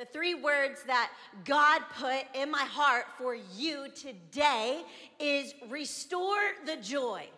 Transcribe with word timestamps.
The 0.00 0.06
three 0.06 0.34
words 0.34 0.82
that 0.84 1.10
God 1.44 1.82
put 1.98 2.24
in 2.32 2.50
my 2.50 2.64
heart 2.64 3.04
for 3.18 3.34
you 3.34 3.86
today 3.94 4.82
is 5.18 5.52
restore 5.68 6.40
the 6.64 6.76
joy. 6.76 7.28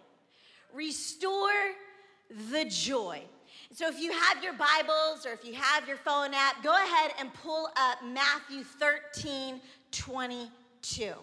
Restore 0.72 1.50
the 2.52 2.64
joy. 2.66 3.22
So 3.72 3.88
if 3.88 3.98
you 3.98 4.12
have 4.12 4.44
your 4.44 4.52
Bibles 4.52 5.26
or 5.26 5.32
if 5.32 5.44
you 5.44 5.54
have 5.54 5.88
your 5.88 5.96
phone 5.96 6.34
app, 6.34 6.62
go 6.62 6.72
ahead 6.72 7.10
and 7.18 7.34
pull 7.34 7.68
up 7.76 7.98
Matthew 8.04 8.62
13 8.62 9.60
22. 9.90 11.14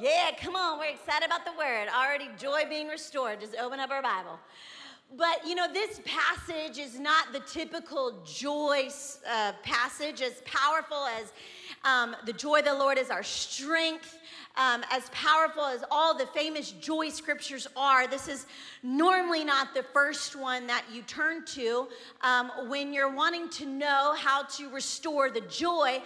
Yeah, 0.00 0.30
come 0.40 0.56
on, 0.56 0.78
we're 0.78 0.86
excited 0.86 1.26
about 1.26 1.44
the 1.44 1.52
word. 1.52 1.88
Already 1.94 2.30
joy 2.38 2.62
being 2.66 2.88
restored. 2.88 3.40
Just 3.40 3.56
open 3.56 3.78
up 3.78 3.90
our 3.90 4.00
Bible. 4.00 4.38
But 5.16 5.46
you 5.46 5.54
know, 5.54 5.72
this 5.72 6.00
passage 6.04 6.78
is 6.78 6.98
not 6.98 7.32
the 7.32 7.40
typical 7.40 8.22
joy 8.24 8.88
uh, 9.28 9.52
passage, 9.62 10.22
as 10.22 10.40
powerful 10.44 11.06
as 11.18 11.32
um, 11.82 12.14
the 12.26 12.32
joy 12.32 12.60
of 12.60 12.66
the 12.66 12.74
Lord 12.74 12.96
is 12.96 13.10
our 13.10 13.22
strength. 13.22 14.18
Um, 14.56 14.82
as 14.90 15.08
powerful 15.10 15.64
as 15.64 15.84
all 15.90 16.16
the 16.16 16.26
famous 16.26 16.72
joy 16.72 17.08
scriptures 17.08 17.68
are, 17.76 18.06
this 18.08 18.28
is 18.28 18.46
normally 18.82 19.44
not 19.44 19.74
the 19.74 19.84
first 19.94 20.34
one 20.34 20.66
that 20.66 20.84
you 20.92 21.02
turn 21.02 21.44
to 21.46 21.88
um, 22.22 22.50
when 22.66 22.92
you're 22.92 23.14
wanting 23.14 23.48
to 23.50 23.66
know 23.66 24.14
how 24.18 24.42
to 24.42 24.68
restore 24.68 25.30
the 25.30 25.40
joy. 25.42 26.02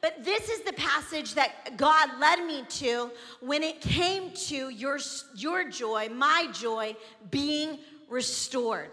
But 0.00 0.24
this 0.24 0.48
is 0.48 0.60
the 0.60 0.72
passage 0.74 1.34
that 1.34 1.76
God 1.76 2.20
led 2.20 2.44
me 2.44 2.64
to 2.68 3.10
when 3.40 3.64
it 3.64 3.80
came 3.80 4.30
to 4.32 4.68
your, 4.68 4.98
your 5.34 5.68
joy, 5.68 6.08
my 6.08 6.48
joy, 6.52 6.94
being 7.30 7.78
restored. 8.08 8.90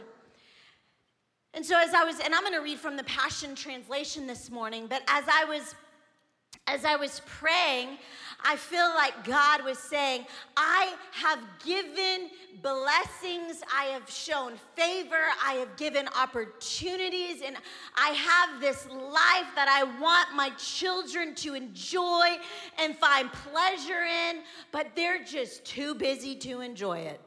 And 1.53 1.65
so 1.65 1.79
as 1.79 1.93
I 1.93 2.03
was, 2.03 2.19
and 2.19 2.33
I'm 2.35 2.41
going 2.41 2.53
to 2.53 2.59
read 2.59 2.79
from 2.79 2.97
the 2.97 3.03
Passion 3.05 3.55
Translation 3.55 4.27
this 4.27 4.51
morning, 4.51 4.87
but 4.87 5.01
as 5.07 5.23
I 5.31 5.45
was 5.45 5.75
as 6.67 6.83
I 6.83 6.95
was 6.95 7.21
praying, 7.25 7.97
I 8.43 8.55
feel 8.55 8.87
like 8.95 9.23
God 9.23 9.63
was 9.63 9.77
saying, 9.77 10.25
I 10.57 10.95
have 11.11 11.39
given 11.63 12.29
blessings, 12.61 13.61
I 13.73 13.85
have 13.85 14.09
shown 14.09 14.53
favor, 14.75 15.21
I 15.43 15.53
have 15.53 15.75
given 15.77 16.07
opportunities, 16.19 17.41
and 17.45 17.55
I 17.95 18.09
have 18.09 18.59
this 18.59 18.87
life 18.89 19.47
that 19.55 19.67
I 19.69 19.83
want 19.99 20.33
my 20.33 20.49
children 20.57 21.35
to 21.35 21.53
enjoy 21.53 22.37
and 22.79 22.95
find 22.97 23.31
pleasure 23.31 24.03
in, 24.03 24.41
but 24.71 24.95
they're 24.95 25.23
just 25.23 25.65
too 25.65 25.93
busy 25.93 26.35
to 26.37 26.61
enjoy 26.61 26.99
it. 26.99 27.21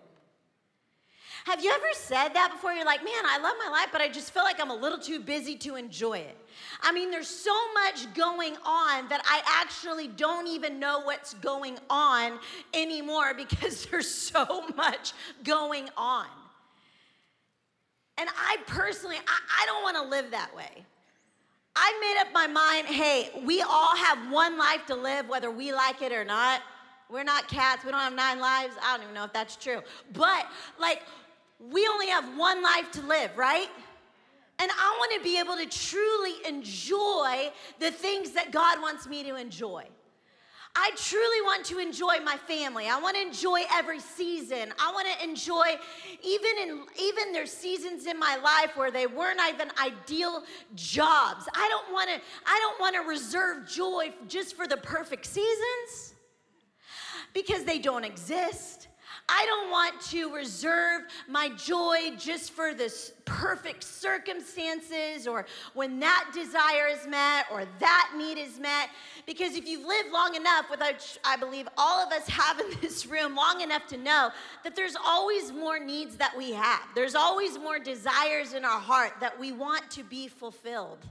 Have 1.49 1.65
you 1.65 1.71
ever 1.71 1.87
said 1.95 2.29
that 2.35 2.51
before? 2.53 2.75
You're 2.75 2.85
like, 2.85 3.03
man, 3.03 3.25
I 3.25 3.39
love 3.39 3.55
my 3.59 3.71
life, 3.71 3.89
but 3.91 4.03
I 4.03 4.11
just 4.11 4.35
feel 4.35 4.43
like 4.43 4.61
I'm 4.61 4.71
a 4.71 4.77
little 4.77 4.99
too 4.99 5.19
busy 5.19 5.57
to 5.57 5.77
enjoy 5.77 6.19
it. 6.19 6.37
I 6.83 6.93
mean, 6.93 7.11
there's 7.11 7.27
so 7.27 7.57
much 7.73 8.13
going 8.13 8.55
on 8.67 9.09
that 9.09 9.23
I 9.25 9.41
actually 9.47 10.09
don't 10.09 10.47
even 10.47 10.79
know 10.79 11.01
what's 11.01 11.33
going 11.33 11.79
on 11.89 12.39
anymore 12.75 13.33
because 13.33 13.87
there's 13.91 14.13
so 14.13 14.67
much 14.77 15.15
going 15.43 15.89
on. 15.97 16.27
And 18.19 18.29
I 18.37 18.59
personally, 18.67 19.17
I, 19.17 19.63
I 19.63 19.65
don't 19.65 19.83
want 19.83 19.97
to 19.97 20.03
live 20.03 20.31
that 20.33 20.55
way. 20.55 20.85
I 21.75 21.99
made 21.99 22.21
up 22.27 22.35
my 22.35 22.47
mind 22.47 22.89
hey, 22.89 23.31
we 23.47 23.63
all 23.63 23.97
have 23.97 24.31
one 24.31 24.59
life 24.59 24.85
to 24.89 24.95
live, 24.95 25.31
whether 25.31 25.51
we 25.51 25.73
like 25.73 26.03
it 26.03 26.13
or 26.13 26.27
not. 26.27 26.61
We're 27.09 27.25
not 27.25 27.49
cats, 27.49 27.87
we 27.87 27.91
don't 27.91 28.01
have 28.01 28.13
nine 28.13 28.39
lives. 28.39 28.75
I 28.83 28.95
don't 28.95 29.05
even 29.05 29.15
know 29.15 29.25
if 29.25 29.33
that's 29.33 29.57
true. 29.57 29.81
But, 30.13 30.47
like, 30.79 31.01
we 31.59 31.87
only 31.89 32.09
have 32.09 32.25
one 32.37 32.63
life 32.63 32.91
to 32.93 33.03
live, 33.03 33.37
right? 33.37 33.69
And 34.61 34.71
I 34.71 34.97
want 34.99 35.13
to 35.15 35.23
be 35.23 35.39
able 35.39 35.57
to 35.57 35.67
truly 35.67 36.35
enjoy 36.47 37.51
the 37.79 37.91
things 37.91 38.33
that 38.33 38.51
God 38.51 38.81
wants 38.81 39.07
me 39.07 39.23
to 39.25 39.37
enjoy. 39.37 39.85
I 40.81 40.93
truly 40.97 41.41
want 41.43 41.65
to 41.67 41.79
enjoy 41.79 42.21
my 42.25 42.37
family. 42.37 42.89
I 42.89 43.01
want 43.01 43.17
to 43.17 43.23
enjoy 43.23 43.63
every 43.73 43.99
season. 43.99 44.73
I 44.79 44.93
want 44.93 45.09
to 45.09 45.25
enjoy 45.25 45.75
even 46.23 46.51
in 46.63 46.83
even 47.01 47.33
there's 47.33 47.53
seasons 47.53 48.07
in 48.07 48.17
my 48.17 48.37
life 48.37 48.77
where 48.77 48.93
they 48.93 49.09
weren't 49.09 49.41
even 49.49 49.73
ideal 49.83 50.45
jobs. 50.77 51.49
I 51.53 51.69
don't 51.69 51.93
want 51.93 52.11
to 52.11 52.21
I 52.47 52.59
don't 52.61 52.81
want 52.81 52.95
to 52.95 53.01
reserve 53.03 53.69
joy 53.69 54.13
just 54.29 54.55
for 54.55 54.69
the 54.69 54.77
perfect 54.77 55.27
seasons 55.27 56.15
because 57.35 57.65
they 57.65 57.81
don't 57.81 58.05
exist. 58.05 58.78
I 59.29 59.45
don't 59.47 59.71
want 59.71 60.01
to 60.11 60.35
reserve 60.35 61.03
my 61.29 61.51
joy 61.51 62.13
just 62.19 62.53
for 62.53 62.73
the 62.73 62.93
perfect 63.27 63.85
circumstances 63.85 65.27
or 65.27 65.45
when 65.75 66.01
that 66.01 66.31
desire 66.33 66.87
is 66.89 67.07
met 67.07 67.45
or 67.53 67.65
that 67.79 68.15
need 68.17 68.39
is 68.39 68.59
met. 68.59 68.89
Because 69.27 69.55
if 69.55 69.69
you've 69.69 69.85
lived 69.87 70.11
long 70.11 70.35
enough, 70.35 70.71
without, 70.71 71.19
I 71.25 71.37
believe 71.37 71.69
all 71.77 72.05
of 72.05 72.11
us 72.13 72.27
have 72.29 72.59
in 72.59 72.67
this 72.81 73.07
room 73.11 73.37
long 73.37 73.61
enough 73.61 73.87
to 73.89 73.99
know 73.99 74.31
that 74.65 74.75
there's 74.75 74.97
always 74.97 75.53
more 75.53 75.79
needs 75.79 76.17
that 76.17 76.35
we 76.37 76.53
have. 76.53 76.83
There's 76.95 77.15
always 77.15 77.59
more 77.59 77.79
desires 77.79 78.55
in 78.55 78.65
our 78.65 78.81
heart 78.81 79.13
that 79.21 79.39
we 79.39 79.53
want 79.53 79.91
to 79.91 80.03
be 80.03 80.29
fulfilled. 80.29 81.07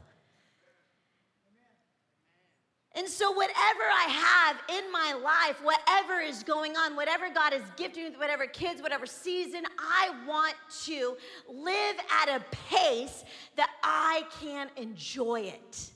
And 2.98 3.08
so, 3.08 3.32
whatever 3.32 3.54
I 3.56 4.08
have 4.10 4.58
in 4.76 4.92
my 4.92 5.14
life, 5.14 5.64
whatever 5.64 6.20
is 6.20 6.42
going 6.42 6.76
on, 6.76 6.96
whatever 6.96 7.30
God 7.30 7.54
is 7.54 7.62
gifting 7.76 8.06
me, 8.06 8.10
whatever 8.18 8.48
kids, 8.48 8.82
whatever 8.82 9.06
season, 9.06 9.62
I 9.78 10.10
want 10.28 10.56
to 10.86 11.16
live 11.48 11.96
at 12.24 12.30
a 12.30 12.44
pace 12.70 13.24
that 13.56 13.70
I 13.84 14.24
can 14.42 14.70
enjoy 14.78 15.42
it. 15.42 15.92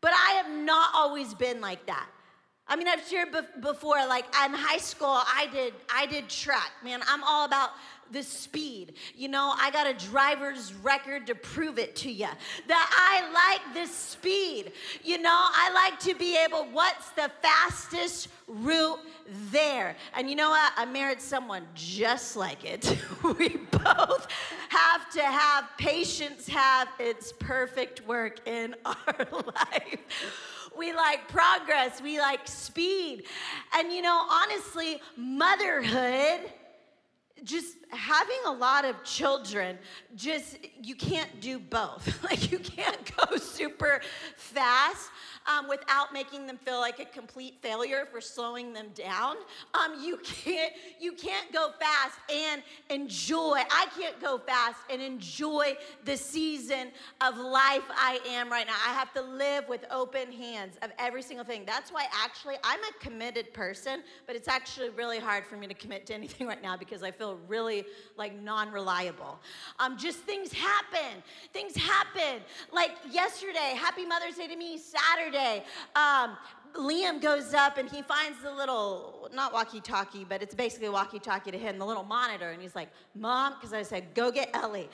But 0.00 0.12
I 0.14 0.42
have 0.42 0.50
not 0.50 0.88
always 0.94 1.34
been 1.34 1.60
like 1.60 1.84
that. 1.84 2.08
I 2.68 2.76
mean, 2.76 2.88
I've 2.88 3.06
shared 3.06 3.28
before, 3.60 3.96
like 4.08 4.24
in 4.44 4.54
high 4.54 4.78
school, 4.78 5.08
I 5.08 5.48
did 5.52 5.74
I 5.92 6.06
did 6.06 6.28
track. 6.28 6.70
Man, 6.82 7.00
I'm 7.08 7.22
all 7.24 7.44
about 7.44 7.70
the 8.12 8.22
speed. 8.22 8.94
You 9.14 9.28
know, 9.28 9.54
I 9.58 9.70
got 9.70 9.86
a 9.86 9.94
driver's 9.94 10.74
record 10.74 11.26
to 11.26 11.34
prove 11.34 11.78
it 11.78 11.96
to 11.96 12.10
you 12.10 12.28
that 12.68 12.90
I 13.12 13.62
like 13.64 13.74
the 13.74 13.90
speed. 13.92 14.72
You 15.02 15.18
know, 15.18 15.30
I 15.32 15.72
like 15.72 15.98
to 16.00 16.14
be 16.14 16.36
able, 16.36 16.64
what's 16.72 17.10
the 17.10 17.30
fastest 17.40 18.28
route 18.46 19.00
there? 19.50 19.96
And 20.14 20.28
you 20.28 20.36
know 20.36 20.50
what? 20.50 20.72
I 20.76 20.84
married 20.84 21.20
someone 21.20 21.66
just 21.74 22.36
like 22.36 22.64
it. 22.64 22.98
we 23.38 23.56
both 23.70 24.28
have 24.68 25.10
to 25.12 25.22
have 25.22 25.64
patience, 25.78 26.46
have 26.48 26.88
its 26.98 27.32
perfect 27.32 28.06
work 28.06 28.46
in 28.46 28.74
our 28.84 29.26
life. 29.30 29.98
We 30.76 30.92
like 30.92 31.28
progress, 31.28 32.00
we 32.00 32.18
like 32.18 32.46
speed. 32.48 33.24
And 33.74 33.92
you 33.92 34.02
know, 34.02 34.26
honestly, 34.30 35.00
motherhood 35.16 36.40
just 37.44 37.76
having 37.90 38.38
a 38.46 38.52
lot 38.52 38.84
of 38.84 39.02
children 39.02 39.76
just 40.14 40.58
you 40.80 40.94
can't 40.94 41.40
do 41.40 41.58
both 41.58 42.22
like 42.30 42.52
you 42.52 42.58
can't 42.58 43.16
go 43.16 43.36
super 43.36 44.00
fast 44.36 45.10
um, 45.46 45.68
without 45.68 46.12
making 46.12 46.46
them 46.46 46.58
feel 46.64 46.80
like 46.80 47.00
a 47.00 47.04
complete 47.04 47.56
failure 47.60 48.06
for 48.10 48.20
slowing 48.20 48.72
them 48.72 48.86
down. 48.94 49.36
Um, 49.74 50.02
you 50.02 50.18
can't 50.18 50.72
you 51.00 51.12
can't 51.12 51.52
go 51.52 51.70
fast 51.80 52.18
and 52.32 52.62
enjoy. 52.90 53.60
I 53.70 53.86
can't 53.98 54.20
go 54.20 54.38
fast 54.38 54.78
and 54.90 55.02
enjoy 55.02 55.76
the 56.04 56.16
season 56.16 56.90
of 57.20 57.38
life 57.38 57.82
I 57.90 58.20
am 58.28 58.50
right 58.50 58.66
now. 58.66 58.76
I 58.86 58.92
have 58.92 59.12
to 59.14 59.22
live 59.22 59.68
with 59.68 59.84
open 59.90 60.32
hands 60.32 60.76
of 60.82 60.90
every 60.98 61.22
single 61.22 61.44
thing. 61.44 61.64
That's 61.66 61.92
why 61.92 62.06
actually 62.12 62.56
I'm 62.64 62.80
a 62.80 63.04
committed 63.04 63.52
person, 63.52 64.02
but 64.26 64.36
it's 64.36 64.48
actually 64.48 64.90
really 64.90 65.18
hard 65.18 65.46
for 65.46 65.56
me 65.56 65.66
to 65.66 65.74
commit 65.74 66.06
to 66.06 66.14
anything 66.14 66.46
right 66.46 66.62
now 66.62 66.76
because 66.76 67.02
I 67.02 67.10
feel 67.10 67.38
really 67.48 67.84
like 68.16 68.40
non-reliable. 68.40 69.40
Um, 69.78 69.96
just 69.96 70.18
things 70.18 70.52
happen. 70.52 71.22
Things 71.52 71.76
happen. 71.76 72.42
Like 72.72 72.92
yesterday, 73.10 73.74
Happy 73.76 74.04
Mother's 74.04 74.36
Day 74.36 74.46
to 74.46 74.56
me. 74.56 74.78
Saturday 74.78 75.31
Saturday, 75.32 75.64
um, 75.96 76.36
Liam 76.74 77.20
goes 77.20 77.54
up 77.54 77.78
and 77.78 77.88
he 77.88 78.02
finds 78.02 78.42
the 78.42 78.52
little, 78.52 79.28
not 79.34 79.52
walkie 79.52 79.80
talkie, 79.80 80.24
but 80.24 80.42
it's 80.42 80.54
basically 80.54 80.88
walkie 80.88 81.18
talkie 81.18 81.50
to 81.50 81.58
him, 81.58 81.78
the 81.78 81.86
little 81.86 82.04
monitor. 82.04 82.50
And 82.50 82.62
he's 82.62 82.74
like, 82.74 82.88
Mom, 83.14 83.54
because 83.54 83.72
I 83.72 83.82
said, 83.82 84.14
go 84.14 84.30
get 84.30 84.50
Ellie. 84.54 84.88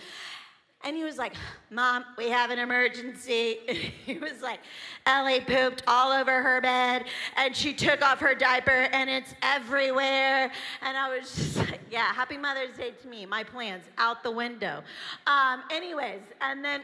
And 0.84 0.96
he 0.96 1.02
was 1.02 1.18
like, 1.18 1.34
Mom, 1.70 2.04
we 2.16 2.28
have 2.30 2.50
an 2.50 2.58
emergency. 2.60 3.58
he 4.06 4.18
was 4.18 4.42
like, 4.42 4.60
Ellie 5.06 5.40
pooped 5.40 5.82
all 5.88 6.12
over 6.12 6.40
her 6.40 6.60
bed 6.60 7.04
and 7.36 7.54
she 7.54 7.72
took 7.72 8.00
off 8.00 8.20
her 8.20 8.34
diaper 8.34 8.88
and 8.92 9.10
it's 9.10 9.34
everywhere. 9.42 10.52
And 10.82 10.96
I 10.96 11.16
was 11.16 11.34
just 11.34 11.56
like, 11.70 11.80
Yeah, 11.90 12.12
happy 12.12 12.36
Mother's 12.36 12.76
Day 12.76 12.92
to 13.02 13.08
me. 13.08 13.26
My 13.26 13.42
plans 13.42 13.84
out 13.98 14.22
the 14.22 14.30
window. 14.30 14.82
Um, 15.26 15.62
anyways, 15.70 16.20
and 16.40 16.64
then 16.64 16.82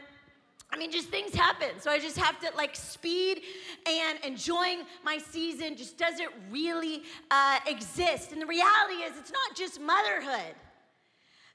I 0.71 0.77
mean, 0.77 0.91
just 0.91 1.09
things 1.09 1.33
happen. 1.33 1.79
So 1.79 1.89
I 1.89 1.99
just 1.99 2.17
have 2.17 2.39
to 2.41 2.55
like 2.57 2.75
speed 2.75 3.41
and 3.87 4.19
enjoying 4.25 4.79
my 5.03 5.17
season 5.17 5.75
just 5.77 5.97
doesn't 5.97 6.31
really 6.51 7.03
uh, 7.31 7.59
exist. 7.67 8.31
And 8.31 8.41
the 8.41 8.45
reality 8.45 8.95
is, 8.95 9.17
it's 9.17 9.31
not 9.31 9.55
just 9.55 9.79
motherhood. 9.79 10.55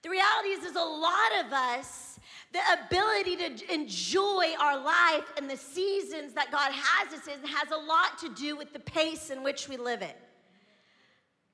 The 0.02 0.08
reality 0.08 0.48
is, 0.50 0.60
there's 0.62 0.76
a 0.76 0.78
lot 0.78 1.44
of 1.44 1.52
us, 1.52 2.18
the 2.52 2.60
ability 2.86 3.36
to 3.36 3.72
enjoy 3.74 4.54
our 4.58 4.82
life 4.82 5.30
and 5.36 5.50
the 5.50 5.56
seasons 5.56 6.32
that 6.34 6.50
God 6.50 6.72
has 6.72 7.12
us 7.12 7.26
in 7.26 7.46
has 7.46 7.70
a 7.70 7.76
lot 7.76 8.18
to 8.20 8.34
do 8.34 8.56
with 8.56 8.72
the 8.72 8.80
pace 8.80 9.30
in 9.30 9.42
which 9.42 9.68
we 9.68 9.76
live 9.76 10.02
it. 10.02 10.16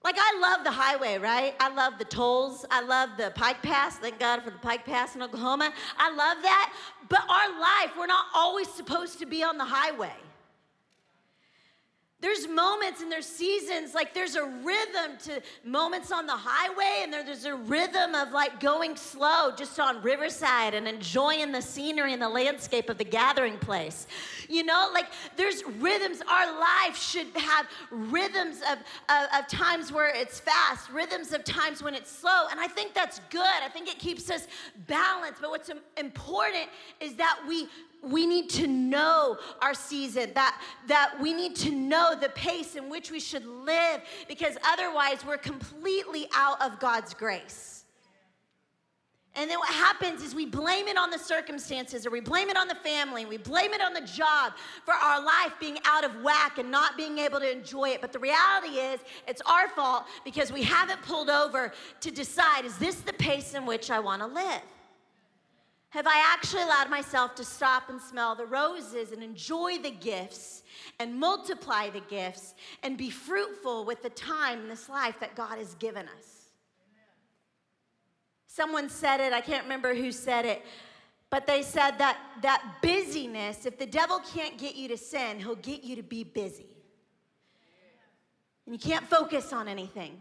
Like, 0.07 0.19
I 0.21 0.39
love 0.41 0.63
the 0.63 0.71
highway, 0.71 1.19
right? 1.19 1.57
I 1.59 1.69
love 1.69 1.95
the 1.99 2.05
tolls. 2.05 2.65
I 2.71 2.81
love 2.81 3.11
the 3.17 3.33
Pike 3.35 3.61
Pass. 3.61 3.99
Thank 3.99 4.21
God 4.21 4.41
for 4.41 4.51
the 4.51 4.59
Pike 4.59 4.87
Pass 4.87 5.17
in 5.17 5.23
Oklahoma. 5.23 5.73
I 5.99 6.11
love 6.11 6.39
that. 6.43 6.73
But 7.09 7.23
our 7.29 7.61
life, 7.61 7.91
we're 7.99 8.07
not 8.07 8.27
always 8.33 8.69
supposed 8.69 9.19
to 9.19 9.27
be 9.27 9.43
on 9.43 9.59
the 9.59 9.65
highway. 9.65 10.15
There's 12.19 12.49
moments 12.49 13.03
and 13.03 13.13
there's 13.13 13.27
seasons, 13.27 13.95
like 13.95 14.15
there's 14.15 14.37
a 14.37 14.45
rhythm 14.45 15.19
to 15.25 15.43
moments 15.65 16.11
on 16.11 16.27
the 16.27 16.35
highway, 16.35 17.01
and 17.03 17.13
there's 17.13 17.45
a 17.45 17.55
rhythm 17.55 18.15
of 18.15 18.33
like 18.33 18.59
going 18.59 18.97
slow 18.97 19.51
just 19.55 19.79
on 19.79 20.01
Riverside 20.01 20.73
and 20.73 20.89
enjoying 20.89 21.53
the 21.53 21.61
scenery 21.61 22.15
and 22.15 22.23
the 22.23 22.29
landscape 22.29 22.89
of 22.89 22.97
the 22.97 23.05
gathering 23.05 23.59
place. 23.59 24.07
You 24.49 24.65
know, 24.65 24.89
like 24.95 25.09
there's 25.37 25.63
rhythms. 25.79 26.23
Our 26.27 26.59
life 26.59 26.97
should 26.97 27.27
have 27.37 27.67
rhythms 27.91 28.63
of, 28.63 28.79
of, 29.11 29.29
of 29.39 29.47
times 29.49 29.93
where 29.93 30.09
it's 30.09 30.41
fast, 30.41 30.89
rhythms 30.91 31.35
of 31.35 31.45
times 31.45 31.83
when 31.83 31.95
it's 31.95 32.11
slow. 32.11 32.47
And 32.51 32.59
I 32.59 32.67
think 32.67 32.95
that's 32.95 33.21
good. 33.29 33.43
I 33.63 33.69
think 33.69 33.89
it 33.89 33.99
keeps 33.99 34.31
us 34.31 34.49
balanced. 34.87 35.43
But 35.43 35.51
what's 35.51 35.71
important 35.99 36.71
is 36.99 37.15
that 37.17 37.39
we 37.47 37.69
we 38.11 38.27
need 38.27 38.49
to 38.51 38.67
know 38.67 39.39
our 39.61 39.75
season, 39.75 40.31
that, 40.35 40.61
that 40.87 41.15
we 41.21 41.33
need 41.33 41.57
to 41.57 41.71
know 41.71 42.15
the 42.19 42.29
pace 42.31 42.77
in 42.77 42.89
which 42.89 43.11
we 43.11 43.21
should 43.21 43.47
live, 43.47 44.01
because 44.29 44.57
otherwise 44.65 45.25
we're 45.25 45.39
completely 45.39 46.29
out 46.35 46.61
of 46.63 46.79
God's 46.79 47.15
grace. 47.15 47.77
And 49.37 49.51
then 49.51 49.59
what 49.59 49.69
happens 49.69 50.23
is 50.23 50.35
we 50.35 50.47
blame 50.47 50.89
it 50.89 50.97
on 50.97 51.11
the 51.11 51.19
circumstances 51.19 52.07
or 52.07 52.11
we 52.11 52.21
blame 52.21 52.49
it 52.49 52.57
on 52.57 52.69
the 52.69 52.75
family, 52.77 53.27
we 53.27 53.37
blame 53.37 53.75
it 53.75 53.83
on 53.83 53.93
the 53.93 54.01
job 54.01 54.55
for 54.87 54.95
our 54.95 55.23
life 55.23 55.53
being 55.61 55.77
out 55.85 56.05
of 56.05 56.23
whack 56.23 56.57
and 56.57 56.71
not 56.71 56.97
being 56.97 57.19
able 57.19 57.39
to 57.41 57.51
enjoy 57.51 57.91
it. 57.91 58.01
But 58.01 58.15
the 58.15 58.19
reality 58.19 58.79
is, 58.79 59.01
it's 59.29 59.43
our 59.43 59.69
fault 59.69 60.07
because 60.25 60.51
we 60.51 60.63
haven't 60.63 61.03
pulled 61.03 61.29
over 61.29 61.73
to 62.01 62.11
decide 62.11 62.65
is 62.65 62.79
this 62.79 62.97
the 62.97 63.13
pace 63.13 63.53
in 63.53 63.67
which 63.67 63.91
I 63.91 63.99
want 63.99 64.23
to 64.23 64.27
live? 64.27 64.63
Have 65.91 66.07
I 66.07 66.33
actually 66.33 66.63
allowed 66.63 66.91
myself 66.91 67.35
to 67.37 67.45
stop 67.45 67.89
and 67.89 68.01
smell 68.01 68.35
the 68.35 68.47
roses 68.47 69.13
and 69.13 69.23
enjoy 69.23 69.79
the 69.79 69.91
gifts 69.91 70.63
and 70.99 71.19
multiply 71.19 71.91
the 71.91 72.01
gifts 72.01 72.55
and 72.83 72.99
be 72.99 73.09
fruitful 73.09 73.85
with 73.85 74.03
the 74.03 74.11
time 74.11 74.61
in 74.61 74.69
this 74.69 74.89
life 74.89 75.19
that 75.21 75.37
God 75.37 75.59
has 75.59 75.75
given 75.77 76.07
us? 76.09 76.51
Someone 78.47 78.89
said 78.89 79.21
it, 79.21 79.33
I 79.33 79.41
can't 79.41 79.65
remember 79.65 79.95
who 79.95 80.11
said 80.11 80.45
it, 80.45 80.63
but 81.31 81.47
they 81.47 81.63
said 81.63 81.99
that 81.99 82.19
that 82.43 82.63
busyness, 82.83 83.67
if 83.67 83.79
the 83.79 83.87
devil 83.87 84.21
can't 84.21 84.57
get 84.59 84.77
you 84.77 84.89
to 84.89 84.97
sin, 84.97 85.39
he'll 85.39 85.57
get 85.57 85.85
you 85.85 85.97
to 85.97 86.03
be 86.03 86.25
busy. 86.25 86.77
And 88.65 88.75
you 88.75 88.79
can't 88.79 89.09
focus 89.09 89.53
on 89.53 89.69
anything. 89.69 90.19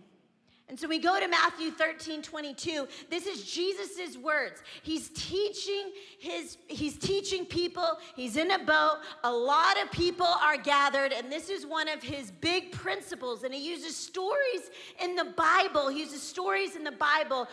And 0.68 0.80
so 0.80 0.88
we 0.88 0.98
go 0.98 1.20
to 1.20 1.28
Matthew 1.28 1.70
13, 1.70 2.24
22. 2.24 2.88
This 3.08 3.28
is 3.28 3.44
Jesus' 3.44 4.18
words. 4.18 4.64
He's 4.82 5.10
teaching 5.10 5.92
his, 6.18 6.58
he's 6.68 6.98
teaching 6.98 7.46
people. 7.46 8.00
He's 8.16 8.36
in 8.36 8.50
a 8.50 8.58
boat. 8.58 8.98
A 9.24 9.32
lot 9.32 9.80
of 9.80 9.92
people 9.92 10.26
are 10.26 10.58
gathered, 10.58 11.14
and 11.14 11.32
this 11.32 11.50
is 11.50 11.68
one 11.68 11.88
of 11.88 12.02
his 12.02 12.32
big 12.32 12.72
principles. 12.72 13.44
And 13.44 13.54
he 13.54 13.70
uses 13.70 13.96
stories 13.96 14.72
in 15.00 15.16
the 15.16 15.26
Bible. 15.38 15.90
He 15.90 16.00
uses 16.00 16.24
stories 16.24 16.76
in 16.76 16.84
the 16.84 16.92
Bible, 16.92 17.48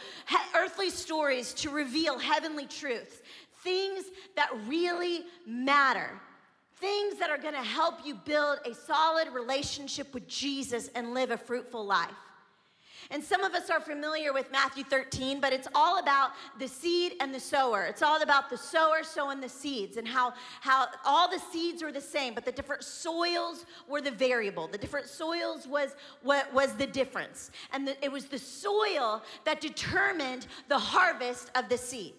earthly 0.56 0.88
stories, 0.88 1.52
to 1.54 1.68
reveal 1.68 2.18
heavenly 2.18 2.66
truths, 2.66 3.20
things 3.62 4.06
that 4.36 4.48
really 4.66 5.24
matter. 5.46 6.18
Things 6.76 7.18
that 7.18 7.28
are 7.28 7.38
gonna 7.38 7.62
help 7.62 8.06
you 8.06 8.14
build 8.14 8.58
a 8.64 8.74
solid 8.74 9.28
relationship 9.34 10.14
with 10.14 10.26
Jesus 10.26 10.88
and 10.94 11.12
live 11.12 11.30
a 11.30 11.36
fruitful 11.36 11.84
life. 11.84 12.10
And 13.10 13.22
some 13.22 13.42
of 13.42 13.54
us 13.54 13.70
are 13.70 13.80
familiar 13.80 14.32
with 14.32 14.50
Matthew 14.52 14.84
13, 14.84 15.40
but 15.40 15.52
it's 15.52 15.68
all 15.74 15.98
about 15.98 16.30
the 16.58 16.68
seed 16.68 17.14
and 17.20 17.34
the 17.34 17.40
sower. 17.40 17.84
It's 17.84 18.02
all 18.02 18.22
about 18.22 18.50
the 18.50 18.56
sower 18.56 19.02
sowing 19.02 19.40
the 19.40 19.48
seeds 19.48 19.96
and 19.96 20.06
how, 20.06 20.34
how 20.60 20.86
all 21.04 21.30
the 21.30 21.40
seeds 21.52 21.82
were 21.82 21.92
the 21.92 22.00
same, 22.00 22.34
but 22.34 22.44
the 22.44 22.52
different 22.52 22.84
soils 22.84 23.66
were 23.88 24.00
the 24.00 24.10
variable. 24.10 24.68
The 24.68 24.78
different 24.78 25.08
soils 25.08 25.66
was 25.66 25.94
what 26.22 26.52
was 26.52 26.74
the 26.74 26.86
difference. 26.86 27.50
And 27.72 27.88
the, 27.88 28.04
it 28.04 28.10
was 28.10 28.26
the 28.26 28.38
soil 28.38 29.22
that 29.44 29.60
determined 29.60 30.46
the 30.68 30.78
harvest 30.78 31.50
of 31.54 31.68
the 31.68 31.78
seed. 31.78 32.14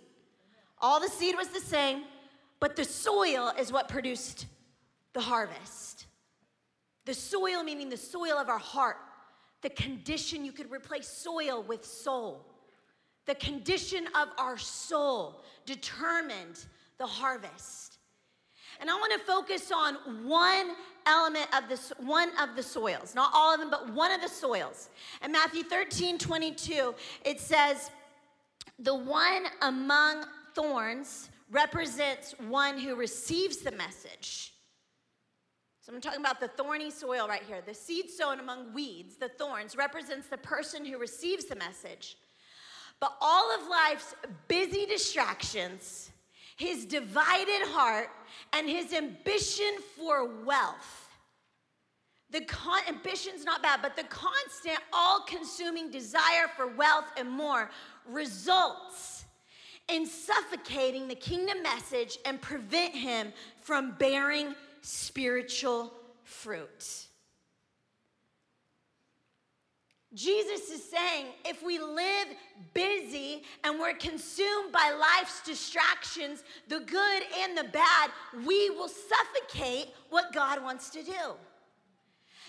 All 0.80 1.00
the 1.00 1.10
seed 1.10 1.36
was 1.38 1.48
the 1.48 1.62
same, 1.62 2.04
but 2.60 2.76
the 2.76 2.84
soil 2.84 3.54
is 3.58 3.72
what 3.72 3.88
produced 3.88 4.48
the 5.14 5.22
harvest. 5.22 6.08
The 7.06 7.14
soil, 7.14 7.64
meaning 7.64 7.90
the 7.90 7.98
soil 7.98 8.38
of 8.38 8.50
our 8.50 8.60
heart, 8.60 8.98
the 9.64 9.70
condition, 9.70 10.46
you 10.46 10.52
could 10.52 10.72
replace 10.72 11.08
soil 11.08 11.64
with 11.64 11.84
soul. 11.84 12.46
The 13.26 13.36
condition 13.36 14.06
of 14.16 14.28
our 14.38 14.58
soul 14.58 15.42
determined 15.66 16.66
the 16.98 17.08
harvest. 17.08 17.98
And 18.80 18.90
I 18.90 18.96
want 18.96 19.14
to 19.14 19.20
focus 19.20 19.72
on 19.72 19.96
one 20.28 20.72
element 21.06 21.48
of 21.56 21.70
this, 21.70 21.94
one 21.98 22.30
of 22.42 22.56
the 22.56 22.64
soils, 22.64 23.16
not 23.16 23.32
all 23.34 23.54
of 23.54 23.60
them, 23.60 23.70
but 23.70 23.90
one 23.94 24.12
of 24.12 24.22
the 24.22 24.28
soils. 24.28 24.90
In 25.24 25.32
Matthew 25.32 25.64
13, 25.64 26.18
22, 26.18 26.94
it 27.24 27.40
says, 27.40 27.92
The 28.80 28.96
one 28.96 29.46
among 29.62 30.26
thorns 30.54 31.30
represents 31.52 32.36
one 32.48 32.78
who 32.78 32.96
receives 32.96 33.58
the 33.58 33.72
message. 33.72 34.53
So 35.86 35.94
I'm 35.94 36.00
talking 36.00 36.22
about 36.22 36.40
the 36.40 36.48
thorny 36.48 36.90
soil 36.90 37.28
right 37.28 37.44
here. 37.46 37.62
The 37.66 37.74
seed 37.74 38.10
sown 38.10 38.40
among 38.40 38.74
weeds, 38.74 39.18
the 39.18 39.28
thorns, 39.28 39.76
represents 39.76 40.28
the 40.28 40.38
person 40.38 40.86
who 40.86 40.98
receives 40.98 41.44
the 41.44 41.58
message. 41.58 42.16
But 43.02 43.18
all 43.20 43.54
of 43.54 43.68
life's 43.68 44.16
busy 44.48 44.86
distractions, 44.86 46.10
his 46.56 46.86
divided 46.86 47.68
heart, 47.68 48.08
and 48.54 48.70
his 48.70 48.94
ambition 48.94 49.76
for 49.98 50.26
wealth. 50.46 51.10
The 52.32 52.46
con- 52.46 52.88
ambition's 52.88 53.44
not 53.44 53.62
bad, 53.62 53.82
but 53.82 53.98
the 53.98 54.06
constant, 54.06 54.80
all 54.94 55.26
consuming 55.28 55.92
desire 55.92 56.48
for 56.56 56.68
wealth 56.68 57.12
and 57.18 57.30
more 57.30 57.70
results 58.10 59.26
in 59.90 60.06
suffocating 60.06 61.10
the 61.10 61.16
kingdom 61.16 61.62
message 61.62 62.20
and 62.26 62.40
prevent 62.40 62.96
him 62.96 63.34
from 63.60 63.96
bearing 64.00 64.56
spiritual 64.84 65.92
fruit. 66.24 67.08
Jesus 70.14 70.70
is 70.70 70.84
saying 70.84 71.28
if 71.44 71.64
we 71.64 71.80
live 71.80 72.28
busy 72.76 73.42
and 73.64 73.80
we're 73.80 73.96
consumed 73.96 74.72
by 74.72 74.92
life's 74.92 75.42
distractions, 75.42 76.44
the 76.68 76.82
good 76.82 77.24
and 77.40 77.58
the 77.58 77.64
bad, 77.64 78.12
we 78.46 78.70
will 78.70 78.90
suffocate 78.90 79.88
what 80.12 80.32
God 80.32 80.62
wants 80.62 80.92
to 80.92 81.02
do. 81.02 81.34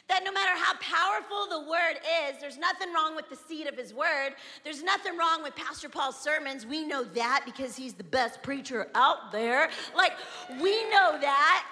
That 0.08 0.22
no 0.24 0.32
matter 0.32 0.52
how 0.54 0.74
powerful 0.74 1.46
the 1.48 1.70
word 1.70 1.98
is, 2.28 2.38
there's 2.38 2.58
nothing 2.58 2.92
wrong 2.92 3.16
with 3.16 3.30
the 3.30 3.36
seed 3.36 3.66
of 3.66 3.78
his 3.78 3.94
word. 3.94 4.34
There's 4.62 4.82
nothing 4.82 5.16
wrong 5.16 5.42
with 5.42 5.56
Pastor 5.56 5.88
Paul's 5.88 6.18
sermons. 6.18 6.66
We 6.66 6.84
know 6.86 7.04
that 7.04 7.44
because 7.46 7.74
he's 7.74 7.94
the 7.94 8.04
best 8.04 8.42
preacher 8.42 8.88
out 8.94 9.32
there. 9.32 9.70
Like, 9.96 10.12
we 10.60 10.90
know 10.90 11.16
that. 11.18 11.66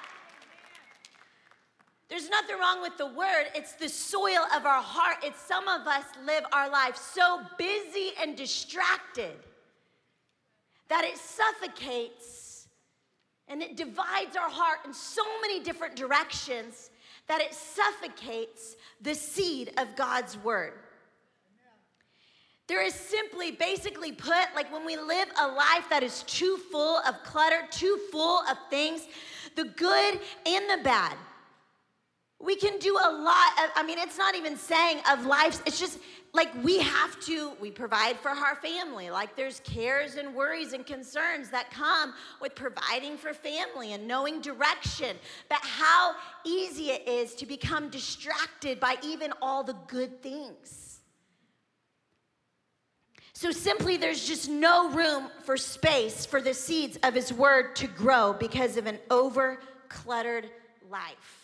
There's 2.12 2.28
nothing 2.28 2.58
wrong 2.58 2.82
with 2.82 2.98
the 2.98 3.06
word. 3.06 3.46
It's 3.54 3.72
the 3.72 3.88
soil 3.88 4.44
of 4.54 4.66
our 4.66 4.82
heart. 4.82 5.16
It's 5.22 5.40
some 5.40 5.66
of 5.66 5.86
us 5.86 6.04
live 6.26 6.44
our 6.52 6.68
life 6.68 6.94
so 6.94 7.40
busy 7.56 8.10
and 8.20 8.36
distracted 8.36 9.32
that 10.90 11.04
it 11.04 11.16
suffocates 11.16 12.68
and 13.48 13.62
it 13.62 13.78
divides 13.78 14.36
our 14.36 14.50
heart 14.50 14.80
in 14.84 14.92
so 14.92 15.22
many 15.40 15.60
different 15.60 15.96
directions 15.96 16.90
that 17.28 17.40
it 17.40 17.54
suffocates 17.54 18.76
the 19.00 19.14
seed 19.14 19.72
of 19.78 19.96
God's 19.96 20.36
word. 20.36 20.74
There 22.66 22.84
is 22.84 22.92
simply, 22.92 23.52
basically 23.52 24.12
put, 24.12 24.54
like 24.54 24.70
when 24.70 24.84
we 24.84 24.98
live 24.98 25.28
a 25.40 25.48
life 25.48 25.86
that 25.88 26.02
is 26.02 26.24
too 26.24 26.58
full 26.70 26.98
of 27.08 27.22
clutter, 27.22 27.62
too 27.70 27.98
full 28.10 28.40
of 28.50 28.58
things, 28.68 29.06
the 29.56 29.64
good 29.64 30.20
and 30.44 30.68
the 30.68 30.84
bad 30.84 31.16
we 32.42 32.56
can 32.56 32.78
do 32.78 32.96
a 32.96 33.10
lot 33.10 33.52
of, 33.62 33.70
I 33.76 33.84
mean, 33.86 33.98
it's 33.98 34.18
not 34.18 34.34
even 34.34 34.56
saying 34.56 34.98
of 35.10 35.24
life, 35.26 35.62
it's 35.64 35.78
just 35.78 35.98
like 36.34 36.50
we 36.64 36.78
have 36.80 37.20
to, 37.20 37.52
we 37.60 37.70
provide 37.70 38.18
for 38.18 38.30
our 38.30 38.56
family. 38.56 39.10
Like 39.10 39.36
there's 39.36 39.60
cares 39.60 40.16
and 40.16 40.34
worries 40.34 40.72
and 40.72 40.84
concerns 40.84 41.50
that 41.50 41.70
come 41.70 42.14
with 42.40 42.54
providing 42.54 43.16
for 43.16 43.32
family 43.32 43.92
and 43.92 44.08
knowing 44.08 44.40
direction. 44.40 45.16
But 45.48 45.60
how 45.62 46.14
easy 46.44 46.90
it 46.90 47.06
is 47.06 47.34
to 47.36 47.46
become 47.46 47.90
distracted 47.90 48.80
by 48.80 48.96
even 49.02 49.32
all 49.40 49.62
the 49.62 49.76
good 49.86 50.20
things. 50.22 51.00
So 53.34 53.50
simply, 53.50 53.96
there's 53.96 54.26
just 54.26 54.48
no 54.48 54.90
room 54.90 55.28
for 55.44 55.56
space 55.56 56.24
for 56.24 56.40
the 56.40 56.54
seeds 56.54 56.96
of 57.02 57.14
His 57.14 57.32
Word 57.32 57.74
to 57.76 57.88
grow 57.88 58.32
because 58.32 58.76
of 58.76 58.86
an 58.86 58.98
over 59.10 59.58
cluttered 59.88 60.48
life. 60.88 61.41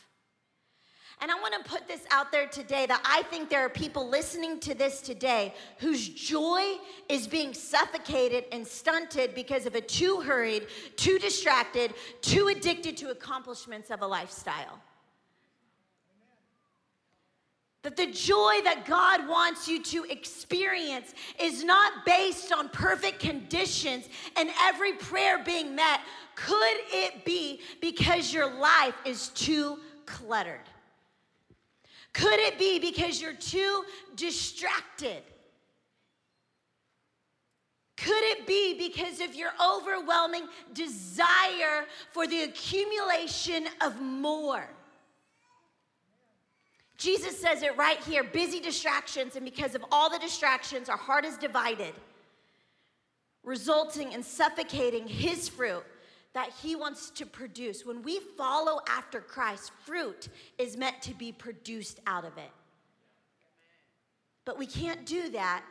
And 1.20 1.32
I 1.32 1.34
want 1.34 1.54
to 1.54 1.68
put 1.68 1.88
this 1.88 2.02
out 2.10 2.30
there 2.30 2.46
today 2.46 2.87
that 2.87 3.02
I 3.04 3.22
think 3.25 3.48
there 3.48 3.64
are 3.64 3.68
people 3.68 4.08
listening 4.08 4.60
to 4.60 4.75
this 4.75 5.00
today 5.00 5.52
whose 5.78 6.08
joy 6.08 6.76
is 7.08 7.26
being 7.26 7.52
suffocated 7.52 8.44
and 8.52 8.64
stunted 8.64 9.34
because 9.34 9.66
of 9.66 9.75
a 9.75 9.80
too 9.80 10.20
hurried, 10.20 10.68
too 10.96 11.18
distracted, 11.18 11.94
too 12.20 12.48
addicted 12.48 12.96
to 12.98 13.10
accomplishments 13.10 13.90
of 13.90 14.02
a 14.02 14.06
lifestyle. 14.06 14.78
That 17.82 17.96
the 17.96 18.06
joy 18.06 18.60
that 18.62 18.84
God 18.87 19.28
wants 19.28 19.66
you 19.66 19.82
to 19.84 20.04
experience 20.04 21.14
is 21.40 21.64
not 21.64 22.04
based 22.06 22.52
on 22.52 22.68
perfect 22.68 23.18
conditions 23.18 24.08
and 24.37 24.50
every 24.62 24.92
prayer 24.92 25.42
being 25.42 25.75
met. 25.75 26.00
Could 26.37 26.76
it 26.92 27.25
be 27.25 27.60
because 27.80 28.32
your 28.32 28.52
life 28.52 28.94
is 29.04 29.28
too 29.30 29.78
cluttered? 30.06 30.60
Could 32.18 32.40
it 32.40 32.58
be 32.58 32.80
because 32.80 33.22
you're 33.22 33.32
too 33.32 33.84
distracted? 34.16 35.22
Could 37.96 38.25
it 38.25 38.44
be 38.44 38.76
because 38.76 39.20
of 39.20 39.37
your 39.37 39.50
overwhelming 39.64 40.48
desire 40.75 41.84
for 42.12 42.26
the 42.26 42.42
accumulation 42.42 43.68
of 43.80 44.00
more? 44.00 44.68
Jesus 46.96 47.40
says 47.40 47.62
it 47.62 47.76
right 47.76 48.00
here 48.00 48.25
busy 48.25 48.58
distractions, 48.58 49.37
and 49.37 49.44
because 49.44 49.76
of 49.76 49.84
all 49.92 50.10
the 50.10 50.18
distractions, 50.18 50.88
our 50.88 50.96
heart 50.96 51.25
is 51.25 51.37
divided, 51.37 51.94
resulting 53.44 54.10
in 54.10 54.25
suffocating 54.25 55.06
his 55.06 55.48
fruit 55.48 55.84
that 56.38 56.52
He 56.62 56.76
wants 56.76 57.11
to 57.11 57.26
produce. 57.26 57.85
When 57.85 58.00
we 58.00 58.21
follow 58.37 58.80
after 58.88 59.21
Christ, 59.21 59.73
fruit 59.85 60.28
is 60.57 60.76
meant 60.76 61.02
to 61.02 61.12
be 61.12 61.33
produced 61.33 61.99
out 62.07 62.25
of 62.25 62.38
it. 62.38 62.52
But 64.45 64.57
we 64.57 64.64
can't 64.64 65.04
do 65.04 65.30
that 65.30 65.64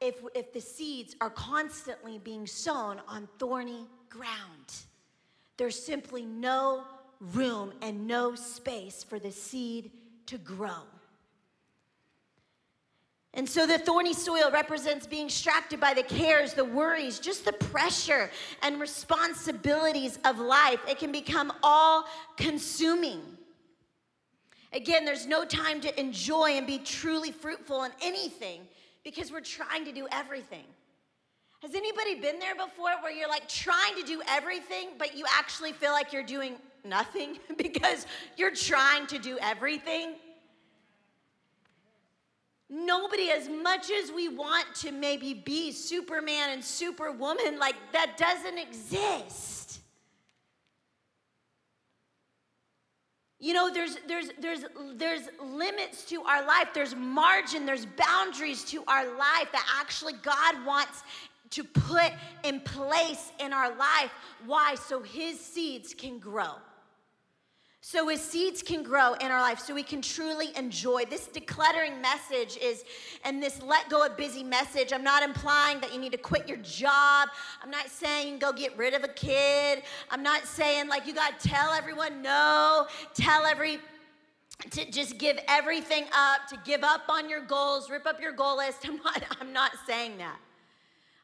if, 0.00 0.16
if 0.34 0.52
the 0.52 0.60
seeds 0.60 1.14
are 1.20 1.30
constantly 1.30 2.18
being 2.18 2.48
sown 2.48 3.00
on 3.06 3.28
thorny 3.38 3.86
ground. 4.08 4.72
There's 5.56 5.80
simply 5.80 6.26
no 6.26 6.82
room 7.20 7.72
and 7.80 8.08
no 8.08 8.34
space 8.34 9.04
for 9.04 9.20
the 9.20 9.30
seed 9.30 9.92
to 10.26 10.36
grow. 10.38 10.82
And 13.38 13.48
so 13.48 13.68
the 13.68 13.78
thorny 13.78 14.14
soil 14.14 14.50
represents 14.52 15.06
being 15.06 15.28
distracted 15.28 15.78
by 15.78 15.94
the 15.94 16.02
cares, 16.02 16.54
the 16.54 16.64
worries, 16.64 17.20
just 17.20 17.44
the 17.44 17.52
pressure 17.52 18.32
and 18.64 18.80
responsibilities 18.80 20.18
of 20.24 20.40
life. 20.40 20.80
It 20.88 20.98
can 20.98 21.12
become 21.12 21.52
all 21.62 22.06
consuming. 22.36 23.20
Again, 24.72 25.04
there's 25.04 25.24
no 25.24 25.44
time 25.44 25.80
to 25.82 26.00
enjoy 26.00 26.56
and 26.56 26.66
be 26.66 26.78
truly 26.78 27.30
fruitful 27.30 27.84
in 27.84 27.92
anything 28.02 28.62
because 29.04 29.30
we're 29.30 29.40
trying 29.40 29.84
to 29.84 29.92
do 29.92 30.08
everything. 30.10 30.64
Has 31.62 31.76
anybody 31.76 32.16
been 32.16 32.40
there 32.40 32.56
before 32.56 32.90
where 33.02 33.12
you're 33.12 33.28
like 33.28 33.48
trying 33.48 33.94
to 33.94 34.02
do 34.02 34.20
everything, 34.28 34.88
but 34.98 35.16
you 35.16 35.24
actually 35.38 35.70
feel 35.70 35.92
like 35.92 36.12
you're 36.12 36.24
doing 36.24 36.56
nothing 36.84 37.38
because 37.56 38.04
you're 38.36 38.50
trying 38.50 39.06
to 39.06 39.18
do 39.20 39.38
everything? 39.40 40.14
Nobody, 42.70 43.30
as 43.30 43.48
much 43.48 43.90
as 43.90 44.12
we 44.12 44.28
want 44.28 44.66
to 44.76 44.92
maybe 44.92 45.32
be 45.32 45.72
Superman 45.72 46.50
and 46.50 46.62
Superwoman, 46.62 47.58
like 47.58 47.76
that 47.92 48.16
doesn't 48.18 48.58
exist. 48.58 49.80
You 53.40 53.54
know, 53.54 53.72
there's 53.72 53.96
there's 54.06 54.30
there's 54.40 54.64
there's 54.96 55.22
limits 55.40 56.04
to 56.06 56.22
our 56.22 56.44
life. 56.44 56.68
There's 56.74 56.94
margin, 56.94 57.64
there's 57.64 57.86
boundaries 57.86 58.64
to 58.64 58.82
our 58.86 59.06
life 59.16 59.50
that 59.52 59.66
actually 59.80 60.14
God 60.22 60.66
wants 60.66 61.04
to 61.50 61.64
put 61.64 62.12
in 62.44 62.60
place 62.60 63.32
in 63.38 63.52
our 63.52 63.74
life. 63.76 64.10
Why? 64.44 64.74
So 64.74 65.00
his 65.00 65.40
seeds 65.40 65.94
can 65.94 66.18
grow. 66.18 66.56
So 67.80 68.08
his 68.08 68.20
seeds 68.20 68.60
can 68.60 68.82
grow 68.82 69.14
in 69.14 69.30
our 69.30 69.40
life 69.40 69.60
so 69.60 69.72
we 69.72 69.84
can 69.84 70.02
truly 70.02 70.48
enjoy. 70.56 71.04
This 71.04 71.28
decluttering 71.28 72.00
message 72.00 72.58
is, 72.60 72.84
and 73.24 73.40
this 73.40 73.62
let 73.62 73.88
go 73.88 74.04
of 74.04 74.16
busy 74.16 74.42
message, 74.42 74.92
I'm 74.92 75.04
not 75.04 75.22
implying 75.22 75.80
that 75.80 75.94
you 75.94 76.00
need 76.00 76.12
to 76.12 76.18
quit 76.18 76.48
your 76.48 76.58
job. 76.58 77.28
I'm 77.62 77.70
not 77.70 77.88
saying 77.88 78.40
go 78.40 78.52
get 78.52 78.76
rid 78.76 78.94
of 78.94 79.04
a 79.04 79.08
kid. 79.08 79.82
I'm 80.10 80.24
not 80.24 80.44
saying 80.44 80.88
like 80.88 81.06
you 81.06 81.14
got 81.14 81.38
to 81.38 81.48
tell 81.48 81.70
everyone 81.72 82.20
no, 82.20 82.86
tell 83.14 83.46
every, 83.46 83.78
to 84.70 84.90
just 84.90 85.16
give 85.16 85.38
everything 85.46 86.04
up, 86.12 86.48
to 86.48 86.58
give 86.64 86.82
up 86.82 87.02
on 87.08 87.30
your 87.30 87.42
goals, 87.42 87.88
rip 87.88 88.06
up 88.06 88.20
your 88.20 88.32
goal 88.32 88.56
list. 88.56 88.78
I'm 88.88 88.96
not, 88.96 89.22
I'm 89.40 89.52
not 89.52 89.70
saying 89.86 90.18
that. 90.18 90.38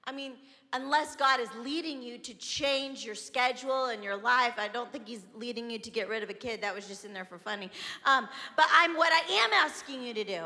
I 0.06 0.12
mean, 0.12 0.34
unless 0.74 1.16
God 1.16 1.40
is 1.40 1.48
leading 1.62 2.02
you 2.02 2.18
to 2.18 2.34
change 2.34 3.04
your 3.04 3.14
schedule 3.14 3.86
and 3.86 4.02
your 4.02 4.16
life, 4.16 4.54
I 4.58 4.68
don't 4.68 4.90
think 4.92 5.08
He's 5.08 5.24
leading 5.34 5.70
you 5.70 5.78
to 5.78 5.90
get 5.90 6.08
rid 6.08 6.22
of 6.22 6.28
a 6.28 6.34
kid. 6.34 6.60
That 6.60 6.74
was 6.74 6.86
just 6.86 7.04
in 7.04 7.14
there 7.14 7.24
for 7.24 7.38
funny. 7.38 7.70
Um, 8.04 8.28
but 8.56 8.66
I'm 8.74 8.96
what 8.96 9.12
I 9.12 9.32
am 9.44 9.52
asking 9.52 10.02
you 10.02 10.12
to 10.12 10.24
do 10.24 10.42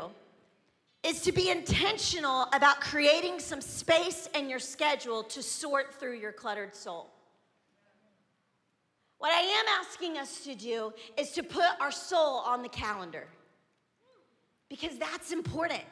is 1.03 1.21
to 1.21 1.31
be 1.31 1.49
intentional 1.49 2.47
about 2.53 2.81
creating 2.81 3.39
some 3.39 3.61
space 3.61 4.29
in 4.35 4.49
your 4.49 4.59
schedule 4.59 5.23
to 5.23 5.41
sort 5.41 5.93
through 5.95 6.17
your 6.17 6.31
cluttered 6.31 6.75
soul. 6.75 7.09
What 9.17 9.31
I 9.31 9.39
am 9.39 9.65
asking 9.81 10.17
us 10.17 10.43
to 10.43 10.55
do 10.55 10.93
is 11.17 11.31
to 11.31 11.43
put 11.43 11.65
our 11.81 11.91
soul 11.91 12.39
on 12.45 12.61
the 12.61 12.69
calendar 12.69 13.27
because 14.69 14.97
that's 14.97 15.31
important. 15.31 15.83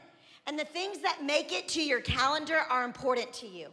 And 0.45 0.57
the 0.57 0.65
things 0.65 0.99
that 0.99 1.23
make 1.23 1.51
it 1.51 1.67
to 1.69 1.81
your 1.81 1.99
calendar 1.99 2.59
are 2.69 2.85
important 2.85 3.33
to 3.33 3.47
you. 3.47 3.67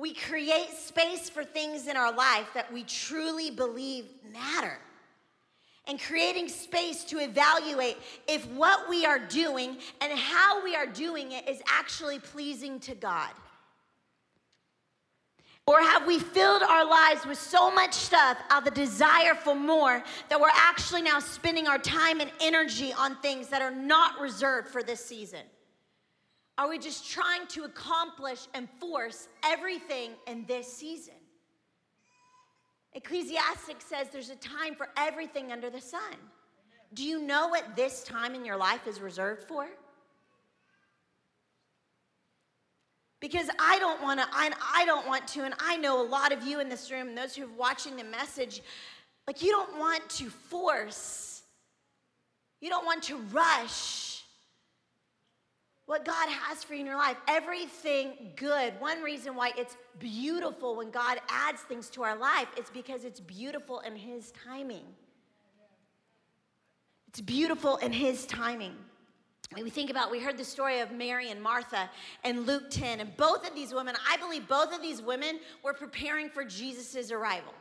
We 0.00 0.14
create 0.14 0.70
space 0.70 1.28
for 1.28 1.44
things 1.44 1.86
in 1.86 1.94
our 1.94 2.10
life 2.10 2.46
that 2.54 2.72
we 2.72 2.84
truly 2.84 3.50
believe 3.50 4.06
matter. 4.32 4.78
And 5.86 6.00
creating 6.00 6.48
space 6.48 7.04
to 7.04 7.18
evaluate 7.18 7.98
if 8.26 8.46
what 8.52 8.88
we 8.88 9.04
are 9.04 9.18
doing 9.18 9.76
and 10.00 10.18
how 10.18 10.64
we 10.64 10.74
are 10.74 10.86
doing 10.86 11.32
it 11.32 11.46
is 11.46 11.60
actually 11.68 12.18
pleasing 12.18 12.80
to 12.80 12.94
God. 12.94 13.30
Or 15.66 15.82
have 15.82 16.06
we 16.06 16.18
filled 16.18 16.62
our 16.62 16.88
lives 16.88 17.26
with 17.26 17.38
so 17.38 17.70
much 17.70 17.92
stuff 17.92 18.38
out 18.48 18.64
the 18.64 18.70
desire 18.70 19.34
for 19.34 19.54
more 19.54 20.02
that 20.30 20.40
we're 20.40 20.48
actually 20.54 21.02
now 21.02 21.18
spending 21.18 21.68
our 21.68 21.78
time 21.78 22.20
and 22.20 22.30
energy 22.40 22.94
on 22.94 23.16
things 23.16 23.48
that 23.48 23.60
are 23.60 23.70
not 23.70 24.18
reserved 24.18 24.68
for 24.68 24.82
this 24.82 25.04
season? 25.04 25.42
Are 26.60 26.68
we 26.68 26.78
just 26.78 27.10
trying 27.10 27.46
to 27.48 27.64
accomplish 27.64 28.46
and 28.52 28.68
force 28.78 29.28
everything 29.42 30.10
in 30.26 30.44
this 30.44 30.70
season? 30.70 31.14
Ecclesiastes 32.92 33.82
says 33.82 34.08
there's 34.12 34.28
a 34.28 34.36
time 34.36 34.74
for 34.74 34.90
everything 34.94 35.52
under 35.52 35.70
the 35.70 35.80
sun. 35.80 36.02
Do 36.92 37.02
you 37.02 37.22
know 37.22 37.48
what 37.48 37.76
this 37.76 38.04
time 38.04 38.34
in 38.34 38.44
your 38.44 38.58
life 38.58 38.86
is 38.86 39.00
reserved 39.00 39.44
for? 39.44 39.68
Because 43.20 43.48
I 43.58 43.78
don't 43.78 44.02
want 44.02 44.20
to, 44.20 44.26
I, 44.30 44.50
I 44.74 44.84
don't 44.84 45.06
want 45.06 45.26
to, 45.28 45.44
and 45.44 45.54
I 45.60 45.78
know 45.78 46.02
a 46.02 46.06
lot 46.06 46.30
of 46.30 46.42
you 46.42 46.60
in 46.60 46.68
this 46.68 46.90
room 46.90 47.14
those 47.14 47.34
who 47.34 47.44
are 47.44 47.56
watching 47.56 47.96
the 47.96 48.04
message, 48.04 48.60
like 49.26 49.42
you 49.42 49.50
don't 49.50 49.78
want 49.78 50.06
to 50.10 50.28
force, 50.28 51.40
you 52.60 52.68
don't 52.68 52.84
want 52.84 53.04
to 53.04 53.16
rush 53.32 54.09
what 55.90 56.04
God 56.04 56.28
has 56.28 56.62
for 56.62 56.74
you 56.74 56.82
in 56.82 56.86
your 56.86 56.96
life. 56.96 57.16
Everything 57.26 58.30
good. 58.36 58.74
One 58.78 59.02
reason 59.02 59.34
why 59.34 59.50
it's 59.58 59.76
beautiful 59.98 60.76
when 60.76 60.92
God 60.92 61.20
adds 61.28 61.62
things 61.62 61.90
to 61.90 62.04
our 62.04 62.16
life 62.16 62.46
is 62.56 62.70
because 62.70 63.02
it's 63.02 63.18
beautiful 63.18 63.80
in 63.80 63.96
His 63.96 64.30
timing. 64.44 64.84
It's 67.08 67.20
beautiful 67.20 67.78
in 67.78 67.92
His 67.92 68.24
timing. 68.24 68.76
When 69.52 69.64
we 69.64 69.70
think 69.70 69.90
about, 69.90 70.12
we 70.12 70.20
heard 70.20 70.38
the 70.38 70.44
story 70.44 70.78
of 70.78 70.92
Mary 70.92 71.32
and 71.32 71.42
Martha 71.42 71.90
in 72.22 72.42
Luke 72.42 72.70
10, 72.70 73.00
and 73.00 73.16
both 73.16 73.44
of 73.44 73.56
these 73.56 73.74
women, 73.74 73.96
I 74.08 74.16
believe 74.16 74.46
both 74.46 74.72
of 74.72 74.80
these 74.80 75.02
women 75.02 75.40
were 75.64 75.74
preparing 75.74 76.28
for 76.28 76.44
Jesus' 76.44 77.10
arrival. 77.10 77.52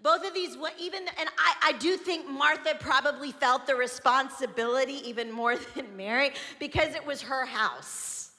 Both 0.00 0.26
of 0.26 0.34
these, 0.34 0.56
even, 0.78 1.00
and 1.18 1.28
I, 1.38 1.54
I 1.62 1.72
do 1.78 1.96
think 1.96 2.28
Martha 2.28 2.74
probably 2.78 3.32
felt 3.32 3.66
the 3.66 3.74
responsibility 3.74 5.00
even 5.08 5.32
more 5.32 5.56
than 5.74 5.96
Mary 5.96 6.32
because 6.58 6.94
it 6.94 7.04
was 7.04 7.22
her 7.22 7.46
house. 7.46 8.30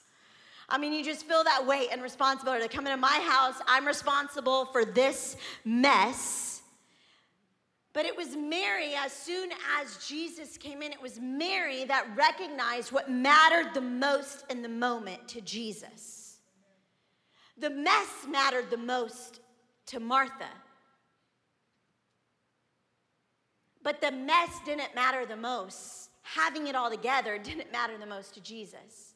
I 0.68 0.78
mean, 0.78 0.92
you 0.92 1.02
just 1.02 1.26
feel 1.26 1.42
that 1.44 1.66
weight 1.66 1.88
and 1.90 2.02
responsibility. 2.02 2.62
to 2.62 2.68
come 2.68 2.86
into 2.86 2.98
my 2.98 3.20
house, 3.24 3.56
I'm 3.66 3.86
responsible 3.86 4.66
for 4.66 4.84
this 4.84 5.36
mess. 5.64 6.62
But 7.94 8.04
it 8.04 8.16
was 8.16 8.36
Mary, 8.36 8.94
as 8.94 9.12
soon 9.12 9.50
as 9.80 10.06
Jesus 10.06 10.58
came 10.58 10.82
in, 10.82 10.92
it 10.92 11.00
was 11.00 11.18
Mary 11.18 11.84
that 11.86 12.06
recognized 12.14 12.92
what 12.92 13.10
mattered 13.10 13.72
the 13.72 13.80
most 13.80 14.44
in 14.50 14.62
the 14.62 14.68
moment 14.68 15.26
to 15.28 15.40
Jesus. 15.40 16.36
The 17.56 17.70
mess 17.70 18.26
mattered 18.28 18.70
the 18.70 18.76
most 18.76 19.40
to 19.86 20.00
Martha. 20.00 20.48
But 23.88 24.02
the 24.02 24.12
mess 24.12 24.50
didn't 24.66 24.94
matter 24.94 25.24
the 25.24 25.34
most. 25.34 26.10
Having 26.20 26.66
it 26.66 26.74
all 26.74 26.90
together 26.90 27.38
didn't 27.42 27.72
matter 27.72 27.96
the 27.96 28.04
most 28.04 28.34
to 28.34 28.40
Jesus. 28.42 29.14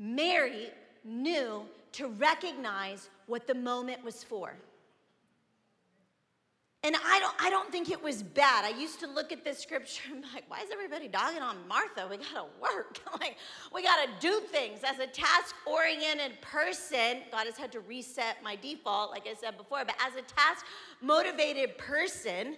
Mary 0.00 0.70
knew 1.04 1.62
to 1.92 2.08
recognize 2.08 3.08
what 3.26 3.46
the 3.46 3.54
moment 3.54 4.02
was 4.02 4.24
for. 4.24 4.56
And 6.82 6.96
I 6.96 7.20
don't, 7.20 7.34
I 7.40 7.48
don't 7.48 7.70
think 7.70 7.88
it 7.88 8.02
was 8.02 8.24
bad. 8.24 8.64
I 8.64 8.76
used 8.76 8.98
to 8.98 9.06
look 9.06 9.30
at 9.30 9.44
this 9.44 9.60
scripture 9.60 10.10
and 10.10 10.22
be 10.22 10.28
like, 10.34 10.44
why 10.48 10.62
is 10.62 10.70
everybody 10.72 11.06
dogging 11.06 11.40
on 11.40 11.56
Martha? 11.68 12.08
We 12.10 12.16
gotta 12.16 12.46
work. 12.60 12.98
like, 13.20 13.36
we 13.72 13.84
gotta 13.84 14.10
do 14.18 14.40
things. 14.50 14.80
As 14.84 14.98
a 14.98 15.06
task 15.06 15.54
oriented 15.66 16.40
person, 16.40 17.22
God 17.30 17.46
has 17.46 17.56
had 17.56 17.70
to 17.72 17.80
reset 17.80 18.42
my 18.42 18.56
default, 18.56 19.12
like 19.12 19.28
I 19.28 19.34
said 19.34 19.56
before, 19.56 19.84
but 19.84 19.94
as 20.04 20.16
a 20.16 20.22
task 20.22 20.66
motivated 21.00 21.78
person, 21.78 22.56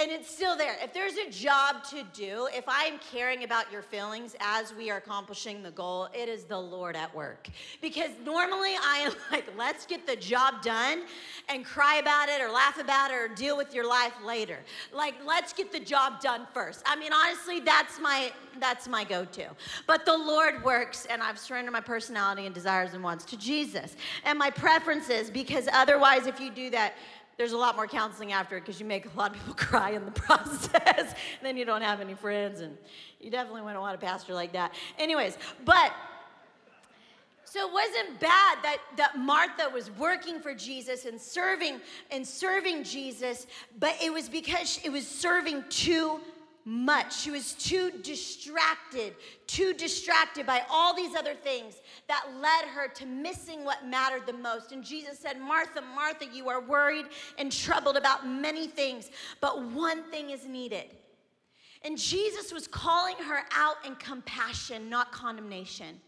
and 0.00 0.10
it's 0.10 0.34
still 0.34 0.56
there. 0.56 0.76
If 0.82 0.94
there's 0.94 1.16
a 1.16 1.30
job 1.30 1.84
to 1.90 2.02
do, 2.14 2.48
if 2.54 2.66
I 2.66 2.84
am 2.84 2.98
caring 3.12 3.44
about 3.44 3.70
your 3.70 3.82
feelings 3.82 4.34
as 4.40 4.72
we 4.74 4.90
are 4.90 4.96
accomplishing 4.96 5.62
the 5.62 5.70
goal, 5.70 6.08
it 6.14 6.30
is 6.30 6.44
the 6.44 6.58
Lord 6.58 6.96
at 6.96 7.14
work. 7.14 7.48
Because 7.82 8.08
normally 8.24 8.74
I 8.82 9.04
am 9.04 9.12
like, 9.30 9.44
let's 9.58 9.84
get 9.84 10.06
the 10.06 10.16
job 10.16 10.62
done 10.62 11.02
and 11.50 11.62
cry 11.62 11.96
about 11.96 12.30
it 12.30 12.40
or 12.40 12.48
laugh 12.48 12.80
about 12.80 13.10
it 13.10 13.14
or 13.14 13.28
deal 13.28 13.54
with 13.54 13.74
your 13.74 13.86
life 13.86 14.14
later. 14.24 14.60
Like, 14.94 15.14
let's 15.26 15.52
get 15.52 15.70
the 15.70 15.80
job 15.80 16.22
done 16.22 16.46
first. 16.54 16.82
I 16.86 16.96
mean, 16.96 17.12
honestly, 17.12 17.60
that's 17.60 18.00
my 18.00 18.32
that's 18.60 18.86
my 18.86 19.02
go-to. 19.02 19.48
But 19.86 20.04
the 20.04 20.16
Lord 20.16 20.62
works, 20.62 21.06
and 21.06 21.22
I've 21.22 21.38
surrendered 21.38 21.72
my 21.72 21.80
personality 21.80 22.44
and 22.44 22.54
desires 22.54 22.92
and 22.92 23.02
wants 23.02 23.24
to 23.26 23.36
Jesus 23.38 23.96
and 24.24 24.38
my 24.38 24.50
preferences, 24.50 25.30
because 25.30 25.68
otherwise, 25.72 26.26
if 26.26 26.38
you 26.38 26.50
do 26.50 26.68
that, 26.70 26.94
there's 27.42 27.50
a 27.50 27.58
lot 27.58 27.74
more 27.74 27.88
counseling 27.88 28.30
after 28.30 28.56
it 28.56 28.60
because 28.60 28.78
you 28.78 28.86
make 28.86 29.04
a 29.04 29.18
lot 29.18 29.32
of 29.32 29.36
people 29.36 29.54
cry 29.56 29.90
in 29.90 30.04
the 30.04 30.10
process. 30.12 31.12
then 31.42 31.56
you 31.56 31.64
don't 31.64 31.82
have 31.82 32.00
any 32.00 32.14
friends, 32.14 32.60
and 32.60 32.78
you 33.20 33.32
definitely 33.32 33.62
wouldn't 33.62 33.80
want 33.80 33.96
a 33.96 33.98
pastor 33.98 34.32
like 34.32 34.52
that. 34.52 34.72
Anyways, 34.96 35.36
but 35.64 35.92
so 37.44 37.66
it 37.66 37.72
wasn't 37.72 38.20
bad 38.20 38.58
that, 38.62 38.78
that 38.96 39.18
Martha 39.18 39.68
was 39.74 39.90
working 39.98 40.38
for 40.38 40.54
Jesus 40.54 41.04
and 41.04 41.20
serving 41.20 41.80
and 42.12 42.24
serving 42.24 42.84
Jesus, 42.84 43.48
but 43.80 43.96
it 44.00 44.12
was 44.12 44.28
because 44.28 44.78
it 44.84 44.92
was 44.92 45.04
serving 45.04 45.64
too 45.68 46.20
much. 46.64 47.16
She 47.16 47.30
was 47.30 47.54
too 47.54 47.90
distracted, 48.02 49.14
too 49.46 49.72
distracted 49.74 50.46
by 50.46 50.62
all 50.70 50.94
these 50.94 51.14
other 51.14 51.34
things 51.34 51.80
that 52.08 52.24
led 52.40 52.68
her 52.68 52.88
to 52.88 53.06
missing 53.06 53.64
what 53.64 53.86
mattered 53.86 54.26
the 54.26 54.32
most. 54.32 54.72
And 54.72 54.84
Jesus 54.84 55.18
said, 55.18 55.40
Martha, 55.40 55.82
Martha, 55.94 56.26
you 56.32 56.48
are 56.48 56.60
worried 56.60 57.06
and 57.38 57.50
troubled 57.50 57.96
about 57.96 58.26
many 58.26 58.66
things, 58.66 59.10
but 59.40 59.62
one 59.62 60.04
thing 60.10 60.30
is 60.30 60.46
needed. 60.46 60.86
And 61.84 61.98
Jesus 61.98 62.52
was 62.52 62.68
calling 62.68 63.16
her 63.16 63.40
out 63.56 63.76
in 63.84 63.96
compassion, 63.96 64.88
not 64.88 65.10
condemnation. 65.10 66.00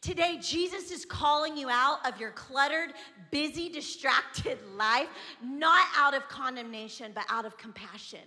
Today, 0.00 0.38
Jesus 0.40 0.90
is 0.90 1.04
calling 1.04 1.56
you 1.56 1.70
out 1.70 1.98
of 2.06 2.20
your 2.20 2.30
cluttered, 2.30 2.92
busy, 3.30 3.68
distracted 3.68 4.58
life, 4.76 5.08
not 5.42 5.86
out 5.96 6.14
of 6.14 6.28
condemnation, 6.28 7.12
but 7.14 7.24
out 7.30 7.44
of 7.44 7.56
compassion. 7.56 8.20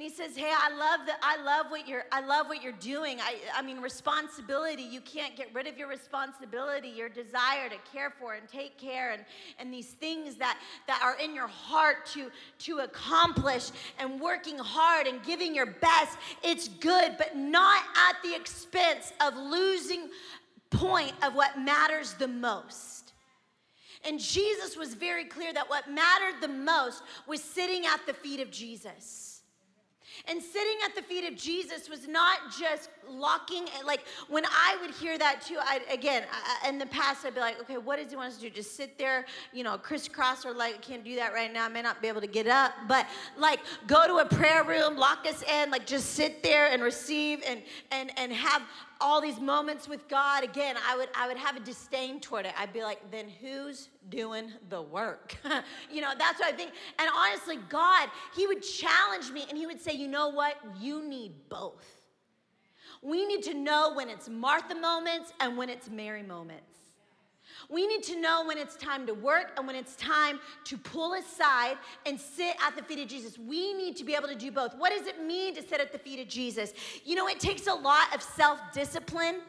And 0.00 0.08
he 0.08 0.16
says, 0.16 0.34
"Hey, 0.34 0.50
I 0.50 0.70
love 0.70 1.00
that. 1.08 1.18
I 1.22 1.42
love 1.42 1.66
what 1.68 1.86
you're. 1.86 2.04
I 2.10 2.22
love 2.22 2.48
what 2.48 2.62
you're 2.62 2.72
doing. 2.72 3.20
I, 3.20 3.34
I 3.54 3.60
mean, 3.60 3.82
responsibility. 3.82 4.82
You 4.82 5.02
can't 5.02 5.36
get 5.36 5.54
rid 5.54 5.66
of 5.66 5.76
your 5.76 5.88
responsibility, 5.88 6.88
your 6.88 7.10
desire 7.10 7.68
to 7.68 7.76
care 7.92 8.08
for 8.18 8.32
and 8.32 8.48
take 8.48 8.78
care, 8.78 9.10
and 9.10 9.26
and 9.58 9.70
these 9.70 9.88
things 9.88 10.36
that 10.36 10.58
that 10.86 11.02
are 11.04 11.18
in 11.22 11.34
your 11.34 11.48
heart 11.48 12.06
to 12.14 12.30
to 12.60 12.78
accomplish, 12.78 13.72
and 13.98 14.18
working 14.18 14.56
hard 14.56 15.06
and 15.06 15.22
giving 15.22 15.54
your 15.54 15.66
best. 15.66 16.16
It's 16.42 16.68
good, 16.68 17.16
but 17.18 17.36
not 17.36 17.82
at 17.94 18.22
the 18.22 18.34
expense 18.34 19.12
of 19.20 19.36
losing 19.36 20.08
point 20.70 21.12
of 21.22 21.34
what 21.34 21.58
matters 21.58 22.14
the 22.14 22.28
most." 22.28 23.12
And 24.06 24.18
Jesus 24.18 24.78
was 24.78 24.94
very 24.94 25.26
clear 25.26 25.52
that 25.52 25.68
what 25.68 25.90
mattered 25.90 26.40
the 26.40 26.48
most 26.48 27.02
was 27.26 27.44
sitting 27.44 27.84
at 27.84 28.06
the 28.06 28.14
feet 28.14 28.40
of 28.40 28.50
Jesus. 28.50 29.29
And 30.28 30.42
sitting 30.42 30.76
at 30.84 30.94
the 30.94 31.02
feet 31.02 31.30
of 31.30 31.36
Jesus 31.36 31.88
was 31.88 32.06
not 32.08 32.38
just 32.58 32.90
locking, 33.08 33.66
like 33.84 34.04
when 34.28 34.44
I 34.46 34.76
would 34.80 34.90
hear 34.90 35.18
that 35.18 35.42
too, 35.42 35.56
I, 35.60 35.80
again, 35.92 36.24
I, 36.30 36.68
in 36.68 36.78
the 36.78 36.86
past, 36.86 37.24
I'd 37.24 37.34
be 37.34 37.40
like, 37.40 37.60
okay, 37.60 37.78
what 37.78 37.96
does 37.96 38.10
he 38.10 38.16
want 38.16 38.28
us 38.28 38.36
to 38.36 38.42
do? 38.42 38.50
Just 38.50 38.76
sit 38.76 38.98
there, 38.98 39.26
you 39.52 39.64
know, 39.64 39.76
crisscross 39.78 40.44
or 40.44 40.52
like, 40.52 40.74
I 40.74 40.78
can't 40.78 41.04
do 41.04 41.16
that 41.16 41.32
right 41.32 41.52
now. 41.52 41.64
I 41.64 41.68
may 41.68 41.82
not 41.82 42.00
be 42.00 42.08
able 42.08 42.20
to 42.20 42.26
get 42.26 42.46
up, 42.46 42.72
but 42.88 43.06
like 43.36 43.60
go 43.86 44.06
to 44.06 44.16
a 44.16 44.26
prayer 44.26 44.64
room, 44.64 44.96
lock 44.96 45.26
us 45.26 45.42
in, 45.42 45.70
like 45.70 45.86
just 45.86 46.10
sit 46.10 46.42
there 46.42 46.70
and 46.70 46.82
receive 46.82 47.42
and, 47.46 47.62
and, 47.90 48.10
and 48.18 48.32
have 48.32 48.62
all 49.00 49.20
these 49.20 49.40
moments 49.40 49.88
with 49.88 50.08
God, 50.08 50.44
again, 50.44 50.76
I 50.88 50.96
would 50.96 51.08
I 51.16 51.26
would 51.28 51.36
have 51.36 51.56
a 51.56 51.60
disdain 51.60 52.20
toward 52.20 52.46
it. 52.46 52.52
I'd 52.58 52.72
be 52.72 52.82
like, 52.82 53.10
then 53.10 53.26
who's 53.28 53.88
doing 54.08 54.52
the 54.68 54.82
work? 54.82 55.36
you 55.90 56.00
know, 56.00 56.12
that's 56.18 56.40
what 56.40 56.52
I 56.52 56.56
think. 56.56 56.72
And 56.98 57.08
honestly, 57.16 57.58
God, 57.68 58.08
He 58.34 58.46
would 58.46 58.62
challenge 58.62 59.30
me 59.30 59.46
and 59.48 59.56
He 59.56 59.66
would 59.66 59.80
say, 59.80 59.92
you 59.92 60.08
know 60.08 60.28
what? 60.28 60.56
You 60.78 61.06
need 61.08 61.32
both. 61.48 61.86
We 63.02 63.26
need 63.26 63.42
to 63.44 63.54
know 63.54 63.92
when 63.94 64.08
it's 64.10 64.28
Martha 64.28 64.74
moments 64.74 65.32
and 65.40 65.56
when 65.56 65.70
it's 65.70 65.88
Mary 65.88 66.22
moments. 66.22 66.79
We 67.70 67.86
need 67.86 68.02
to 68.04 68.20
know 68.20 68.44
when 68.44 68.58
it's 68.58 68.74
time 68.76 69.06
to 69.06 69.14
work 69.14 69.52
and 69.56 69.66
when 69.66 69.76
it's 69.76 69.94
time 69.96 70.40
to 70.64 70.76
pull 70.76 71.14
aside 71.14 71.76
and 72.04 72.20
sit 72.20 72.56
at 72.66 72.74
the 72.76 72.82
feet 72.82 72.98
of 72.98 73.08
Jesus. 73.08 73.38
We 73.38 73.72
need 73.74 73.96
to 73.98 74.04
be 74.04 74.14
able 74.14 74.28
to 74.28 74.34
do 74.34 74.50
both. 74.50 74.76
What 74.76 74.92
does 74.96 75.06
it 75.06 75.22
mean 75.24 75.54
to 75.54 75.62
sit 75.62 75.80
at 75.80 75.92
the 75.92 75.98
feet 75.98 76.20
of 76.20 76.28
Jesus? 76.28 76.72
You 77.04 77.14
know, 77.14 77.28
it 77.28 77.38
takes 77.38 77.68
a 77.68 77.74
lot 77.74 78.14
of 78.14 78.22
self 78.22 78.58
discipline, 78.72 79.40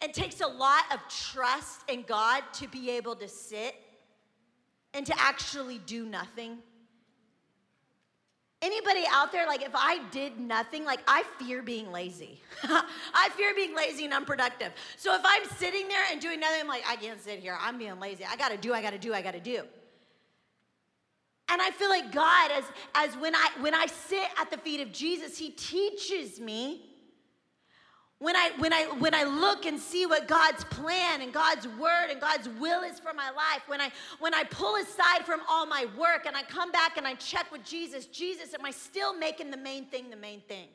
it 0.00 0.14
takes 0.14 0.40
a 0.40 0.46
lot 0.46 0.84
of 0.92 1.00
trust 1.08 1.80
in 1.88 2.02
God 2.02 2.42
to 2.54 2.68
be 2.68 2.90
able 2.90 3.16
to 3.16 3.28
sit 3.28 3.74
and 4.94 5.04
to 5.04 5.14
actually 5.20 5.78
do 5.78 6.06
nothing. 6.06 6.58
Anybody 8.62 9.04
out 9.12 9.32
there, 9.32 9.46
like 9.46 9.62
if 9.62 9.74
I 9.74 10.00
did 10.10 10.40
nothing, 10.40 10.84
like 10.84 11.00
I 11.06 11.24
fear 11.38 11.62
being 11.62 11.92
lazy. 11.92 12.40
I 12.62 13.28
fear 13.36 13.54
being 13.54 13.76
lazy 13.76 14.06
and 14.06 14.14
unproductive. 14.14 14.72
So 14.96 15.14
if 15.14 15.20
I'm 15.24 15.44
sitting 15.58 15.88
there 15.88 16.02
and 16.10 16.20
doing 16.20 16.40
nothing, 16.40 16.62
I'm 16.62 16.68
like, 16.68 16.84
I 16.88 16.96
can't 16.96 17.22
sit 17.22 17.38
here. 17.38 17.56
I'm 17.60 17.76
being 17.76 18.00
lazy. 18.00 18.24
I 18.24 18.36
gotta 18.36 18.56
do, 18.56 18.72
I 18.72 18.80
gotta 18.80 18.98
do, 18.98 19.12
I 19.12 19.20
gotta 19.20 19.40
do. 19.40 19.62
And 21.48 21.62
I 21.62 21.70
feel 21.70 21.90
like 21.90 22.10
God, 22.12 22.50
as, 22.50 22.64
as 22.94 23.16
when 23.18 23.34
I 23.34 23.50
when 23.60 23.74
I 23.74 23.86
sit 23.86 24.28
at 24.40 24.50
the 24.50 24.58
feet 24.58 24.80
of 24.80 24.90
Jesus, 24.90 25.36
He 25.38 25.50
teaches 25.50 26.40
me 26.40 26.85
when 28.18 28.34
I, 28.34 28.50
when, 28.58 28.72
I, 28.72 28.84
when 28.98 29.14
I 29.14 29.24
look 29.24 29.66
and 29.66 29.78
see 29.78 30.06
what 30.06 30.26
God's 30.26 30.64
plan 30.64 31.20
and 31.20 31.32
God's 31.32 31.68
word 31.68 32.08
and 32.10 32.18
God's 32.18 32.48
will 32.48 32.82
is 32.82 32.98
for 32.98 33.12
my 33.12 33.30
life, 33.30 33.62
when 33.66 33.80
I, 33.80 33.90
when 34.20 34.32
I 34.32 34.44
pull 34.44 34.76
aside 34.76 35.26
from 35.26 35.40
all 35.48 35.66
my 35.66 35.86
work 35.98 36.24
and 36.26 36.34
I 36.34 36.42
come 36.42 36.72
back 36.72 36.96
and 36.96 37.06
I 37.06 37.14
check 37.14 37.52
with 37.52 37.62
Jesus, 37.62 38.06
Jesus, 38.06 38.54
am 38.54 38.64
I 38.64 38.70
still 38.70 39.16
making 39.16 39.50
the 39.50 39.58
main 39.58 39.84
thing 39.86 40.08
the 40.08 40.16
main 40.16 40.40
thing? 40.40 40.68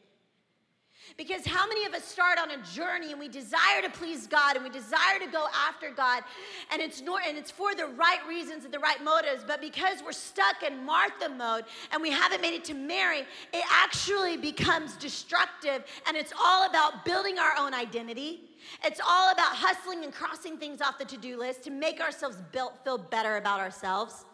Because 1.18 1.46
how 1.46 1.68
many 1.68 1.86
of 1.86 1.94
us 1.94 2.06
start 2.06 2.40
on 2.40 2.52
a 2.52 2.58
journey 2.74 3.12
and 3.12 3.20
we 3.20 3.28
desire 3.28 3.82
to 3.84 3.90
please 3.90 4.28
God 4.28 4.56
and 4.56 4.64
we 4.64 4.70
desire 4.70 5.20
to 5.20 5.28
go 5.28 5.46
after 5.68 5.92
God 5.92 6.24
and 6.72 6.82
it's 6.82 7.02
nor, 7.02 7.20
and 7.28 7.38
it's 7.38 7.52
for 7.52 7.76
the 7.76 7.86
right 7.86 8.20
reasons 8.28 8.66
and 8.66 8.74
the 8.74 8.80
right 8.80 9.04
motives, 9.04 9.44
but 9.46 9.62
because 9.62 10.02
we're 10.04 10.12
stuck 10.12 10.64
in 10.66 10.86
Martha 10.86 11.30
mode 11.30 11.66
and 11.92 12.02
we 12.02 12.12
haven't 12.12 12.42
made 12.42 12.54
it 12.54 12.64
to 12.66 12.74
Mary, 12.74 13.20
it 13.54 13.64
actually 13.72 14.38
becomes 14.38 14.96
destructive 14.96 15.84
and 16.08 16.16
it's 16.16 16.34
all 16.40 16.70
about 16.70 17.04
building 17.06 17.38
our 17.40 17.54
own 17.60 17.74
identity. 17.74 18.50
It's 18.84 19.02
all 19.06 19.32
about 19.32 19.56
hustling 19.56 20.04
and 20.04 20.14
crossing 20.14 20.58
things 20.58 20.82
off 20.82 20.98
the 20.98 21.06
to-do 21.06 21.38
list 21.38 21.64
to 21.64 21.72
make 21.72 22.00
ourselves 22.00 22.38
built, 22.52 22.84
feel 22.84 22.98
better 22.98 23.38
about 23.38 23.60
ourselves. 23.60 24.26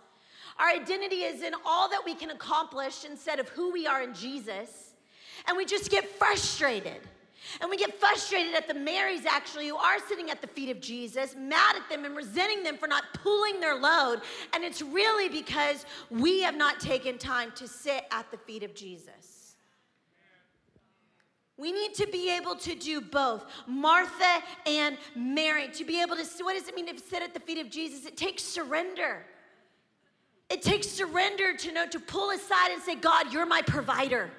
Our 0.60 0.70
identity 0.70 1.18
is 1.18 1.44
in 1.44 1.54
all 1.66 1.90
that 1.90 2.02
we 2.06 2.16
can 2.16 2.32
accomplish 2.32 3.06
instead 3.06 3.40
of 3.40 3.48
who 3.50 3.72
we 3.72 3.88
are 3.88 4.02
in 4.02 4.14
Jesus 4.14 4.87
and 5.48 5.58
we 5.58 5.66
just 5.66 5.90
get 5.90 6.08
frustrated. 6.18 7.02
And 7.62 7.70
we 7.70 7.78
get 7.78 7.98
frustrated 8.00 8.54
at 8.56 8.68
the 8.68 8.74
Marys 8.74 9.26
actually 9.26 9.70
who 9.70 9.78
are 9.78 10.00
sitting 10.08 10.30
at 10.30 10.42
the 10.42 10.48
feet 10.48 10.70
of 10.70 10.82
Jesus, 10.82 11.36
mad 11.38 11.78
at 11.78 11.90
them 11.90 12.04
and 12.04 12.16
resenting 12.16 12.64
them 12.64 12.78
for 12.78 12.88
not 12.88 13.04
pulling 13.14 13.60
their 13.60 13.76
load. 13.76 14.22
And 14.54 14.64
it's 14.64 14.82
really 14.82 15.30
because 15.30 15.86
we 16.10 16.42
have 16.42 16.56
not 16.56 16.80
taken 16.80 17.18
time 17.18 17.52
to 17.56 17.68
sit 17.68 18.06
at 18.12 18.30
the 18.32 18.38
feet 18.38 18.64
of 18.64 18.76
Jesus. 18.76 19.56
We 21.56 21.72
need 21.72 21.96
to 21.96 22.08
be 22.08 22.36
able 22.36 22.56
to 22.58 22.76
do 22.76 23.02
both, 23.02 23.46
Martha 23.66 24.44
and 24.68 24.96
Mary. 25.16 25.70
To 25.70 25.86
be 25.86 26.02
able 26.02 26.16
to, 26.16 26.26
see 26.26 26.44
what 26.44 26.56
does 26.56 26.68
it 26.68 26.76
mean 26.76 26.94
to 26.94 27.02
sit 27.02 27.24
at 27.24 27.34
the 27.34 27.40
feet 27.40 27.58
of 27.58 27.72
Jesus? 27.72 28.06
It 28.06 28.16
takes 28.16 28.44
surrender. 28.44 29.26
It 30.50 30.62
takes 30.62 30.88
surrender 30.88 31.56
to 31.58 31.72
know 31.72 31.88
to 31.88 32.00
pull 32.00 32.30
aside 32.30 32.72
and 32.72 32.82
say, 32.84 32.96
God, 32.96 33.34
you're 33.34 33.48
my 33.48 33.64
provider. 33.64 34.30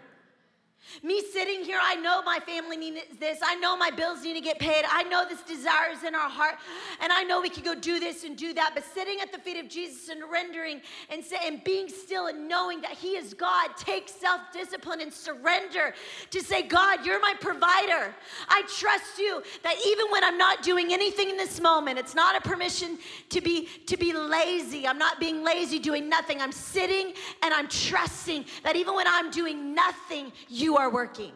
Me 1.02 1.22
sitting 1.32 1.64
here, 1.64 1.78
I 1.82 1.96
know 1.96 2.22
my 2.22 2.38
family 2.40 2.76
needs 2.76 3.00
this. 3.18 3.38
I 3.42 3.56
know 3.56 3.76
my 3.76 3.90
bills 3.90 4.22
need 4.22 4.34
to 4.34 4.40
get 4.40 4.58
paid. 4.58 4.84
I 4.88 5.02
know 5.04 5.24
this 5.28 5.42
desire 5.42 5.90
is 5.92 6.04
in 6.04 6.14
our 6.14 6.30
heart. 6.30 6.56
And 7.00 7.12
I 7.12 7.22
know 7.24 7.40
we 7.40 7.48
can 7.48 7.64
go 7.64 7.74
do 7.74 8.00
this 8.00 8.24
and 8.24 8.36
do 8.36 8.54
that. 8.54 8.72
But 8.74 8.84
sitting 8.84 9.20
at 9.20 9.32
the 9.32 9.38
feet 9.38 9.58
of 9.58 9.68
Jesus 9.68 10.08
and 10.08 10.22
surrendering 10.28 10.80
and, 11.10 11.24
say, 11.24 11.36
and 11.44 11.62
being 11.64 11.88
still 11.88 12.26
and 12.26 12.48
knowing 12.48 12.80
that 12.80 12.92
He 12.92 13.16
is 13.16 13.34
God 13.34 13.76
takes 13.76 14.12
self 14.12 14.40
discipline 14.52 15.00
and 15.00 15.12
surrender 15.12 15.94
to 16.30 16.40
say, 16.42 16.62
God, 16.62 17.04
you're 17.04 17.20
my 17.20 17.34
provider. 17.40 18.14
I 18.48 18.62
trust 18.78 19.18
you 19.18 19.42
that 19.62 19.76
even 19.86 20.06
when 20.10 20.24
I'm 20.24 20.38
not 20.38 20.62
doing 20.62 20.92
anything 20.92 21.30
in 21.30 21.36
this 21.36 21.60
moment, 21.60 21.98
it's 21.98 22.14
not 22.14 22.36
a 22.36 22.40
permission 22.40 22.98
to 23.30 23.40
be, 23.40 23.68
to 23.86 23.96
be 23.96 24.12
lazy. 24.12 24.86
I'm 24.86 24.98
not 24.98 25.20
being 25.20 25.42
lazy 25.42 25.78
doing 25.78 26.08
nothing. 26.08 26.40
I'm 26.40 26.52
sitting 26.52 27.12
and 27.42 27.54
I'm 27.54 27.68
trusting 27.68 28.44
that 28.64 28.76
even 28.76 28.94
when 28.94 29.06
I'm 29.06 29.30
doing 29.30 29.74
nothing, 29.74 30.32
you 30.48 30.76
are 30.78 30.90
working. 30.90 31.32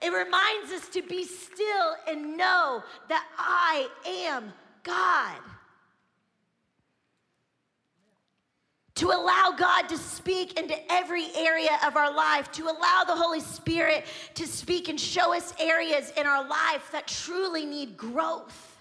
It 0.00 0.12
reminds 0.12 0.72
us 0.72 0.88
to 0.90 1.02
be 1.02 1.24
still 1.24 1.96
and 2.06 2.36
know 2.36 2.84
that 3.08 3.26
I 3.36 3.88
am 4.06 4.52
God. 4.84 5.36
To 8.96 9.08
allow 9.08 9.54
God 9.56 9.88
to 9.88 9.98
speak 9.98 10.58
into 10.58 10.76
every 10.92 11.26
area 11.36 11.78
of 11.84 11.96
our 11.96 12.12
life, 12.14 12.50
to 12.52 12.64
allow 12.64 13.04
the 13.06 13.14
Holy 13.14 13.40
Spirit 13.40 14.04
to 14.34 14.46
speak 14.46 14.88
and 14.88 14.98
show 14.98 15.34
us 15.34 15.54
areas 15.58 16.12
in 16.16 16.26
our 16.26 16.46
life 16.46 16.90
that 16.92 17.06
truly 17.06 17.64
need 17.64 17.96
growth, 17.96 18.76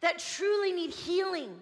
that 0.00 0.18
truly 0.18 0.72
need 0.72 0.90
healing 0.90 1.54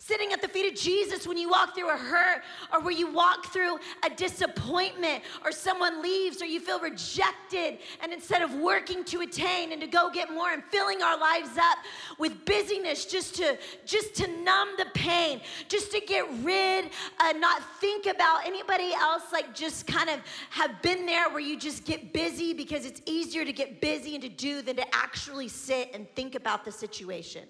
Sitting 0.00 0.32
at 0.32 0.40
the 0.40 0.46
feet 0.46 0.72
of 0.72 0.78
Jesus 0.78 1.26
when 1.26 1.36
you 1.36 1.50
walk 1.50 1.74
through 1.74 1.90
a 1.90 1.96
hurt 1.96 2.42
or 2.72 2.80
where 2.80 2.94
you 2.94 3.10
walk 3.10 3.46
through 3.52 3.78
a 4.06 4.10
disappointment 4.10 5.24
or 5.44 5.50
someone 5.50 6.00
leaves 6.00 6.40
or 6.40 6.46
you 6.46 6.60
feel 6.60 6.78
rejected 6.78 7.78
and 8.00 8.12
instead 8.12 8.40
of 8.40 8.54
working 8.54 9.02
to 9.04 9.22
attain 9.22 9.72
and 9.72 9.80
to 9.80 9.88
go 9.88 10.08
get 10.08 10.32
more 10.32 10.52
and 10.52 10.62
filling 10.70 11.02
our 11.02 11.18
lives 11.18 11.58
up 11.58 11.78
with 12.16 12.44
busyness 12.44 13.06
just 13.06 13.34
to 13.34 13.58
just 13.84 14.14
to 14.14 14.28
numb 14.44 14.68
the 14.78 14.86
pain, 14.94 15.40
just 15.66 15.90
to 15.90 16.00
get 16.00 16.24
rid 16.44 16.90
uh, 17.18 17.32
not 17.32 17.60
think 17.80 18.06
about 18.06 18.46
anybody 18.46 18.92
else 18.94 19.24
like 19.32 19.52
just 19.52 19.84
kind 19.88 20.08
of 20.08 20.20
have 20.50 20.80
been 20.80 21.06
there 21.06 21.28
where 21.28 21.40
you 21.40 21.58
just 21.58 21.84
get 21.84 22.12
busy 22.12 22.54
because 22.54 22.86
it's 22.86 23.02
easier 23.04 23.44
to 23.44 23.52
get 23.52 23.80
busy 23.80 24.14
and 24.14 24.22
to 24.22 24.28
do 24.28 24.62
than 24.62 24.76
to 24.76 24.94
actually 24.94 25.48
sit 25.48 25.90
and 25.92 26.08
think 26.14 26.36
about 26.36 26.64
the 26.64 26.70
situation 26.70 27.42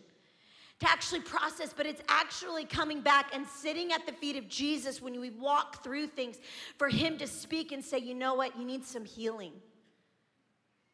to 0.80 0.88
actually 0.88 1.20
process, 1.20 1.74
but 1.76 1.86
it's 1.86 2.02
actually 2.08 2.64
coming 2.64 3.00
back 3.00 3.34
and 3.34 3.46
sitting 3.46 3.92
at 3.92 4.06
the 4.06 4.12
feet 4.12 4.36
of 4.36 4.48
Jesus 4.48 5.02
when 5.02 5.20
we 5.20 5.30
walk 5.30 5.82
through 5.82 6.06
things 6.06 6.38
for 6.76 6.88
Him 6.88 7.18
to 7.18 7.26
speak 7.26 7.72
and 7.72 7.84
say, 7.84 7.98
you 7.98 8.14
know 8.14 8.34
what, 8.34 8.56
you 8.56 8.64
need 8.64 8.84
some 8.84 9.04
healing. 9.04 9.52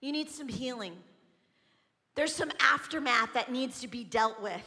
You 0.00 0.12
need 0.12 0.30
some 0.30 0.48
healing. 0.48 0.96
There's 2.14 2.34
some 2.34 2.50
aftermath 2.60 3.34
that 3.34 3.50
needs 3.50 3.80
to 3.80 3.88
be 3.88 4.04
dealt 4.04 4.40
with. 4.40 4.62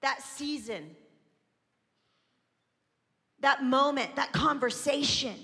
That 0.00 0.22
season, 0.22 0.90
that 3.40 3.64
moment, 3.64 4.16
that 4.16 4.32
conversation. 4.32 5.34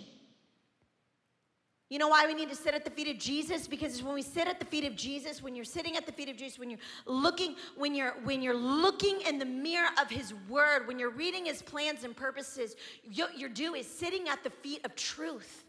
You 1.89 1.99
know 1.99 2.09
why 2.09 2.27
we 2.27 2.35
need 2.35 2.51
to 2.51 2.55
sit 2.55 2.75
at 2.75 2.85
the 2.85 2.91
feet 2.91 3.09
of 3.09 3.19
Jesus? 3.19 3.67
Because 3.67 4.03
when 4.03 4.13
we 4.15 4.21
sit 4.21 4.47
at 4.47 4.61
the 4.61 4.67
feet 4.67 4.85
of 4.85 4.95
Jesus, 4.95 5.43
when 5.43 5.57
you're 5.57 5.65
sitting 5.65 5.97
at 5.97 6.05
the 6.05 6.13
feet 6.13 6.29
of 6.29 6.37
Jesus, 6.37 6.59
when 6.59 6.69
you're 6.69 6.81
looking, 7.07 7.57
when 7.77 7.95
you're 7.95 8.15
when 8.25 8.43
you're 8.43 8.55
looking 8.55 9.23
in 9.23 9.39
the 9.39 9.47
mirror 9.47 9.89
of 10.01 10.11
His 10.11 10.35
Word, 10.51 10.87
when 10.87 10.99
you're 10.99 11.11
reading 11.11 11.47
His 11.47 11.63
plans 11.63 12.05
and 12.05 12.15
purposes, 12.15 12.77
what 13.17 13.39
you're 13.39 13.49
doing 13.49 13.81
is 13.81 13.87
sitting 13.87 14.29
at 14.29 14.45
the 14.45 14.51
feet 14.51 14.85
of 14.85 14.95
truth. 14.97 15.65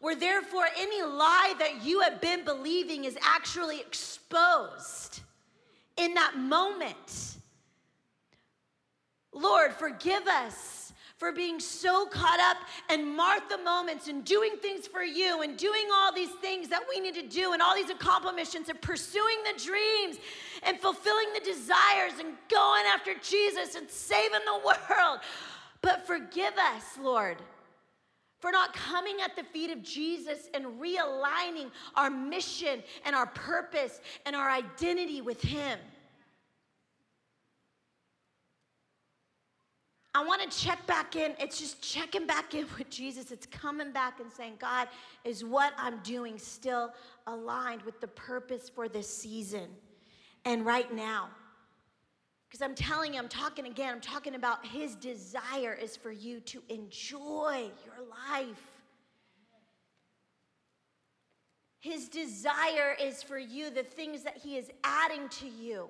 Where 0.00 0.16
therefore 0.16 0.66
any 0.76 1.02
lie 1.02 1.54
that 1.60 1.84
you 1.84 2.00
have 2.00 2.20
been 2.20 2.44
believing 2.44 3.04
is 3.04 3.16
actually 3.22 3.78
exposed 3.78 5.20
in 5.96 6.14
that 6.14 6.36
moment. 6.36 7.36
Lord, 9.32 9.72
forgive 9.72 10.26
us 10.26 10.83
for 11.16 11.32
being 11.32 11.60
so 11.60 12.06
caught 12.06 12.40
up 12.40 12.56
in 12.90 13.16
Martha 13.16 13.56
moments 13.58 14.08
and 14.08 14.24
doing 14.24 14.56
things 14.60 14.86
for 14.86 15.02
you 15.02 15.42
and 15.42 15.56
doing 15.56 15.84
all 15.94 16.12
these 16.12 16.32
things 16.40 16.68
that 16.68 16.82
we 16.88 17.00
need 17.00 17.14
to 17.14 17.26
do 17.26 17.52
and 17.52 17.62
all 17.62 17.74
these 17.74 17.90
accomplishments 17.90 18.68
and 18.68 18.80
pursuing 18.80 19.36
the 19.44 19.62
dreams 19.62 20.16
and 20.64 20.78
fulfilling 20.80 21.32
the 21.32 21.40
desires 21.40 22.14
and 22.18 22.34
going 22.50 22.84
after 22.92 23.14
Jesus 23.22 23.76
and 23.76 23.88
saving 23.88 24.40
the 24.44 24.66
world. 24.66 25.20
But 25.82 26.06
forgive 26.06 26.54
us, 26.74 26.82
Lord, 27.00 27.36
for 28.40 28.50
not 28.50 28.74
coming 28.74 29.16
at 29.24 29.36
the 29.36 29.44
feet 29.44 29.70
of 29.70 29.82
Jesus 29.82 30.48
and 30.52 30.64
realigning 30.80 31.70
our 31.94 32.10
mission 32.10 32.82
and 33.04 33.14
our 33.14 33.26
purpose 33.26 34.00
and 34.26 34.34
our 34.34 34.50
identity 34.50 35.20
with 35.20 35.40
Him. 35.40 35.78
I 40.16 40.24
want 40.24 40.48
to 40.48 40.58
check 40.58 40.86
back 40.86 41.16
in. 41.16 41.34
It's 41.40 41.58
just 41.58 41.82
checking 41.82 42.24
back 42.24 42.54
in 42.54 42.66
with 42.78 42.88
Jesus. 42.88 43.32
It's 43.32 43.46
coming 43.46 43.90
back 43.90 44.20
and 44.20 44.32
saying, 44.32 44.54
God, 44.60 44.86
is 45.24 45.44
what 45.44 45.72
I'm 45.76 45.98
doing 46.04 46.38
still 46.38 46.92
aligned 47.26 47.82
with 47.82 48.00
the 48.00 48.06
purpose 48.06 48.68
for 48.68 48.88
this 48.88 49.08
season 49.08 49.68
and 50.44 50.64
right 50.64 50.94
now? 50.94 51.30
Because 52.48 52.62
I'm 52.62 52.76
telling 52.76 53.14
you, 53.14 53.18
I'm 53.18 53.28
talking 53.28 53.66
again, 53.66 53.92
I'm 53.92 54.00
talking 54.00 54.36
about 54.36 54.64
his 54.64 54.94
desire 54.94 55.74
is 55.74 55.96
for 55.96 56.12
you 56.12 56.38
to 56.40 56.62
enjoy 56.68 57.70
your 57.84 58.06
life. 58.08 58.62
His 61.80 62.08
desire 62.08 62.96
is 63.02 63.24
for 63.24 63.38
you, 63.38 63.70
the 63.70 63.82
things 63.82 64.22
that 64.22 64.36
he 64.36 64.56
is 64.56 64.70
adding 64.84 65.28
to 65.30 65.48
you. 65.48 65.88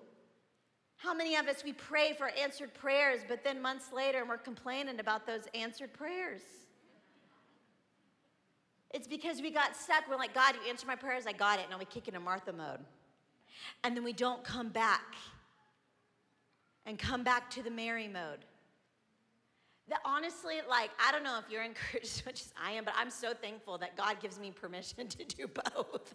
How 1.05 1.13
many 1.13 1.37
of 1.37 1.49
us 1.49 1.63
we 1.63 1.75
pray 1.75 2.15
for 2.17 2.31
answered 2.31 2.73
prayers, 2.73 3.21
but 3.29 3.45
then 3.45 3.61
months 3.61 3.93
later 3.93 4.25
we're 4.27 4.39
complaining 4.39 5.01
about 5.01 5.27
those 5.27 5.43
answered 5.55 5.93
prayers? 5.93 6.41
It's 8.91 9.07
because 9.07 9.43
we 9.43 9.51
got 9.51 9.77
stuck. 9.77 10.09
We're 10.09 10.17
like, 10.17 10.33
God, 10.33 10.55
you 10.55 10.71
answered 10.71 10.87
my 10.87 10.97
prayers. 10.97 11.27
I 11.27 11.33
got 11.33 11.59
it. 11.59 11.67
Now 11.69 11.79
we 11.79 11.85
kick 11.85 12.09
into 12.09 12.21
Martha 12.21 12.55
mode. 12.55 12.79
And 13.83 13.95
then 13.95 14.03
we 14.03 14.15
don't 14.15 14.43
come 14.45 14.71
back 14.71 15.15
and 16.87 16.99
come 16.99 17.23
back 17.23 17.51
to 17.51 17.63
the 17.63 17.71
Mary 17.71 18.09
mode. 18.09 18.39
That 19.89 20.01
honestly, 20.05 20.57
like, 20.69 20.91
I 21.05 21.13
don't 21.13 21.25
know 21.25 21.39
if 21.39 21.51
you're 21.51 21.63
encouraged 21.65 22.07
as 22.07 22.27
much 22.27 22.41
as 22.41 22.55
I 22.63 22.73
am, 22.73 22.85
but 22.85 22.95
I'm 22.97 23.11
so 23.11 23.35
thankful 23.35 23.79
that 23.79 23.97
God 23.97 24.21
gives 24.21 24.39
me 24.39 24.51
permission 24.51 25.07
to 25.09 25.25
do 25.25 25.47
both. 25.47 26.15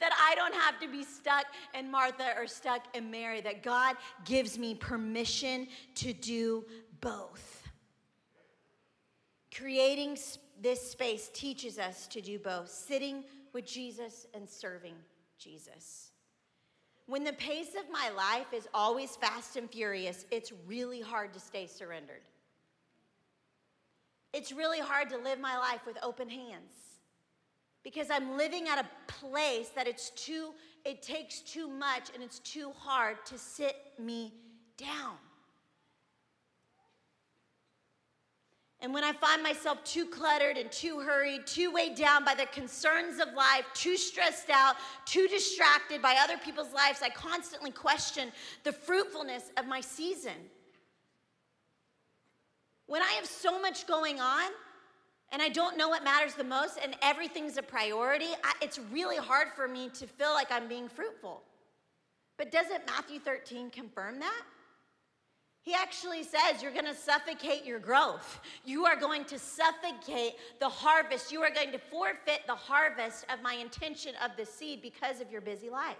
that 0.00 0.12
I 0.18 0.34
don't 0.34 0.54
have 0.54 0.78
to 0.80 0.88
be 0.88 1.04
stuck 1.04 1.46
in 1.78 1.90
Martha 1.90 2.32
or 2.36 2.46
stuck 2.46 2.82
in 2.96 3.10
Mary, 3.10 3.40
that 3.42 3.62
God 3.62 3.96
gives 4.24 4.58
me 4.58 4.74
permission 4.74 5.68
to 5.96 6.12
do 6.12 6.64
both. 7.00 7.68
Creating 9.54 10.16
this 10.60 10.90
space 10.90 11.30
teaches 11.34 11.78
us 11.78 12.06
to 12.06 12.20
do 12.20 12.38
both 12.38 12.68
sitting 12.68 13.24
with 13.52 13.66
Jesus 13.66 14.26
and 14.32 14.48
serving 14.48 14.94
Jesus. 15.38 16.10
When 17.06 17.24
the 17.24 17.32
pace 17.32 17.74
of 17.78 17.90
my 17.90 18.10
life 18.10 18.52
is 18.52 18.68
always 18.72 19.16
fast 19.16 19.56
and 19.56 19.68
furious, 19.68 20.26
it's 20.30 20.52
really 20.66 21.00
hard 21.00 21.32
to 21.34 21.40
stay 21.40 21.66
surrendered. 21.66 22.22
It's 24.32 24.52
really 24.52 24.80
hard 24.80 25.10
to 25.10 25.18
live 25.18 25.40
my 25.40 25.58
life 25.58 25.80
with 25.86 25.96
open 26.02 26.28
hands 26.28 26.72
because 27.82 28.10
I'm 28.10 28.36
living 28.36 28.68
at 28.68 28.78
a 28.78 29.12
place 29.12 29.70
that 29.70 29.88
it's 29.88 30.10
too, 30.10 30.52
it 30.84 31.02
takes 31.02 31.40
too 31.40 31.68
much 31.68 32.10
and 32.14 32.22
it's 32.22 32.38
too 32.40 32.72
hard 32.78 33.24
to 33.26 33.38
sit 33.38 33.76
me 33.98 34.32
down. 34.76 35.16
And 38.82 38.94
when 38.94 39.04
I 39.04 39.12
find 39.12 39.42
myself 39.42 39.84
too 39.84 40.06
cluttered 40.06 40.56
and 40.56 40.72
too 40.72 41.00
hurried, 41.00 41.46
too 41.46 41.70
weighed 41.70 41.96
down 41.96 42.24
by 42.24 42.34
the 42.34 42.46
concerns 42.46 43.20
of 43.20 43.34
life, 43.34 43.66
too 43.74 43.98
stressed 43.98 44.48
out, 44.48 44.76
too 45.04 45.28
distracted 45.28 46.00
by 46.00 46.16
other 46.22 46.38
people's 46.38 46.72
lives, 46.72 47.00
I 47.02 47.10
constantly 47.10 47.72
question 47.72 48.32
the 48.64 48.72
fruitfulness 48.72 49.50
of 49.58 49.66
my 49.66 49.82
season. 49.82 50.32
When 52.90 53.02
I 53.02 53.12
have 53.12 53.26
so 53.26 53.60
much 53.60 53.86
going 53.86 54.18
on 54.18 54.50
and 55.30 55.40
I 55.40 55.48
don't 55.48 55.78
know 55.78 55.88
what 55.88 56.02
matters 56.02 56.34
the 56.34 56.42
most 56.42 56.76
and 56.82 56.96
everything's 57.02 57.56
a 57.56 57.62
priority, 57.62 58.26
I, 58.42 58.52
it's 58.60 58.80
really 58.90 59.16
hard 59.16 59.46
for 59.54 59.68
me 59.68 59.90
to 59.90 60.08
feel 60.08 60.32
like 60.32 60.50
I'm 60.50 60.66
being 60.66 60.88
fruitful. 60.88 61.40
But 62.36 62.50
doesn't 62.50 62.84
Matthew 62.88 63.20
13 63.20 63.70
confirm 63.70 64.18
that? 64.18 64.42
He 65.62 65.72
actually 65.72 66.24
says 66.24 66.60
you're 66.60 66.72
going 66.72 66.84
to 66.84 66.94
suffocate 66.96 67.64
your 67.64 67.78
growth. 67.78 68.40
You 68.64 68.86
are 68.86 68.96
going 68.96 69.24
to 69.26 69.38
suffocate 69.38 70.32
the 70.58 70.68
harvest. 70.68 71.30
You 71.30 71.42
are 71.42 71.54
going 71.54 71.70
to 71.70 71.78
forfeit 71.78 72.40
the 72.48 72.56
harvest 72.56 73.24
of 73.32 73.40
my 73.40 73.54
intention 73.54 74.14
of 74.24 74.32
the 74.36 74.44
seed 74.44 74.82
because 74.82 75.20
of 75.20 75.30
your 75.30 75.42
busy 75.42 75.70
life. 75.70 75.94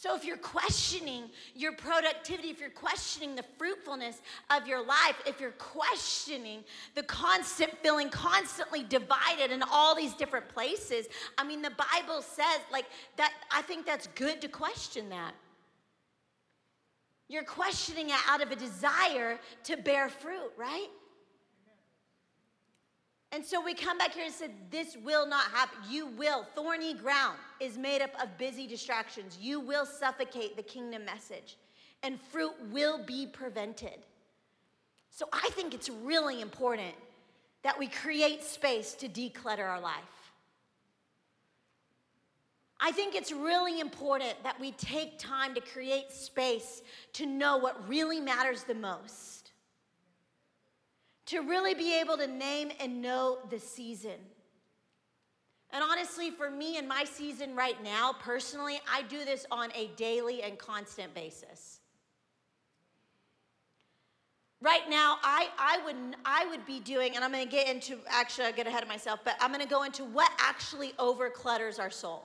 So, 0.00 0.16
if 0.16 0.24
you're 0.24 0.38
questioning 0.38 1.24
your 1.54 1.72
productivity, 1.72 2.48
if 2.48 2.58
you're 2.58 2.70
questioning 2.70 3.36
the 3.36 3.44
fruitfulness 3.58 4.22
of 4.48 4.66
your 4.66 4.82
life, 4.82 5.20
if 5.26 5.38
you're 5.38 5.50
questioning 5.50 6.64
the 6.94 7.02
constant 7.02 7.76
feeling 7.82 8.08
constantly 8.08 8.82
divided 8.82 9.50
in 9.50 9.62
all 9.62 9.94
these 9.94 10.14
different 10.14 10.48
places, 10.48 11.06
I 11.36 11.44
mean, 11.44 11.60
the 11.60 11.72
Bible 11.92 12.22
says, 12.22 12.60
like, 12.72 12.86
that 13.18 13.30
I 13.52 13.60
think 13.60 13.84
that's 13.84 14.06
good 14.14 14.40
to 14.40 14.48
question 14.48 15.10
that. 15.10 15.34
You're 17.28 17.44
questioning 17.44 18.08
it 18.08 18.16
out 18.26 18.40
of 18.40 18.50
a 18.50 18.56
desire 18.56 19.38
to 19.64 19.76
bear 19.76 20.08
fruit, 20.08 20.50
right? 20.56 20.88
And 23.32 23.44
so 23.44 23.64
we 23.64 23.74
come 23.74 23.96
back 23.96 24.12
here 24.14 24.24
and 24.24 24.34
said, 24.34 24.50
This 24.70 24.96
will 25.04 25.26
not 25.26 25.44
happen. 25.50 25.78
You 25.88 26.06
will. 26.06 26.46
Thorny 26.54 26.94
ground 26.94 27.36
is 27.60 27.78
made 27.78 28.02
up 28.02 28.10
of 28.20 28.36
busy 28.38 28.66
distractions. 28.66 29.38
You 29.40 29.60
will 29.60 29.86
suffocate 29.86 30.56
the 30.56 30.62
kingdom 30.62 31.04
message, 31.04 31.56
and 32.02 32.20
fruit 32.20 32.54
will 32.72 33.04
be 33.04 33.26
prevented. 33.26 33.98
So 35.10 35.28
I 35.32 35.50
think 35.52 35.74
it's 35.74 35.88
really 35.88 36.40
important 36.40 36.94
that 37.62 37.78
we 37.78 37.88
create 37.88 38.42
space 38.42 38.94
to 38.94 39.08
declutter 39.08 39.68
our 39.68 39.80
life. 39.80 39.94
I 42.80 42.92
think 42.92 43.14
it's 43.14 43.30
really 43.30 43.80
important 43.80 44.42
that 44.42 44.58
we 44.58 44.72
take 44.72 45.18
time 45.18 45.54
to 45.54 45.60
create 45.60 46.10
space 46.10 46.82
to 47.12 47.26
know 47.26 47.58
what 47.58 47.86
really 47.86 48.20
matters 48.20 48.64
the 48.64 48.74
most 48.74 49.39
to 51.30 51.40
really 51.40 51.74
be 51.74 51.98
able 52.00 52.16
to 52.16 52.26
name 52.26 52.72
and 52.80 53.00
know 53.00 53.38
the 53.50 53.58
season. 53.58 54.18
And 55.72 55.84
honestly, 55.84 56.32
for 56.32 56.50
me 56.50 56.76
in 56.76 56.88
my 56.88 57.04
season 57.04 57.54
right 57.54 57.80
now, 57.84 58.12
personally, 58.18 58.80
I 58.92 59.02
do 59.02 59.24
this 59.24 59.46
on 59.52 59.70
a 59.76 59.90
daily 59.96 60.42
and 60.42 60.58
constant 60.58 61.14
basis. 61.14 61.78
Right 64.60 64.90
now, 64.90 65.18
I, 65.22 65.48
I, 65.56 65.78
would, 65.84 65.96
I 66.24 66.46
would 66.46 66.66
be 66.66 66.80
doing, 66.80 67.14
and 67.14 67.24
I'm 67.24 67.30
gonna 67.30 67.46
get 67.46 67.68
into, 67.68 67.96
actually, 68.08 68.46
I 68.46 68.50
get 68.50 68.66
ahead 68.66 68.82
of 68.82 68.88
myself, 68.88 69.20
but 69.24 69.36
I'm 69.40 69.52
gonna 69.52 69.66
go 69.66 69.84
into 69.84 70.04
what 70.04 70.30
actually 70.40 70.88
overclutters 70.98 71.78
our 71.78 71.90
soul. 71.90 72.24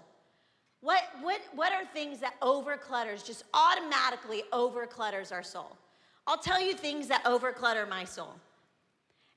What, 0.81 1.03
what, 1.21 1.41
what 1.53 1.71
are 1.71 1.85
things 1.85 2.19
that 2.21 2.39
overclutters, 2.41 3.23
just 3.23 3.43
automatically 3.53 4.43
overclutters 4.51 5.31
our 5.31 5.43
soul? 5.43 5.77
I'll 6.25 6.39
tell 6.39 6.59
you 6.59 6.73
things 6.73 7.07
that 7.07 7.23
overclutter 7.23 7.87
my 7.87 8.03
soul. 8.03 8.33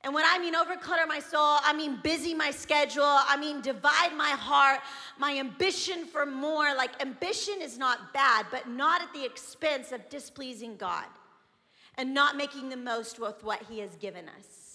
And 0.04 0.14
when 0.14 0.24
I 0.26 0.38
mean 0.38 0.54
overclutter 0.54 1.06
my 1.08 1.18
soul, 1.18 1.58
I 1.62 1.72
mean 1.72 1.98
busy 2.02 2.32
my 2.32 2.50
schedule, 2.50 3.02
I 3.02 3.36
mean 3.38 3.60
divide 3.60 4.14
my 4.16 4.30
heart, 4.30 4.80
my 5.18 5.36
ambition 5.38 6.04
for 6.06 6.24
more. 6.24 6.74
Like 6.74 7.02
ambition 7.02 7.60
is 7.60 7.78
not 7.78 8.12
bad, 8.12 8.46
but 8.50 8.68
not 8.68 9.02
at 9.02 9.12
the 9.12 9.24
expense 9.24 9.90
of 9.90 10.08
displeasing 10.08 10.76
God 10.76 11.06
and 11.96 12.14
not 12.14 12.36
making 12.36 12.68
the 12.68 12.76
most 12.76 13.18
with 13.18 13.42
what 13.42 13.62
He 13.68 13.80
has 13.80 13.96
given 13.96 14.26
us. 14.38 14.68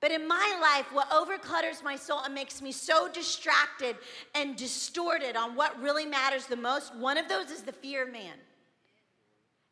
But 0.00 0.10
in 0.10 0.28
my 0.28 0.58
life, 0.60 0.92
what 0.92 1.08
overclutters 1.10 1.82
my 1.82 1.96
soul 1.96 2.20
and 2.24 2.34
makes 2.34 2.60
me 2.60 2.70
so 2.70 3.08
distracted 3.08 3.96
and 4.34 4.54
distorted 4.54 5.34
on 5.34 5.56
what 5.56 5.80
really 5.80 6.04
matters 6.04 6.46
the 6.46 6.56
most, 6.56 6.94
one 6.94 7.16
of 7.16 7.28
those 7.28 7.50
is 7.50 7.62
the 7.62 7.72
fear 7.72 8.04
of 8.04 8.12
man. 8.12 8.34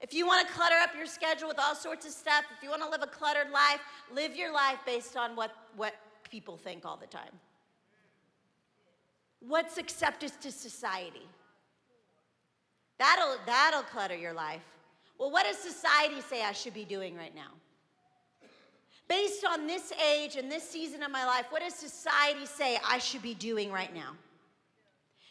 If 0.01 0.13
you 0.13 0.27
want 0.27 0.47
to 0.47 0.53
clutter 0.53 0.77
up 0.83 0.91
your 0.97 1.07
schedule 1.07 1.49
with 1.49 1.59
all 1.59 1.75
sorts 1.75 2.07
of 2.07 2.13
stuff, 2.13 2.45
if 2.57 2.63
you 2.63 2.69
want 2.69 2.83
to 2.83 2.91
live 2.91 3.03
a 3.03 3.07
cluttered 3.07 3.51
life, 3.51 3.81
live 4.13 4.37
your 4.37 4.53
life 4.53 4.79
based 4.85 5.17
on 5.17 5.35
what, 5.35 5.53
what 5.77 5.95
people 6.31 6.57
think 6.57 6.85
all 6.85 6.97
the 6.97 7.07
time. 7.07 7.31
What's 9.41 9.79
accepted 9.79 10.33
to 10.41 10.51
society? 10.51 11.27
That'll, 12.99 13.37
that'll 13.47 13.83
clutter 13.83 14.17
your 14.17 14.33
life. 14.33 14.63
Well, 15.19 15.31
what 15.31 15.47
does 15.47 15.59
society 15.59 16.21
say 16.21 16.43
I 16.43 16.53
should 16.53 16.75
be 16.75 16.85
doing 16.85 17.17
right 17.17 17.35
now? 17.35 17.53
Based 19.09 19.45
on 19.45 19.67
this 19.67 19.93
age 19.93 20.37
and 20.37 20.51
this 20.51 20.69
season 20.69 21.03
of 21.03 21.11
my 21.11 21.25
life, 21.27 21.47
what 21.51 21.63
does 21.63 21.75
society 21.75 22.47
say 22.47 22.79
I 22.87 22.99
should 22.99 23.23
be 23.23 23.35
doing 23.35 23.71
right 23.71 23.95
now? 23.95 24.13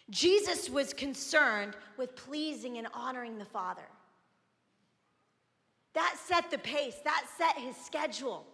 Jesus 0.09 0.69
was 0.69 0.93
concerned 0.93 1.75
with 1.97 2.15
pleasing 2.15 2.77
and 2.77 2.87
honoring 2.93 3.37
the 3.37 3.45
Father. 3.45 3.87
That 5.93 6.15
set 6.25 6.49
the 6.49 6.57
pace, 6.57 6.95
that 7.03 7.25
set 7.37 7.57
his 7.57 7.75
schedule. 7.77 8.45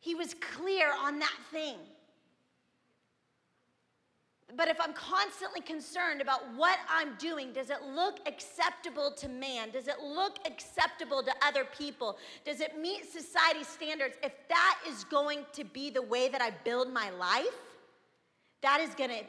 He 0.00 0.14
was 0.14 0.34
clear 0.34 0.92
on 0.92 1.18
that 1.20 1.36
thing. 1.50 1.76
But 4.54 4.68
if 4.68 4.78
I'm 4.78 4.92
constantly 4.92 5.62
concerned 5.62 6.20
about 6.20 6.42
what 6.54 6.78
I'm 6.90 7.14
doing, 7.14 7.52
does 7.54 7.70
it 7.70 7.78
look 7.94 8.18
acceptable 8.26 9.10
to 9.12 9.28
man? 9.28 9.70
Does 9.70 9.88
it 9.88 10.00
look 10.02 10.38
acceptable 10.44 11.22
to 11.22 11.32
other 11.42 11.64
people? 11.64 12.18
Does 12.44 12.60
it 12.60 12.78
meet 12.78 13.10
society 13.10 13.64
standards? 13.64 14.16
If 14.22 14.32
that 14.48 14.78
is 14.86 15.04
going 15.04 15.46
to 15.54 15.64
be 15.64 15.88
the 15.88 16.02
way 16.02 16.28
that 16.28 16.42
I 16.42 16.50
build 16.64 16.92
my 16.92 17.08
life, 17.10 17.46
that 18.60 18.80
is 18.80 18.94
going 18.94 19.10
to 19.10 19.24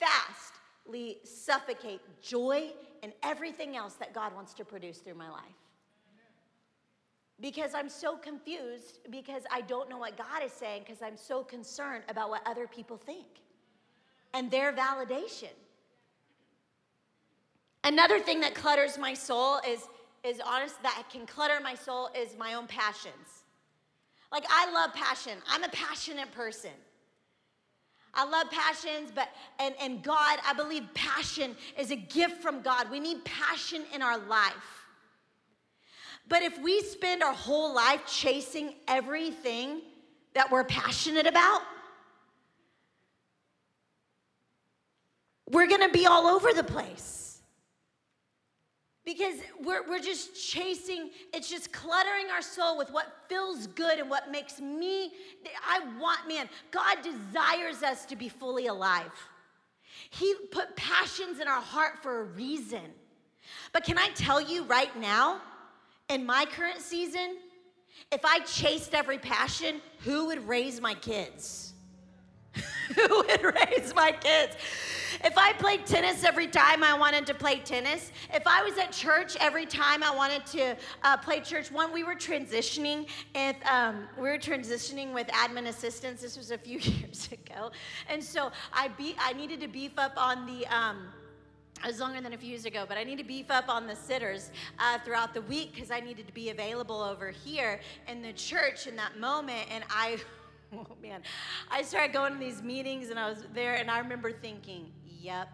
fastly 0.00 1.18
suffocate 1.22 2.00
joy 2.20 2.72
and 3.04 3.12
everything 3.22 3.76
else 3.76 3.94
that 3.94 4.12
God 4.12 4.34
wants 4.34 4.54
to 4.54 4.64
produce 4.64 4.98
through 4.98 5.14
my 5.14 5.30
life 5.30 5.63
because 7.40 7.74
I'm 7.74 7.88
so 7.88 8.16
confused 8.16 9.00
because 9.10 9.42
I 9.52 9.62
don't 9.62 9.90
know 9.90 9.98
what 9.98 10.16
God 10.16 10.42
is 10.44 10.52
saying 10.52 10.82
because 10.86 11.02
I'm 11.02 11.16
so 11.16 11.42
concerned 11.42 12.04
about 12.08 12.30
what 12.30 12.42
other 12.46 12.66
people 12.66 12.96
think 12.96 13.26
and 14.32 14.50
their 14.50 14.72
validation. 14.72 15.52
Another 17.82 18.18
thing 18.18 18.40
that 18.40 18.54
clutters 18.54 18.98
my 18.98 19.14
soul 19.14 19.58
is 19.68 19.88
is 20.24 20.40
honest 20.40 20.82
that 20.82 21.04
can 21.12 21.26
clutter 21.26 21.60
my 21.62 21.74
soul 21.74 22.08
is 22.18 22.36
my 22.38 22.54
own 22.54 22.66
passions. 22.66 23.44
Like 24.32 24.44
I 24.48 24.72
love 24.72 24.94
passion. 24.94 25.34
I'm 25.48 25.62
a 25.62 25.68
passionate 25.68 26.32
person. 26.32 26.70
I 28.14 28.24
love 28.24 28.50
passions, 28.50 29.10
but 29.14 29.28
and, 29.58 29.74
and 29.80 30.02
God, 30.02 30.38
I 30.46 30.54
believe 30.54 30.84
passion 30.94 31.56
is 31.78 31.90
a 31.90 31.96
gift 31.96 32.40
from 32.40 32.62
God. 32.62 32.90
We 32.90 33.00
need 33.00 33.24
passion 33.24 33.82
in 33.92 34.02
our 34.02 34.18
life. 34.18 34.83
But 36.28 36.42
if 36.42 36.58
we 36.60 36.80
spend 36.80 37.22
our 37.22 37.34
whole 37.34 37.74
life 37.74 38.06
chasing 38.06 38.74
everything 38.88 39.82
that 40.34 40.50
we're 40.50 40.64
passionate 40.64 41.26
about, 41.26 41.62
we're 45.50 45.66
gonna 45.66 45.90
be 45.90 46.06
all 46.06 46.26
over 46.26 46.52
the 46.52 46.64
place. 46.64 47.24
Because 49.04 49.34
we're, 49.62 49.86
we're 49.86 50.00
just 50.00 50.34
chasing, 50.34 51.10
it's 51.34 51.50
just 51.50 51.70
cluttering 51.72 52.30
our 52.32 52.40
soul 52.40 52.78
with 52.78 52.90
what 52.90 53.14
feels 53.28 53.66
good 53.66 53.98
and 53.98 54.08
what 54.08 54.30
makes 54.30 54.62
me, 54.62 55.12
I 55.68 55.80
want, 56.00 56.26
man, 56.26 56.48
God 56.70 56.96
desires 57.02 57.82
us 57.82 58.06
to 58.06 58.16
be 58.16 58.30
fully 58.30 58.68
alive. 58.68 59.12
He 60.08 60.34
put 60.50 60.74
passions 60.74 61.38
in 61.38 61.48
our 61.48 61.60
heart 61.60 62.02
for 62.02 62.20
a 62.20 62.24
reason. 62.24 62.80
But 63.72 63.84
can 63.84 63.98
I 63.98 64.08
tell 64.14 64.40
you 64.40 64.64
right 64.64 64.98
now, 64.98 65.42
in 66.08 66.26
my 66.26 66.46
current 66.46 66.80
season, 66.80 67.36
if 68.12 68.24
I 68.24 68.40
chased 68.40 68.94
every 68.94 69.18
passion, 69.18 69.80
who 70.00 70.26
would 70.26 70.46
raise 70.46 70.80
my 70.80 70.94
kids? 70.94 71.72
who 72.94 73.16
would 73.16 73.42
raise 73.42 73.94
my 73.94 74.12
kids? 74.12 74.56
If 75.24 75.38
I 75.38 75.52
played 75.54 75.86
tennis 75.86 76.22
every 76.22 76.46
time 76.46 76.84
I 76.84 76.96
wanted 76.96 77.26
to 77.26 77.34
play 77.34 77.58
tennis, 77.60 78.12
if 78.32 78.46
I 78.46 78.62
was 78.62 78.76
at 78.78 78.92
church 78.92 79.36
every 79.40 79.66
time 79.66 80.02
I 80.02 80.14
wanted 80.14 80.44
to 80.46 80.76
uh, 81.02 81.16
play 81.16 81.40
church, 81.40 81.72
one 81.72 81.92
we 81.92 82.04
were 82.04 82.14
transitioning, 82.14 83.08
and 83.34 83.56
um, 83.64 84.08
we 84.16 84.28
were 84.28 84.38
transitioning 84.38 85.12
with 85.14 85.26
admin 85.28 85.68
assistants. 85.68 86.22
This 86.22 86.36
was 86.36 86.50
a 86.50 86.58
few 86.58 86.78
years 86.80 87.28
ago, 87.32 87.70
and 88.08 88.22
so 88.22 88.52
I 88.72 88.88
be 88.88 89.16
I 89.18 89.32
needed 89.32 89.60
to 89.60 89.68
beef 89.68 89.98
up 89.98 90.12
on 90.16 90.46
the. 90.46 90.66
Um, 90.66 91.08
it 91.82 91.86
was 91.86 92.00
longer 92.00 92.20
than 92.20 92.32
a 92.32 92.38
few 92.38 92.50
years 92.50 92.64
ago, 92.64 92.84
but 92.88 92.96
I 92.96 93.04
need 93.04 93.18
to 93.18 93.24
beef 93.24 93.50
up 93.50 93.68
on 93.68 93.86
the 93.86 93.96
sitters 93.96 94.50
uh, 94.78 94.98
throughout 95.04 95.34
the 95.34 95.42
week 95.42 95.74
because 95.74 95.90
I 95.90 96.00
needed 96.00 96.26
to 96.26 96.32
be 96.32 96.50
available 96.50 97.02
over 97.02 97.30
here 97.30 97.80
in 98.08 98.22
the 98.22 98.32
church 98.32 98.86
in 98.86 98.96
that 98.96 99.18
moment. 99.18 99.66
And 99.70 99.84
I, 99.90 100.18
oh 100.72 100.86
man, 101.02 101.22
I 101.70 101.82
started 101.82 102.12
going 102.12 102.32
to 102.34 102.38
these 102.38 102.62
meetings 102.62 103.10
and 103.10 103.18
I 103.18 103.28
was 103.28 103.44
there 103.52 103.74
and 103.74 103.90
I 103.90 103.98
remember 103.98 104.32
thinking, 104.32 104.92
yep, 105.04 105.48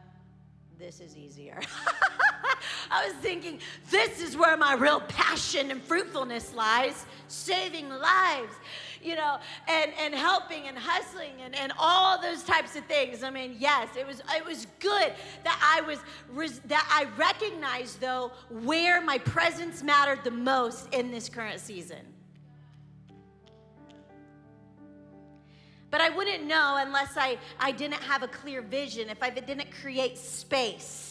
this 0.79 1.01
is 1.01 1.17
easier. 1.17 1.61
I 2.91 3.07
was 3.07 3.15
thinking, 3.17 3.61
this 3.91 4.21
is 4.21 4.37
where 4.37 4.57
my 4.57 4.75
real 4.75 5.01
passion 5.01 5.71
and 5.71 5.83
fruitfulness 5.83 6.55
lies 6.55 7.07
saving 7.29 7.89
lives 7.89 8.55
you 9.03 9.17
know, 9.17 9.39
and, 9.69 9.93
and 10.01 10.15
helping 10.15 10.67
and 10.69 10.77
hustling 10.79 11.33
and, 11.43 11.55
and 11.57 11.73
all 11.79 12.21
those 12.21 12.43
types 12.43 12.77
of 12.77 12.85
things. 12.87 13.23
I 13.23 13.31
mean, 13.31 13.57
yes, 13.59 13.89
it 13.97 14.07
was 14.07 14.23
it 14.35 14.45
was 14.45 14.67
good 14.79 15.13
that 15.45 15.79
I 15.79 15.81
was 15.83 15.99
res, 16.33 16.61
that 16.67 16.87
I 16.91 17.07
recognized 17.19 18.01
though 18.01 18.33
where 18.49 19.01
my 19.01 19.19
presence 19.19 19.83
mattered 19.83 20.25
the 20.25 20.31
most 20.31 20.93
in 20.95 21.11
this 21.11 21.29
current 21.29 21.61
season. 21.61 22.07
But 25.91 26.01
I 26.01 26.09
wouldn't 26.11 26.45
know 26.45 26.77
unless 26.79 27.17
I, 27.17 27.37
I 27.59 27.73
didn't 27.73 28.01
have 28.03 28.23
a 28.23 28.29
clear 28.29 28.63
vision, 28.63 29.09
if 29.09 29.23
I 29.25 29.31
didn't 29.31 29.73
create 29.73 30.17
space 30.17 31.10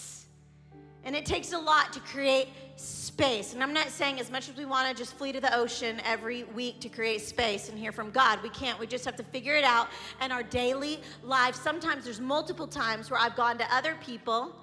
And 1.05 1.15
it 1.15 1.25
takes 1.25 1.53
a 1.53 1.57
lot 1.57 1.93
to 1.93 1.99
create 2.01 2.49
space. 2.75 3.53
And 3.53 3.63
I'm 3.63 3.73
not 3.73 3.89
saying 3.89 4.19
as 4.19 4.29
much 4.31 4.49
as 4.49 4.55
we 4.55 4.65
want 4.65 4.89
to 4.89 4.93
just 4.95 5.15
flee 5.15 5.31
to 5.31 5.39
the 5.39 5.55
ocean 5.55 6.01
every 6.05 6.43
week 6.43 6.79
to 6.81 6.89
create 6.89 7.21
space 7.21 7.69
and 7.69 7.77
hear 7.77 7.91
from 7.91 8.11
God. 8.11 8.41
We 8.43 8.49
can't. 8.49 8.79
We 8.79 8.87
just 8.87 9.05
have 9.05 9.15
to 9.17 9.23
figure 9.23 9.55
it 9.55 9.63
out 9.63 9.87
in 10.23 10.31
our 10.31 10.43
daily 10.43 10.99
life. 11.23 11.55
Sometimes 11.55 12.05
there's 12.05 12.19
multiple 12.19 12.67
times 12.67 13.09
where 13.09 13.19
I've 13.19 13.35
gone 13.35 13.57
to 13.57 13.75
other 13.75 13.95
people. 14.05 14.55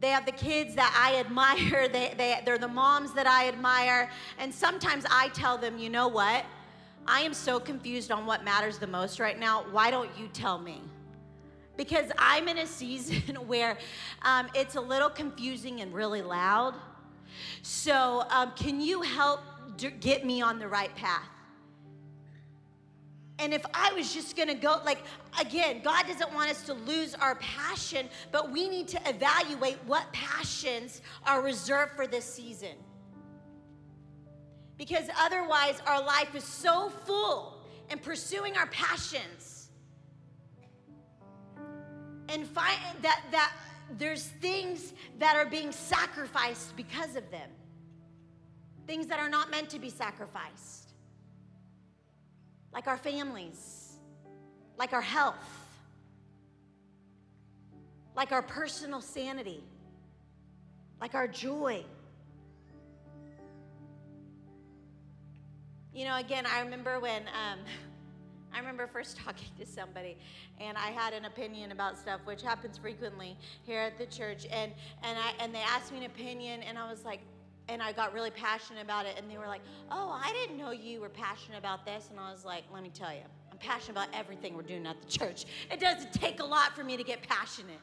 They 0.00 0.08
have 0.08 0.26
the 0.26 0.32
kids 0.32 0.74
that 0.74 0.94
I 0.98 1.18
admire. 1.20 1.88
They, 1.88 2.14
they, 2.16 2.40
they're 2.44 2.58
the 2.58 2.68
moms 2.68 3.12
that 3.14 3.26
I 3.26 3.48
admire. 3.48 4.10
And 4.38 4.54
sometimes 4.54 5.04
I 5.10 5.28
tell 5.28 5.56
them, 5.58 5.78
you 5.78 5.90
know 5.90 6.08
what? 6.08 6.44
I 7.06 7.22
am 7.22 7.34
so 7.34 7.58
confused 7.58 8.12
on 8.12 8.26
what 8.26 8.44
matters 8.44 8.78
the 8.78 8.86
most 8.86 9.18
right 9.18 9.38
now. 9.38 9.64
Why 9.70 9.90
don't 9.90 10.10
you 10.18 10.28
tell 10.28 10.58
me? 10.58 10.80
Because 11.76 12.10
I'm 12.18 12.48
in 12.48 12.58
a 12.58 12.66
season 12.66 13.34
where 13.46 13.78
um, 14.22 14.48
it's 14.54 14.76
a 14.76 14.80
little 14.80 15.10
confusing 15.10 15.80
and 15.80 15.92
really 15.92 16.22
loud. 16.22 16.74
So, 17.62 18.24
um, 18.30 18.52
can 18.56 18.80
you 18.80 19.02
help 19.02 19.40
d- 19.76 19.90
get 20.00 20.24
me 20.24 20.42
on 20.42 20.58
the 20.58 20.68
right 20.68 20.94
path? 20.94 21.28
And 23.38 23.52
if 23.52 23.64
I 23.74 23.92
was 23.94 24.12
just 24.12 24.36
gonna 24.36 24.54
go, 24.54 24.80
like, 24.84 24.98
again, 25.40 25.80
God 25.82 26.06
doesn't 26.06 26.32
want 26.32 26.50
us 26.50 26.62
to 26.64 26.74
lose 26.74 27.14
our 27.14 27.34
passion, 27.36 28.08
but 28.30 28.52
we 28.52 28.68
need 28.68 28.86
to 28.88 29.00
evaluate 29.08 29.78
what 29.86 30.12
passions 30.12 31.00
are 31.26 31.42
reserved 31.42 31.92
for 31.96 32.06
this 32.06 32.24
season. 32.24 32.76
Because 34.78 35.08
otherwise, 35.18 35.80
our 35.86 36.04
life 36.04 36.34
is 36.34 36.44
so 36.44 36.90
full 37.04 37.58
in 37.90 37.98
pursuing 37.98 38.56
our 38.56 38.66
passions 38.68 39.51
and 42.32 42.46
find 42.46 42.80
that 43.02 43.22
that 43.30 43.52
there's 43.98 44.26
things 44.26 44.94
that 45.18 45.36
are 45.36 45.46
being 45.46 45.70
sacrificed 45.70 46.74
because 46.76 47.14
of 47.16 47.30
them. 47.30 47.48
Things 48.86 49.06
that 49.08 49.20
are 49.20 49.28
not 49.28 49.50
meant 49.50 49.70
to 49.70 49.78
be 49.78 49.90
sacrificed. 49.90 50.92
Like 52.72 52.86
our 52.86 52.96
families, 52.96 53.98
like 54.78 54.92
our 54.92 55.02
health, 55.02 55.36
like 58.16 58.32
our 58.32 58.42
personal 58.42 59.00
sanity, 59.00 59.62
like 61.00 61.14
our 61.14 61.28
joy. 61.28 61.84
You 65.92 66.06
know, 66.06 66.16
again, 66.16 66.46
I 66.46 66.60
remember 66.60 66.98
when 66.98 67.22
um, 67.28 67.58
I 68.54 68.58
remember 68.58 68.86
first 68.86 69.16
talking 69.24 69.48
to 69.58 69.66
somebody 69.66 70.16
and 70.60 70.76
I 70.76 70.88
had 70.88 71.12
an 71.12 71.24
opinion 71.24 71.72
about 71.72 71.98
stuff, 71.98 72.20
which 72.24 72.42
happens 72.42 72.78
frequently 72.78 73.36
here 73.64 73.80
at 73.80 73.98
the 73.98 74.06
church. 74.06 74.46
And, 74.50 74.72
and, 75.02 75.18
I, 75.18 75.32
and 75.40 75.54
they 75.54 75.60
asked 75.60 75.92
me 75.92 75.98
an 75.98 76.04
opinion, 76.04 76.62
and 76.62 76.78
I 76.78 76.88
was 76.90 77.04
like, 77.04 77.20
and 77.68 77.82
I 77.82 77.92
got 77.92 78.12
really 78.12 78.30
passionate 78.30 78.82
about 78.82 79.06
it. 79.06 79.14
And 79.16 79.30
they 79.30 79.38
were 79.38 79.46
like, 79.46 79.62
oh, 79.90 80.20
I 80.22 80.32
didn't 80.32 80.58
know 80.58 80.72
you 80.72 81.00
were 81.00 81.08
passionate 81.08 81.58
about 81.58 81.84
this. 81.84 82.08
And 82.10 82.18
I 82.18 82.30
was 82.30 82.44
like, 82.44 82.64
let 82.72 82.82
me 82.82 82.90
tell 82.92 83.12
you, 83.12 83.22
I'm 83.50 83.58
passionate 83.58 83.92
about 83.92 84.08
everything 84.12 84.54
we're 84.54 84.62
doing 84.62 84.86
at 84.86 85.00
the 85.00 85.08
church. 85.08 85.46
It 85.70 85.80
doesn't 85.80 86.12
take 86.12 86.40
a 86.40 86.44
lot 86.44 86.76
for 86.76 86.84
me 86.84 86.96
to 86.96 87.04
get 87.04 87.22
passionate. 87.22 87.80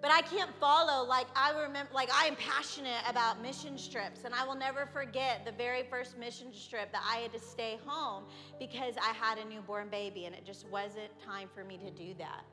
But 0.00 0.10
I 0.10 0.22
can't 0.22 0.50
follow 0.58 1.06
like 1.06 1.26
I 1.36 1.52
remember 1.60 1.92
like 1.92 2.10
I 2.12 2.26
am 2.26 2.36
passionate 2.36 3.02
about 3.08 3.42
mission 3.42 3.76
trips 3.76 4.24
and 4.24 4.34
I 4.34 4.44
will 4.44 4.54
never 4.54 4.86
forget 4.86 5.44
the 5.44 5.52
very 5.52 5.82
first 5.90 6.18
mission 6.18 6.48
trip 6.70 6.90
that 6.92 7.02
I 7.06 7.16
had 7.16 7.32
to 7.32 7.40
stay 7.40 7.78
home 7.84 8.24
because 8.58 8.94
I 8.96 9.12
had 9.12 9.38
a 9.38 9.44
newborn 9.44 9.88
baby 9.90 10.24
and 10.24 10.34
it 10.34 10.46
just 10.46 10.66
wasn't 10.68 11.10
time 11.24 11.48
for 11.54 11.64
me 11.64 11.76
to 11.78 11.90
do 11.90 12.14
that. 12.18 12.44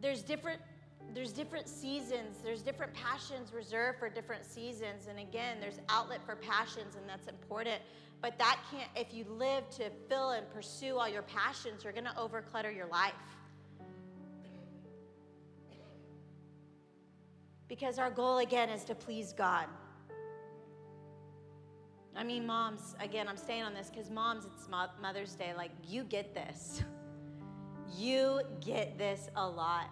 There's 0.00 0.22
different 0.22 0.60
there's 1.14 1.32
different 1.32 1.66
seasons, 1.66 2.36
there's 2.44 2.60
different 2.60 2.92
passions 2.92 3.54
reserved 3.54 3.98
for 3.98 4.10
different 4.10 4.44
seasons 4.44 5.06
and 5.08 5.18
again, 5.18 5.56
there's 5.60 5.80
outlet 5.88 6.20
for 6.26 6.36
passions 6.36 6.96
and 6.96 7.08
that's 7.08 7.26
important. 7.28 7.80
But 8.20 8.38
that 8.38 8.58
can't 8.70 8.90
if 8.94 9.14
you 9.14 9.24
live 9.30 9.70
to 9.70 9.90
fill 10.10 10.30
and 10.30 10.48
pursue 10.50 10.98
all 10.98 11.08
your 11.08 11.22
passions, 11.22 11.84
you're 11.84 11.94
to 11.94 12.10
overclutter 12.18 12.74
your 12.74 12.88
life. 12.88 13.14
Because 17.68 17.98
our 17.98 18.10
goal, 18.10 18.38
again, 18.38 18.70
is 18.70 18.84
to 18.84 18.94
please 18.94 19.32
God. 19.32 19.66
I 22.16 22.24
mean, 22.24 22.46
moms, 22.46 22.96
again, 22.98 23.28
I'm 23.28 23.36
staying 23.36 23.62
on 23.62 23.74
this 23.74 23.90
because 23.90 24.10
moms, 24.10 24.44
it's 24.44 24.68
Mother's 25.00 25.34
Day. 25.34 25.52
Like, 25.56 25.70
you 25.86 26.04
get 26.04 26.34
this. 26.34 26.82
You 27.96 28.42
get 28.60 28.98
this 28.98 29.30
a 29.34 29.48
lot. 29.48 29.88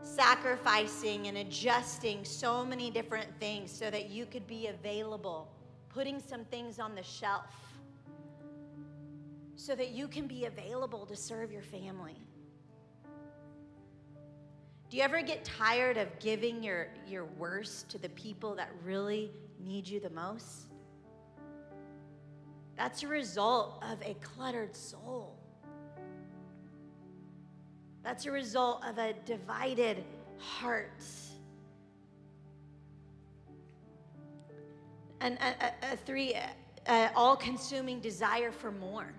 Sacrificing 0.00 1.26
and 1.26 1.38
adjusting 1.38 2.24
so 2.24 2.64
many 2.64 2.88
different 2.88 3.28
things 3.40 3.72
so 3.72 3.90
that 3.90 4.08
you 4.08 4.24
could 4.24 4.46
be 4.46 4.68
available, 4.68 5.48
putting 5.88 6.20
some 6.20 6.44
things 6.44 6.78
on 6.78 6.94
the 6.94 7.02
shelf 7.02 7.50
so 9.56 9.74
that 9.74 9.90
you 9.90 10.06
can 10.06 10.28
be 10.28 10.44
available 10.44 11.04
to 11.04 11.16
serve 11.16 11.50
your 11.50 11.62
family. 11.62 12.16
Do 14.90 14.96
you 14.96 15.02
ever 15.02 15.20
get 15.20 15.44
tired 15.44 15.98
of 15.98 16.18
giving 16.18 16.62
your, 16.62 16.88
your 17.06 17.26
worst 17.26 17.90
to 17.90 17.98
the 17.98 18.08
people 18.10 18.54
that 18.54 18.70
really 18.82 19.30
need 19.60 19.86
you 19.86 20.00
the 20.00 20.08
most? 20.10 20.68
That's 22.74 23.02
a 23.02 23.08
result 23.08 23.82
of 23.82 24.00
a 24.00 24.14
cluttered 24.14 24.74
soul. 24.74 25.36
That's 28.02 28.24
a 28.24 28.30
result 28.30 28.82
of 28.86 28.96
a 28.96 29.12
divided 29.26 30.04
heart. 30.38 31.02
And 35.20 35.36
a, 35.38 35.66
a, 35.66 35.92
a 35.92 35.96
three, 35.96 36.34
all 37.14 37.36
consuming 37.36 38.00
desire 38.00 38.52
for 38.52 38.70
more. 38.70 39.12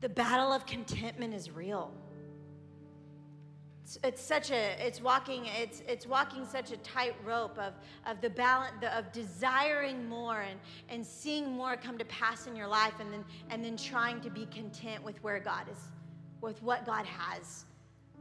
The 0.00 0.10
battle 0.10 0.52
of 0.52 0.64
contentment 0.64 1.34
is 1.34 1.50
real 1.50 1.92
it's, 3.90 3.98
it's 4.04 4.22
such 4.22 4.50
a 4.52 4.86
it's 4.86 5.02
walking 5.02 5.46
it's 5.46 5.82
it's 5.88 6.06
walking 6.06 6.46
such 6.46 6.70
a 6.70 6.76
tight 6.78 7.14
rope 7.24 7.58
of 7.58 7.74
of 8.06 8.20
the 8.20 8.30
balance 8.30 8.72
the, 8.80 8.96
of 8.96 9.10
desiring 9.10 10.08
more 10.08 10.42
and 10.42 10.60
and 10.88 11.04
seeing 11.04 11.50
more 11.50 11.76
come 11.76 11.98
to 11.98 12.04
pass 12.04 12.46
in 12.46 12.54
your 12.54 12.68
life 12.68 12.92
and 13.00 13.12
then 13.12 13.24
and 13.48 13.64
then 13.64 13.76
trying 13.76 14.20
to 14.20 14.30
be 14.30 14.46
content 14.46 15.02
with 15.02 15.20
where 15.24 15.40
God 15.40 15.66
is 15.70 15.78
with 16.40 16.62
what 16.62 16.86
God 16.86 17.04
has 17.04 17.64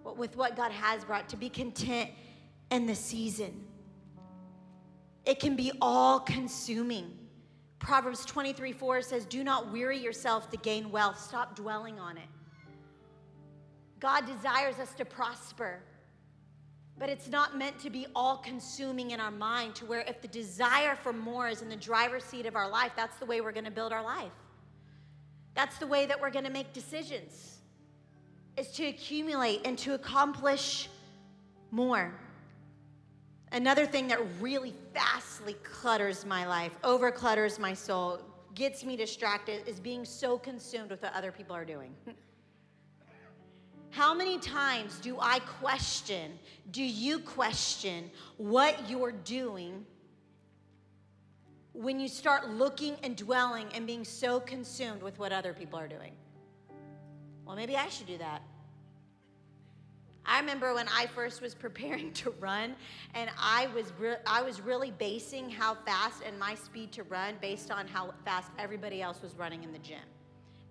with 0.03 0.35
what 0.35 0.55
God 0.55 0.71
has 0.71 1.03
brought 1.05 1.29
to 1.29 1.37
be 1.37 1.49
content 1.49 2.09
in 2.71 2.87
the 2.87 2.95
season 2.95 3.63
it 5.23 5.39
can 5.39 5.55
be 5.55 5.71
all 5.81 6.19
consuming 6.19 7.15
Proverbs 7.77 8.25
23 8.25 8.73
4 8.73 9.01
says, 9.01 9.25
Do 9.25 9.41
not 9.41 9.71
weary 9.71 9.97
yourself 9.97 10.49
to 10.51 10.57
gain 10.57 10.91
wealth. 10.91 11.17
Stop 11.17 11.55
dwelling 11.55 11.97
on 11.97 12.17
it. 12.17 12.27
God 13.99 14.25
desires 14.25 14.79
us 14.79 14.93
to 14.95 15.05
prosper, 15.05 15.79
but 16.97 17.09
it's 17.09 17.27
not 17.27 17.57
meant 17.57 17.79
to 17.79 17.89
be 17.89 18.07
all 18.15 18.37
consuming 18.37 19.11
in 19.11 19.19
our 19.19 19.31
mind 19.31 19.75
to 19.75 19.85
where 19.85 20.01
if 20.01 20.21
the 20.21 20.27
desire 20.27 20.95
for 20.95 21.13
more 21.13 21.47
is 21.47 21.61
in 21.61 21.69
the 21.69 21.75
driver's 21.75 22.23
seat 22.23 22.45
of 22.45 22.55
our 22.55 22.69
life, 22.69 22.91
that's 22.95 23.17
the 23.17 23.25
way 23.25 23.41
we're 23.41 23.51
going 23.51 23.65
to 23.65 23.71
build 23.71 23.91
our 23.91 24.03
life. 24.03 24.31
That's 25.53 25.77
the 25.77 25.87
way 25.87 26.05
that 26.05 26.19
we're 26.19 26.29
going 26.29 26.45
to 26.45 26.51
make 26.51 26.73
decisions 26.73 27.57
is 28.57 28.71
to 28.71 28.87
accumulate 28.87 29.61
and 29.65 29.77
to 29.79 29.93
accomplish 29.93 30.89
more. 31.71 32.13
Another 33.51 33.85
thing 33.85 34.07
that 34.09 34.19
really 34.39 34.73
vastly 34.93 35.53
clutters 35.63 36.25
my 36.25 36.45
life, 36.45 36.71
over 36.83 37.11
clutters 37.11 37.57
my 37.57 37.73
soul, 37.73 38.19
gets 38.53 38.83
me 38.83 38.95
distracted 38.95 39.67
is 39.67 39.79
being 39.79 40.05
so 40.05 40.37
consumed 40.37 40.91
with 40.91 41.01
what 41.01 41.13
other 41.13 41.31
people 41.31 41.55
are 41.55 41.65
doing. 41.65 41.93
How 43.91 44.13
many 44.13 44.37
times 44.37 44.99
do 44.99 45.17
I 45.19 45.39
question, 45.39 46.37
do 46.71 46.83
you 46.83 47.19
question 47.19 48.11
what 48.37 48.89
you're 48.89 49.11
doing 49.11 49.85
when 51.73 51.99
you 51.99 52.07
start 52.07 52.49
looking 52.49 52.97
and 53.03 53.15
dwelling 53.15 53.67
and 53.73 53.87
being 53.87 54.03
so 54.03 54.39
consumed 54.39 55.01
with 55.01 55.17
what 55.17 55.31
other 55.31 55.53
people 55.53 55.79
are 55.79 55.87
doing? 55.87 56.11
Well, 57.45 57.55
maybe 57.55 57.75
I 57.77 57.89
should 57.89 58.07
do 58.07 58.17
that. 58.19 58.43
I 60.23 60.39
remember 60.39 60.75
when 60.75 60.87
I 60.89 61.07
first 61.07 61.41
was 61.41 61.55
preparing 61.55 62.13
to 62.21 62.29
run, 62.39 62.75
and 63.15 63.31
I 63.39 63.67
was 63.73 63.91
re- 63.97 64.17
I 64.27 64.43
was 64.43 64.61
really 64.61 64.91
basing 64.91 65.49
how 65.49 65.73
fast 65.73 66.21
and 66.23 66.37
my 66.37 66.53
speed 66.53 66.91
to 66.93 67.03
run 67.03 67.35
based 67.41 67.71
on 67.71 67.87
how 67.87 68.13
fast 68.23 68.51
everybody 68.59 69.01
else 69.01 69.23
was 69.23 69.33
running 69.35 69.63
in 69.63 69.71
the 69.71 69.79
gym. 69.79 69.97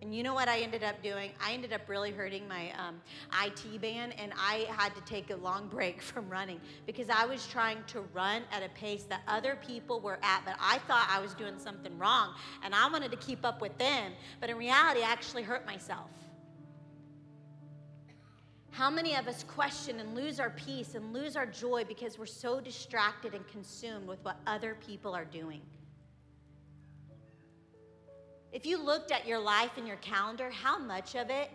And 0.00 0.14
you 0.14 0.22
know 0.22 0.32
what 0.32 0.48
I 0.48 0.60
ended 0.60 0.84
up 0.84 1.02
doing? 1.02 1.32
I 1.44 1.52
ended 1.52 1.72
up 1.72 1.88
really 1.88 2.12
hurting 2.12 2.46
my 2.46 2.70
um, 2.78 3.00
IT 3.44 3.80
band, 3.80 4.14
and 4.16 4.32
I 4.36 4.66
had 4.70 4.94
to 4.94 5.00
take 5.02 5.30
a 5.30 5.36
long 5.36 5.66
break 5.70 6.00
from 6.00 6.28
running 6.28 6.60
because 6.86 7.08
I 7.10 7.26
was 7.26 7.46
trying 7.46 7.78
to 7.88 8.02
run 8.12 8.42
at 8.52 8.62
a 8.62 8.68
pace 8.70 9.04
that 9.04 9.22
other 9.26 9.58
people 9.66 10.00
were 10.00 10.18
at, 10.22 10.42
but 10.44 10.54
I 10.60 10.78
thought 10.86 11.08
I 11.10 11.20
was 11.20 11.34
doing 11.34 11.58
something 11.58 11.96
wrong, 11.98 12.34
and 12.62 12.74
I 12.74 12.88
wanted 12.88 13.10
to 13.10 13.16
keep 13.16 13.44
up 13.44 13.60
with 13.60 13.76
them. 13.78 14.12
But 14.40 14.50
in 14.50 14.56
reality, 14.56 15.00
I 15.00 15.10
actually 15.10 15.42
hurt 15.42 15.66
myself. 15.66 16.10
How 18.70 18.90
many 18.90 19.16
of 19.16 19.26
us 19.26 19.42
question 19.42 19.98
and 19.98 20.14
lose 20.14 20.38
our 20.38 20.50
peace 20.50 20.94
and 20.94 21.12
lose 21.12 21.34
our 21.34 21.46
joy 21.46 21.84
because 21.88 22.16
we're 22.16 22.26
so 22.26 22.60
distracted 22.60 23.34
and 23.34 23.44
consumed 23.48 24.06
with 24.06 24.22
what 24.24 24.38
other 24.46 24.76
people 24.86 25.16
are 25.16 25.24
doing? 25.24 25.60
If 28.52 28.64
you 28.64 28.82
looked 28.82 29.12
at 29.12 29.26
your 29.26 29.38
life 29.38 29.72
and 29.76 29.86
your 29.86 29.96
calendar, 29.96 30.50
how 30.50 30.78
much 30.78 31.14
of 31.14 31.30
it 31.30 31.50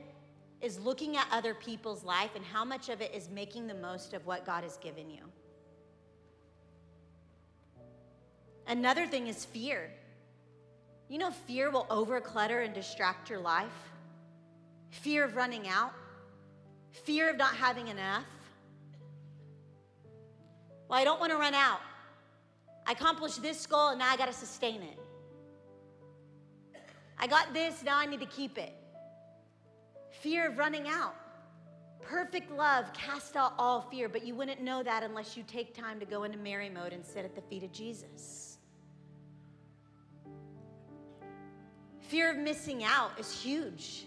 is 0.62 0.80
looking 0.80 1.18
at 1.18 1.28
other 1.32 1.54
people's 1.54 2.04
life 2.04 2.32
and 2.36 2.46
how 2.46 2.64
much 2.64 2.90
of 2.90 3.02
it 3.02 3.14
is 3.14 3.30
making 3.30 3.68
the 3.68 3.74
most 3.74 4.14
of 4.14 4.26
what 4.26 4.46
God 4.46 4.64
has 4.64 4.78
given 4.78 5.10
you? 5.10 5.24
Another 8.68 9.06
thing 9.08 9.28
is 9.28 9.44
fear. 9.44 9.92
You 11.10 11.18
know, 11.18 11.32
fear 11.32 11.70
will 11.70 11.88
overclutter 11.90 12.62
and 12.62 12.74
distract 12.74 13.30
your 13.30 13.40
life. 13.40 13.68
Fear 14.92 15.26
of 15.26 15.36
running 15.36 15.68
out, 15.68 15.94
fear 16.92 17.30
of 17.30 17.38
not 17.38 17.56
having 17.56 17.88
enough. 17.88 18.26
Well, 20.88 21.00
I 21.00 21.04
don't 21.04 21.20
want 21.20 21.32
to 21.32 21.38
run 21.38 21.56
out. 21.56 21.80
I 22.86 22.92
accomplished 22.92 23.42
this 23.42 23.66
goal 23.66 23.90
and 23.90 24.00
now 24.00 24.12
I 24.12 24.18
got 24.18 24.28
to 24.28 24.34
sustain 24.34 24.82
it. 24.84 25.03
I 27.18 27.28
got 27.28 27.54
this, 27.54 27.84
now 27.84 27.98
I 27.98 28.06
need 28.06 28.20
to 28.20 28.26
keep 28.26 28.58
it. 28.58 28.74
Fear 30.22 30.50
of 30.50 30.58
running 30.58 30.88
out. 30.88 31.16
Perfect 32.02 32.52
love 32.52 32.92
casts 32.94 33.36
out 33.36 33.54
all 33.58 33.82
fear, 33.82 34.10
but 34.10 34.26
you 34.26 34.36
wouldn't 34.36 34.62
know 34.62 34.84
that 34.84 35.04
unless 35.04 35.38
you 35.38 35.44
take 35.48 35.74
time 35.74 36.00
to 36.00 36.06
go 36.06 36.24
into 36.24 36.38
Mary 36.38 36.70
mode 36.70 36.92
and 36.92 37.06
sit 37.06 37.24
at 37.24 37.36
the 37.36 37.42
feet 37.42 37.64
of 37.64 37.72
Jesus. 37.72 38.58
Fear 42.00 42.32
of 42.32 42.38
missing 42.38 42.84
out 42.84 43.12
is 43.18 43.42
huge. 43.42 44.06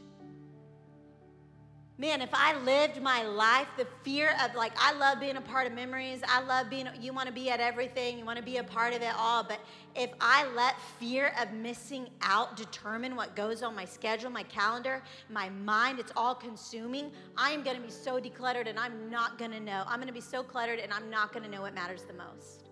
Man, 1.98 2.20
if 2.20 2.28
I 2.34 2.54
lived 2.58 3.00
my 3.00 3.22
life, 3.22 3.68
the 3.78 3.86
fear 4.02 4.36
of 4.44 4.54
like, 4.54 4.72
I 4.76 4.92
love 4.92 5.18
being 5.18 5.36
a 5.36 5.40
part 5.40 5.66
of 5.66 5.72
memories. 5.72 6.20
I 6.28 6.42
love 6.42 6.68
being, 6.68 6.86
you 7.00 7.14
want 7.14 7.26
to 7.26 7.32
be 7.32 7.48
at 7.48 7.58
everything, 7.58 8.18
you 8.18 8.26
want 8.26 8.36
to 8.36 8.44
be 8.44 8.58
a 8.58 8.64
part 8.64 8.92
of 8.92 9.00
it 9.00 9.12
all. 9.16 9.42
But 9.42 9.60
if 9.94 10.10
I 10.20 10.46
let 10.54 10.78
fear 11.00 11.32
of 11.40 11.54
missing 11.54 12.10
out 12.20 12.54
determine 12.54 13.16
what 13.16 13.34
goes 13.34 13.62
on 13.62 13.74
my 13.74 13.86
schedule, 13.86 14.28
my 14.28 14.42
calendar, 14.42 15.02
my 15.30 15.48
mind, 15.48 15.98
it's 15.98 16.12
all 16.16 16.34
consuming, 16.34 17.12
I 17.34 17.52
am 17.52 17.62
going 17.62 17.76
to 17.76 17.82
be 17.82 17.90
so 17.90 18.20
decluttered 18.20 18.68
and 18.68 18.78
I'm 18.78 19.08
not 19.08 19.38
going 19.38 19.52
to 19.52 19.60
know. 19.60 19.84
I'm 19.86 19.96
going 19.96 20.08
to 20.08 20.12
be 20.12 20.20
so 20.20 20.42
cluttered 20.42 20.78
and 20.80 20.92
I'm 20.92 21.08
not 21.08 21.32
going 21.32 21.44
to 21.44 21.50
know 21.50 21.62
what 21.62 21.74
matters 21.74 22.02
the 22.02 22.12
most. 22.12 22.68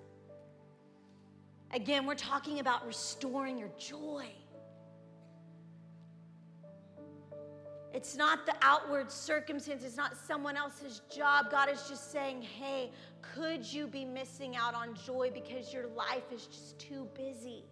Again, 1.73 2.05
we're 2.05 2.15
talking 2.15 2.61
about 2.61 2.87
restoring 2.87 3.57
your 3.57 3.71
joy. 3.79 4.27
It's 7.95 8.17
not 8.17 8.45
the 8.45 8.55
outward 8.61 9.11
circumstance, 9.13 9.85
it's 9.85 9.97
not 9.97 10.17
someone 10.17 10.57
else's 10.57 11.01
job. 11.15 11.49
God 11.49 11.71
is 11.71 11.89
just 11.89 12.11
saying, 12.11 12.43
hey, 12.43 12.91
could 13.23 13.65
you 13.65 13.87
be 13.87 14.05
missing 14.05 14.57
out 14.57 14.75
on 14.75 14.97
joy 15.07 15.31
because 15.33 15.73
your 15.73 15.87
life 15.87 16.25
is 16.33 16.47
just 16.47 16.77
too 16.81 17.09
busy? 17.15 17.63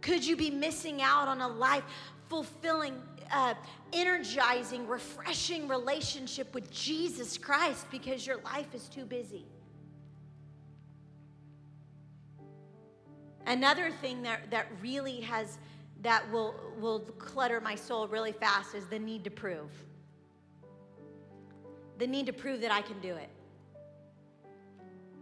Could 0.00 0.26
you 0.26 0.34
be 0.34 0.50
missing 0.50 1.02
out 1.02 1.28
on 1.28 1.42
a 1.42 1.48
life 1.48 1.84
fulfilling, 2.30 2.94
uh, 3.30 3.52
energizing, 3.92 4.88
refreshing 4.88 5.68
relationship 5.68 6.54
with 6.54 6.70
Jesus 6.70 7.36
Christ 7.36 7.86
because 7.90 8.26
your 8.26 8.38
life 8.38 8.74
is 8.74 8.88
too 8.88 9.04
busy? 9.04 9.44
Another 13.46 13.90
thing 13.90 14.22
that, 14.22 14.50
that 14.50 14.68
really 14.80 15.20
has 15.20 15.58
that 16.02 16.30
will, 16.30 16.54
will 16.78 17.00
clutter 17.00 17.60
my 17.60 17.74
soul 17.74 18.06
really 18.08 18.32
fast 18.32 18.74
is 18.74 18.86
the 18.86 18.98
need 18.98 19.24
to 19.24 19.30
prove. 19.30 19.70
The 21.98 22.06
need 22.06 22.26
to 22.26 22.32
prove 22.32 22.60
that 22.60 22.70
I 22.70 22.82
can 22.82 23.00
do 23.00 23.14
it. 23.14 23.30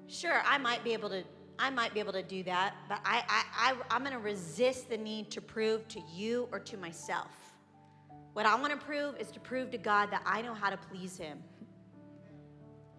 Sure, 0.09 0.43
I 0.45 0.59
might 0.59 0.85
be 0.85 0.93
able 0.93 1.09
to 1.11 1.25
I 1.59 1.71
might 1.71 1.95
be 1.95 2.01
able 2.01 2.13
to 2.13 2.23
do 2.23 2.43
that, 2.43 2.75
but 2.89 3.01
I, 3.05 3.25
I, 3.29 3.75
I, 3.91 3.99
going 4.01 4.13
to 4.13 4.19
resist 4.19 4.91
the 4.91 4.97
need 4.99 5.31
to 5.31 5.41
prove 5.41 5.89
to 5.89 6.01
you 6.15 6.49
or 6.53 6.59
to 6.61 6.77
myself. 6.77 7.31
What 8.35 8.45
I 8.45 8.55
want 8.57 8.79
to 8.79 8.87
prove 8.87 9.17
is 9.19 9.31
to 9.31 9.41
prove 9.41 9.71
to 9.71 9.79
God 9.79 10.11
that 10.11 10.23
I 10.27 10.43
know 10.43 10.53
how 10.53 10.69
to 10.69 10.77
please 10.77 11.17
Him. 11.17 11.43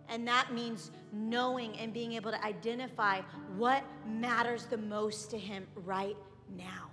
And 0.09 0.27
that 0.27 0.53
means 0.53 0.89
knowing 1.13 1.77
and 1.77 1.93
being 1.93 2.13
able 2.13 2.31
to 2.31 2.43
identify 2.43 3.21
what 3.55 3.83
matters 4.07 4.65
the 4.65 4.77
most 4.77 5.29
to 5.31 5.37
Him 5.37 5.67
right 5.75 6.17
now. 6.57 6.89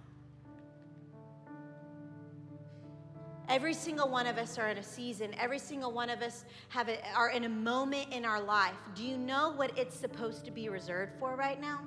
Every 3.48 3.74
single 3.74 4.08
one 4.08 4.26
of 4.26 4.38
us 4.38 4.58
are 4.58 4.68
in 4.68 4.78
a 4.78 4.82
season. 4.82 5.34
Every 5.38 5.58
single 5.58 5.92
one 5.92 6.08
of 6.08 6.22
us 6.22 6.44
have 6.68 6.88
a, 6.88 6.98
are 7.14 7.30
in 7.30 7.44
a 7.44 7.48
moment 7.48 8.06
in 8.10 8.24
our 8.24 8.40
life. 8.40 8.74
Do 8.94 9.04
you 9.04 9.18
know 9.18 9.52
what 9.52 9.76
it's 9.78 9.94
supposed 9.94 10.44
to 10.46 10.50
be 10.50 10.70
reserved 10.70 11.12
for 11.18 11.36
right 11.36 11.60
now? 11.60 11.80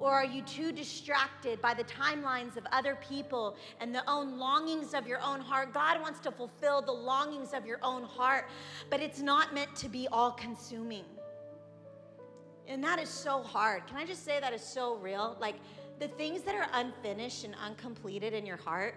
Or 0.00 0.12
are 0.12 0.24
you 0.24 0.42
too 0.42 0.72
distracted 0.72 1.60
by 1.60 1.74
the 1.74 1.84
timelines 1.84 2.56
of 2.56 2.64
other 2.70 2.96
people 3.08 3.56
and 3.80 3.94
the 3.94 4.08
own 4.08 4.38
longings 4.38 4.94
of 4.94 5.06
your 5.06 5.20
own 5.20 5.40
heart? 5.40 5.72
God 5.74 6.00
wants 6.00 6.20
to 6.20 6.30
fulfill 6.30 6.82
the 6.82 6.92
longings 6.92 7.52
of 7.52 7.66
your 7.66 7.78
own 7.82 8.04
heart, 8.04 8.48
but 8.90 9.00
it's 9.00 9.20
not 9.20 9.54
meant 9.54 9.74
to 9.76 9.88
be 9.88 10.06
all 10.08 10.32
consuming. 10.32 11.04
And 12.68 12.82
that 12.84 13.00
is 13.00 13.08
so 13.08 13.42
hard. 13.42 13.86
Can 13.86 13.96
I 13.96 14.04
just 14.04 14.24
say 14.24 14.38
that 14.40 14.52
is 14.52 14.62
so 14.62 14.96
real? 14.96 15.36
Like 15.40 15.56
the 15.98 16.08
things 16.08 16.42
that 16.42 16.54
are 16.54 16.68
unfinished 16.74 17.44
and 17.44 17.56
uncompleted 17.56 18.34
in 18.34 18.46
your 18.46 18.56
heart, 18.56 18.94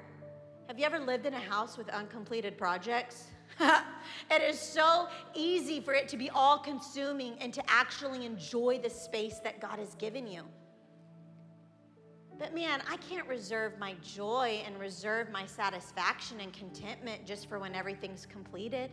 have 0.71 0.79
you 0.79 0.85
ever 0.85 0.99
lived 0.99 1.25
in 1.25 1.33
a 1.33 1.39
house 1.39 1.77
with 1.77 1.89
uncompleted 1.89 2.57
projects? 2.57 3.27
it 3.59 4.41
is 4.41 4.57
so 4.57 5.09
easy 5.35 5.81
for 5.81 5.93
it 5.93 6.07
to 6.07 6.15
be 6.15 6.29
all 6.29 6.57
consuming 6.57 7.37
and 7.41 7.53
to 7.53 7.61
actually 7.69 8.25
enjoy 8.25 8.79
the 8.81 8.89
space 8.89 9.39
that 9.39 9.59
God 9.59 9.79
has 9.79 9.95
given 9.95 10.25
you. 10.25 10.43
But 12.39 12.55
man, 12.55 12.81
I 12.89 12.95
can't 12.95 13.27
reserve 13.27 13.77
my 13.79 13.95
joy 14.01 14.63
and 14.65 14.79
reserve 14.79 15.29
my 15.29 15.45
satisfaction 15.45 16.39
and 16.39 16.53
contentment 16.53 17.25
just 17.25 17.49
for 17.49 17.59
when 17.59 17.75
everything's 17.75 18.25
completed 18.25 18.91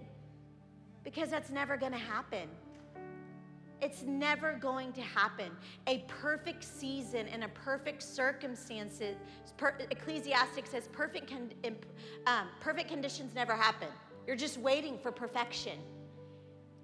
because 1.04 1.30
that's 1.30 1.50
never 1.50 1.76
going 1.76 1.92
to 1.92 1.98
happen. 1.98 2.48
It's 3.80 4.02
never 4.02 4.54
going 4.54 4.92
to 4.94 5.00
happen. 5.00 5.50
A 5.86 5.98
perfect 6.08 6.64
season 6.64 7.28
and 7.28 7.44
a 7.44 7.48
perfect 7.48 8.02
circumstances, 8.02 9.16
per, 9.56 9.74
Ecclesiastes 9.90 10.70
says 10.70 10.88
perfect, 10.92 11.30
con, 11.30 11.50
um, 12.26 12.48
perfect 12.60 12.88
conditions 12.88 13.34
never 13.34 13.54
happen. 13.54 13.88
You're 14.26 14.36
just 14.36 14.58
waiting 14.58 14.98
for 14.98 15.12
perfection. 15.12 15.78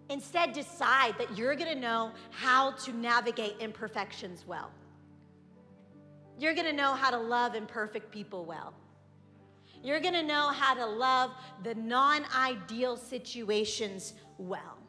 Instead, 0.09 0.53
decide 0.53 1.16
that 1.18 1.36
you're 1.36 1.55
gonna 1.57 1.74
know 1.74 2.12
how 2.30 2.72
to 2.72 2.92
navigate 2.92 3.57
imperfections 3.59 4.45
well. 4.47 4.70
You're 6.38 6.55
gonna 6.55 6.72
know 6.72 6.95
how 6.95 7.11
to 7.11 7.18
love 7.18 7.55
imperfect 7.55 8.12
people 8.12 8.45
well. 8.45 8.74
You're 9.82 10.01
gonna 10.01 10.22
know 10.22 10.49
how 10.49 10.74
to 10.74 10.86
love 10.86 11.32
the 11.62 11.74
non 11.74 12.24
ideal 12.34 12.97
situations 12.97 14.14
well. 14.38 14.84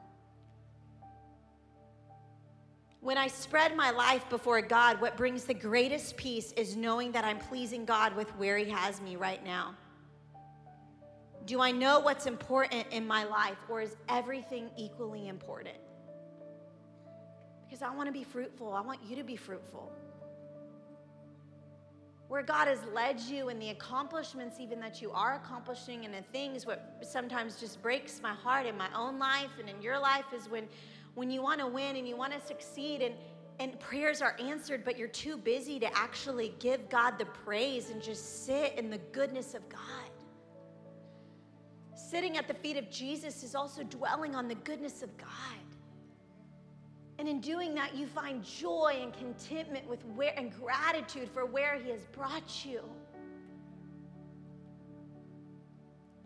When 3.05 3.19
I 3.19 3.27
spread 3.27 3.77
my 3.77 3.91
life 3.91 4.27
before 4.31 4.59
God, 4.63 4.99
what 4.99 5.15
brings 5.15 5.43
the 5.43 5.53
greatest 5.53 6.17
peace 6.17 6.51
is 6.53 6.75
knowing 6.75 7.11
that 7.11 7.23
I'm 7.23 7.37
pleasing 7.37 7.85
God 7.85 8.15
with 8.15 8.27
where 8.37 8.57
He 8.57 8.67
has 8.71 8.99
me 8.99 9.15
right 9.15 9.45
now. 9.45 9.75
Do 11.45 11.61
I 11.61 11.69
know 11.69 11.99
what's 11.99 12.25
important 12.25 12.87
in 12.89 13.05
my 13.05 13.23
life, 13.23 13.59
or 13.69 13.79
is 13.83 13.95
everything 14.09 14.71
equally 14.75 15.27
important? 15.27 15.77
Because 17.63 17.83
I 17.83 17.93
want 17.93 18.07
to 18.07 18.11
be 18.11 18.23
fruitful. 18.23 18.73
I 18.73 18.81
want 18.81 18.99
you 19.07 19.15
to 19.17 19.23
be 19.23 19.35
fruitful. 19.35 19.91
Where 22.27 22.41
God 22.41 22.67
has 22.67 22.79
led 22.91 23.19
you 23.19 23.49
and 23.49 23.61
the 23.61 23.69
accomplishments, 23.69 24.59
even 24.59 24.79
that 24.79 24.99
you 24.99 25.11
are 25.11 25.35
accomplishing, 25.35 26.05
and 26.05 26.13
the 26.15 26.23
things 26.33 26.65
what 26.65 26.97
sometimes 27.03 27.59
just 27.59 27.83
breaks 27.83 28.19
my 28.23 28.33
heart 28.33 28.65
in 28.65 28.75
my 28.75 28.89
own 28.95 29.19
life 29.19 29.51
and 29.59 29.69
in 29.69 29.79
your 29.79 29.99
life 29.99 30.25
is 30.35 30.49
when 30.49 30.67
when 31.15 31.31
you 31.31 31.41
want 31.41 31.59
to 31.59 31.67
win 31.67 31.95
and 31.95 32.07
you 32.07 32.15
want 32.15 32.33
to 32.33 32.45
succeed 32.45 33.01
and 33.01 33.15
and 33.59 33.79
prayers 33.79 34.21
are 34.21 34.35
answered, 34.39 34.83
but 34.83 34.97
you're 34.97 35.07
too 35.07 35.37
busy 35.37 35.79
to 35.79 35.97
actually 35.97 36.53
give 36.59 36.89
God 36.89 37.17
the 37.17 37.25
praise 37.25 37.89
and 37.89 38.01
just 38.01 38.45
sit 38.45 38.73
in 38.77 38.89
the 38.89 38.97
goodness 39.13 39.53
of 39.53 39.67
God. 39.69 39.81
Sitting 41.95 42.37
at 42.37 42.47
the 42.47 42.53
feet 42.53 42.75
of 42.75 42.89
Jesus 42.91 43.43
is 43.43 43.55
also 43.55 43.83
dwelling 43.83 44.35
on 44.35 44.47
the 44.47 44.55
goodness 44.55 45.01
of 45.01 45.17
God. 45.17 45.29
And 47.17 47.29
in 47.29 47.39
doing 47.39 47.73
that, 47.75 47.95
you 47.95 48.07
find 48.07 48.43
joy 48.43 48.99
and 49.01 49.13
contentment 49.13 49.87
with 49.87 50.03
where 50.15 50.33
and 50.37 50.51
gratitude 50.51 51.29
for 51.33 51.45
where 51.45 51.79
He 51.79 51.91
has 51.91 52.05
brought 52.07 52.65
you. 52.65 52.81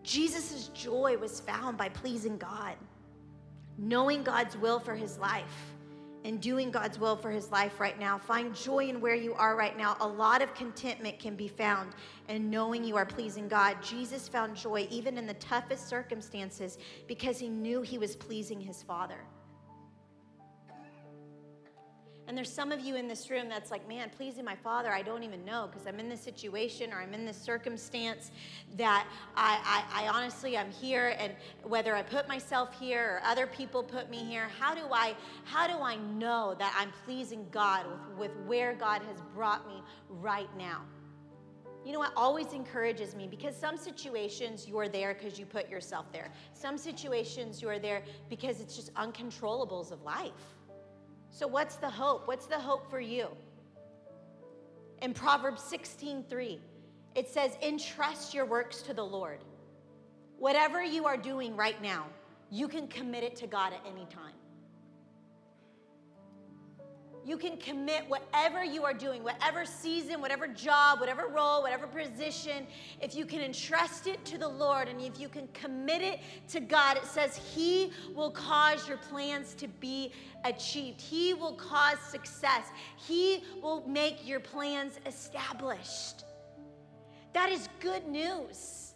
Jesus' 0.01 0.69
joy 0.69 1.15
was 1.17 1.39
found 1.41 1.77
by 1.77 1.89
pleasing 1.89 2.39
God 2.39 2.75
knowing 3.79 4.23
God's 4.23 4.57
will 4.57 4.79
for 4.79 4.95
his 4.95 5.17
life, 5.17 5.73
and 6.25 6.41
doing 6.41 6.69
God's 6.69 6.99
will 6.99 7.15
for 7.15 7.31
his 7.31 7.49
life 7.49 7.79
right 7.79 7.97
now. 7.97 8.17
Find 8.17 8.53
joy 8.53 8.89
in 8.89 8.99
where 8.99 9.15
you 9.15 9.33
are 9.35 9.55
right 9.55 9.77
now. 9.77 9.95
A 10.01 10.07
lot 10.07 10.41
of 10.41 10.53
contentment 10.53 11.17
can 11.17 11.35
be 11.35 11.47
found 11.47 11.93
in 12.27 12.49
knowing 12.49 12.83
you 12.83 12.97
are 12.97 13.05
pleasing 13.05 13.47
God. 13.47 13.77
Jesus 13.81 14.27
found 14.27 14.55
joy 14.55 14.85
even 14.91 15.17
in 15.17 15.25
the 15.25 15.33
toughest 15.35 15.87
circumstances 15.87 16.77
because 17.07 17.39
he 17.39 17.47
knew 17.47 17.81
he 17.81 17.97
was 17.97 18.15
pleasing 18.15 18.59
his 18.59 18.83
Father. 18.83 19.19
And 22.29 22.37
there's 22.37 22.53
some 22.53 22.71
of 22.71 22.79
you 22.79 22.95
in 22.95 23.07
this 23.07 23.31
room 23.31 23.49
that's 23.49 23.71
like, 23.71 23.89
man, 23.89 24.11
pleasing 24.15 24.45
my 24.45 24.55
father, 24.55 24.91
I 24.91 25.01
don't 25.01 25.23
even 25.23 25.43
know 25.45 25.67
because 25.67 25.87
I'm 25.87 25.99
in 25.99 26.07
this 26.09 26.21
situation 26.21 26.93
or 26.93 26.97
I'm 26.97 27.15
in 27.15 27.25
this 27.25 27.41
circumstance 27.41 28.29
that 28.77 29.07
I, 29.35 29.83
I, 29.91 30.03
I 30.03 30.09
honestly 30.09 30.55
I'm 30.55 30.69
here 30.69 31.15
and 31.17 31.33
whether 31.63 31.95
I 31.95 32.03
put 32.03 32.27
myself 32.27 32.79
here 32.79 33.15
or 33.15 33.21
other 33.27 33.47
people 33.47 33.81
put 33.81 34.11
me 34.11 34.17
here, 34.17 34.47
how 34.59 34.75
do 34.75 34.83
I 34.91 35.15
how 35.43 35.65
do 35.65 35.81
I 35.81 35.95
know 35.95 36.55
that 36.59 36.71
I'm 36.77 36.91
pleasing 37.03 37.47
God 37.49 37.87
with, 38.15 38.29
with 38.29 38.45
where 38.45 38.75
God 38.75 39.01
has 39.01 39.21
brought 39.33 39.67
me 39.67 39.81
right 40.07 40.55
now? 40.55 40.83
You 41.83 41.93
know 41.93 41.99
what 41.99 42.13
always 42.15 42.53
encourages 42.53 43.15
me 43.15 43.27
because 43.27 43.55
some 43.55 43.75
situations 43.75 44.67
you 44.67 44.77
are 44.77 44.87
there 44.87 45.15
because 45.15 45.39
you 45.39 45.47
put 45.47 45.67
yourself 45.67 46.11
there. 46.11 46.29
Some 46.53 46.77
situations 46.77 47.59
you 47.59 47.69
are 47.69 47.79
there 47.79 48.03
because 48.29 48.61
it's 48.61 48.75
just 48.75 48.93
uncontrollables 48.93 49.91
of 49.91 50.03
life. 50.03 50.58
So, 51.31 51.47
what's 51.47 51.75
the 51.75 51.89
hope? 51.89 52.27
What's 52.27 52.45
the 52.47 52.59
hope 52.59 52.89
for 52.89 52.99
you? 52.99 53.27
In 55.01 55.13
Proverbs 55.13 55.61
16 55.63 56.25
3, 56.29 56.59
it 57.15 57.27
says, 57.27 57.51
Entrust 57.61 58.33
your 58.33 58.45
works 58.45 58.81
to 58.83 58.93
the 58.93 59.03
Lord. 59.03 59.39
Whatever 60.37 60.83
you 60.83 61.05
are 61.05 61.17
doing 61.17 61.55
right 61.55 61.81
now, 61.81 62.07
you 62.49 62.67
can 62.67 62.87
commit 62.87 63.23
it 63.23 63.35
to 63.37 63.47
God 63.47 63.73
at 63.73 63.81
any 63.85 64.05
time. 64.05 64.38
You 67.29 67.37
can 67.37 67.57
commit 67.57 68.05
whatever 68.07 68.63
you 68.63 68.83
are 68.85 68.93
doing, 68.93 69.23
whatever 69.23 69.63
season, 69.63 70.19
whatever 70.19 70.47
job, 70.47 70.99
whatever 70.99 71.27
role, 71.27 71.61
whatever 71.61 71.85
position. 71.85 72.65
If 73.03 73.13
you 73.13 73.23
can 73.23 73.41
entrust 73.41 74.07
it 74.07 74.25
to 74.25 74.39
the 74.39 74.47
Lord 74.47 74.87
and 74.87 74.99
if 74.99 75.19
you 75.19 75.29
can 75.29 75.47
commit 75.53 76.01
it 76.01 76.21
to 76.47 76.59
God, 76.59 76.97
it 76.97 77.05
says 77.05 77.39
He 77.53 77.91
will 78.15 78.31
cause 78.31 78.87
your 78.87 78.97
plans 78.97 79.53
to 79.59 79.67
be 79.67 80.11
achieved. 80.43 80.99
He 80.99 81.35
will 81.35 81.53
cause 81.53 81.99
success. 81.99 82.65
He 82.97 83.43
will 83.61 83.87
make 83.87 84.27
your 84.27 84.39
plans 84.39 84.99
established. 85.05 86.23
That 87.33 87.51
is 87.51 87.69
good 87.79 88.07
news. 88.07 88.88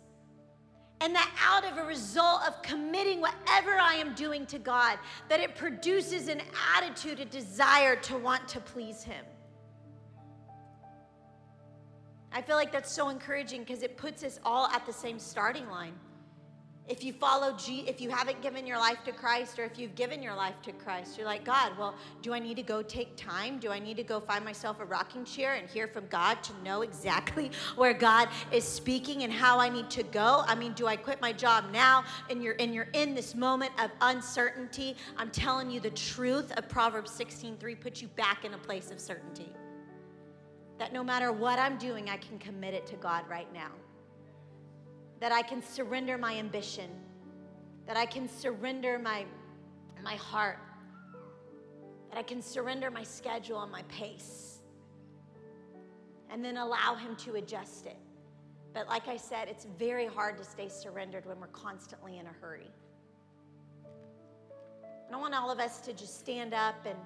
And 1.04 1.14
that 1.14 1.30
out 1.46 1.70
of 1.70 1.78
a 1.78 1.84
result 1.84 2.48
of 2.48 2.62
committing 2.62 3.20
whatever 3.20 3.72
I 3.74 3.96
am 3.96 4.16
doing 4.16 4.46
to 4.46 4.58
God, 4.58 4.98
that 5.28 5.42
it 5.42 5.54
produces 5.54 6.30
an 6.30 6.42
attitude, 6.78 7.20
a 7.20 7.26
desire 7.26 7.98
to 7.98 8.18
want 8.18 8.48
to 8.48 8.62
please 8.62 9.04
Him. 9.04 9.26
I 12.32 12.42
feel 12.42 12.56
like 12.56 12.72
that's 12.72 12.90
so 12.90 13.10
encouraging 13.10 13.66
because 13.66 13.84
it 13.84 13.98
puts 13.98 14.24
us 14.24 14.40
all 14.46 14.68
at 14.68 14.86
the 14.86 14.94
same 14.94 15.20
starting 15.20 15.70
line. 15.70 15.94
If 16.90 17.02
you 17.02 17.14
follow 17.14 17.56
G, 17.56 17.86
if 17.88 18.02
you 18.02 18.10
haven't 18.10 18.42
given 18.42 18.68
your 18.68 18.78
life 18.78 18.98
to 19.06 19.14
Christ, 19.14 19.58
or 19.58 19.64
if 19.64 19.80
you've 19.80 19.96
given 19.96 20.22
your 20.22 20.36
life 20.36 20.62
to 20.64 20.74
Christ, 20.74 21.18
you're 21.18 21.26
like, 21.26 21.46
God, 21.46 21.78
well, 21.78 21.96
do 22.22 22.34
I 22.34 22.40
need 22.40 22.58
to 22.58 22.64
go 22.64 22.82
take 22.82 23.16
time? 23.16 23.58
Do 23.58 23.72
I 23.72 23.80
need 23.80 23.96
to 23.98 24.04
go 24.04 24.20
find 24.20 24.44
myself 24.44 24.82
a 24.82 24.86
rocking 24.86 25.24
chair 25.24 25.54
and 25.54 25.70
hear 25.70 25.88
from 25.88 26.08
God 26.08 26.44
to 26.44 26.52
know 26.62 26.82
exactly 26.82 27.52
where 27.78 27.94
God 27.94 28.28
is 28.52 28.66
speaking 28.66 29.24
and 29.24 29.32
how 29.32 29.60
I 29.60 29.70
need 29.70 29.90
to 29.92 30.04
go? 30.04 30.44
I 30.46 30.56
mean, 30.56 30.74
do 30.74 30.86
I 30.86 30.98
quit 30.98 31.22
my 31.22 31.32
job 31.32 31.66
now 31.72 32.04
and 32.30 32.44
you're 32.44 32.56
and 32.60 32.74
you're 32.74 32.90
in 32.92 33.16
this 33.16 33.34
moment 33.34 33.72
of 33.82 33.90
uncertainty? 34.02 34.98
I'm 35.16 35.32
telling 35.32 35.72
you 35.72 35.80
the 35.80 35.92
truth 35.92 36.52
of 36.58 36.68
Proverbs 36.68 37.12
16:3 37.12 37.80
puts 37.80 38.02
you 38.02 38.10
back 38.10 38.44
in 38.44 38.56
a 38.56 38.58
place 38.58 38.92
of 38.92 39.00
certainty. 39.00 39.54
That 40.80 40.92
no 40.92 41.02
matter 41.02 41.32
what 41.32 41.60
I'm 41.60 41.78
doing, 41.78 42.10
I 42.10 42.18
can 42.18 42.38
commit 42.40 42.74
it 42.74 42.86
to 42.88 42.98
God 42.98 43.24
right 43.30 43.52
now 43.54 43.72
that 45.24 45.32
I 45.32 45.42
can 45.42 45.62
surrender 45.62 46.18
my 46.18 46.34
ambition, 46.34 46.90
that 47.88 47.96
I 47.96 48.06
can 48.06 48.28
surrender 48.28 49.00
my, 49.00 49.24
my 50.04 50.16
heart, 50.16 50.60
that 52.10 52.18
I 52.20 52.24
can 52.24 52.42
surrender 52.42 52.92
my 52.92 53.04
schedule 53.04 53.64
and 53.64 53.72
my 53.72 53.84
pace, 53.84 54.60
and 56.30 56.44
then 56.44 56.58
allow 56.58 56.96
Him 56.96 57.16
to 57.20 57.36
adjust 57.36 57.86
it. 57.86 57.96
But 58.74 58.90
like 58.90 59.08
I 59.08 59.16
said, 59.16 59.48
it's 59.48 59.66
very 59.80 60.08
hard 60.08 60.38
to 60.40 60.44
stay 60.44 60.68
surrendered 60.68 61.26
when 61.26 61.40
we're 61.40 61.48
constantly 61.48 62.18
in 62.18 62.26
a 62.26 62.34
hurry. 62.42 62.68
And 65.08 65.16
I 65.16 65.18
want 65.18 65.34
all 65.34 65.50
of 65.50 65.62
us 65.62 65.80
to 65.86 65.94
just 65.94 66.20
stand 66.20 66.54
up 66.54 66.86
and 66.86 67.00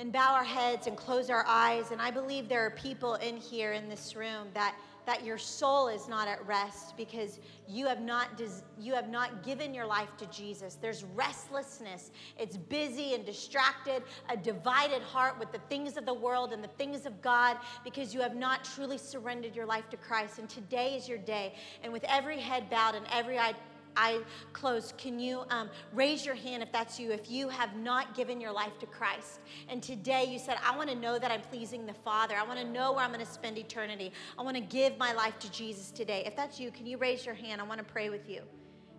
and 0.00 0.12
bow 0.12 0.34
our 0.34 0.42
heads 0.42 0.88
and 0.88 0.96
close 0.96 1.30
our 1.30 1.44
eyes. 1.46 1.92
And 1.92 2.02
I 2.02 2.10
believe 2.10 2.48
there 2.48 2.66
are 2.66 2.70
people 2.70 3.14
in 3.14 3.36
here 3.36 3.72
in 3.72 3.88
this 3.88 4.16
room 4.16 4.48
that 4.52 4.74
that 5.06 5.24
your 5.24 5.38
soul 5.38 5.88
is 5.88 6.08
not 6.08 6.28
at 6.28 6.44
rest 6.46 6.96
because 6.96 7.38
you 7.68 7.86
have 7.86 8.00
not 8.00 8.36
des- 8.36 8.62
you 8.78 8.94
have 8.94 9.08
not 9.08 9.42
given 9.42 9.74
your 9.74 9.86
life 9.86 10.08
to 10.18 10.26
Jesus. 10.26 10.76
There's 10.80 11.04
restlessness. 11.14 12.10
It's 12.38 12.56
busy 12.56 13.14
and 13.14 13.24
distracted, 13.24 14.02
a 14.30 14.36
divided 14.36 15.02
heart 15.02 15.38
with 15.38 15.52
the 15.52 15.60
things 15.68 15.96
of 15.96 16.06
the 16.06 16.14
world 16.14 16.52
and 16.52 16.62
the 16.62 16.68
things 16.68 17.06
of 17.06 17.20
God 17.22 17.58
because 17.84 18.14
you 18.14 18.20
have 18.20 18.34
not 18.36 18.64
truly 18.64 18.98
surrendered 18.98 19.54
your 19.54 19.66
life 19.66 19.88
to 19.90 19.96
Christ. 19.96 20.38
And 20.38 20.48
today 20.48 20.94
is 20.94 21.08
your 21.08 21.18
day. 21.18 21.54
And 21.82 21.92
with 21.92 22.04
every 22.04 22.38
head 22.38 22.70
bowed 22.70 22.94
and 22.94 23.06
every 23.12 23.38
eye 23.38 23.54
eye 23.96 24.20
closed, 24.52 24.96
can 24.96 25.18
you 25.18 25.44
um, 25.50 25.70
raise 25.92 26.24
your 26.24 26.34
hand 26.34 26.62
if 26.62 26.72
that's 26.72 26.98
you, 26.98 27.10
if 27.12 27.30
you 27.30 27.48
have 27.48 27.76
not 27.76 28.14
given 28.14 28.40
your 28.40 28.52
life 28.52 28.78
to 28.80 28.86
Christ? 28.86 29.40
And 29.68 29.82
today 29.82 30.24
you 30.28 30.38
said, 30.38 30.58
I 30.64 30.76
want 30.76 30.90
to 30.90 30.96
know 30.96 31.18
that 31.18 31.30
I'm 31.30 31.40
pleasing 31.42 31.86
the 31.86 31.94
Father. 31.94 32.34
I 32.36 32.44
want 32.44 32.58
to 32.58 32.66
know 32.66 32.92
where 32.92 33.04
I'm 33.04 33.12
going 33.12 33.24
to 33.24 33.30
spend 33.30 33.58
eternity. 33.58 34.12
I 34.38 34.42
want 34.42 34.56
to 34.56 34.62
give 34.62 34.96
my 34.98 35.12
life 35.12 35.38
to 35.40 35.50
Jesus 35.50 35.90
today. 35.90 36.22
If 36.26 36.36
that's 36.36 36.58
you, 36.58 36.70
can 36.70 36.86
you 36.86 36.98
raise 36.98 37.24
your 37.24 37.34
hand? 37.34 37.60
I 37.60 37.64
want 37.64 37.78
to 37.78 37.84
pray 37.84 38.10
with 38.10 38.28
you. 38.28 38.42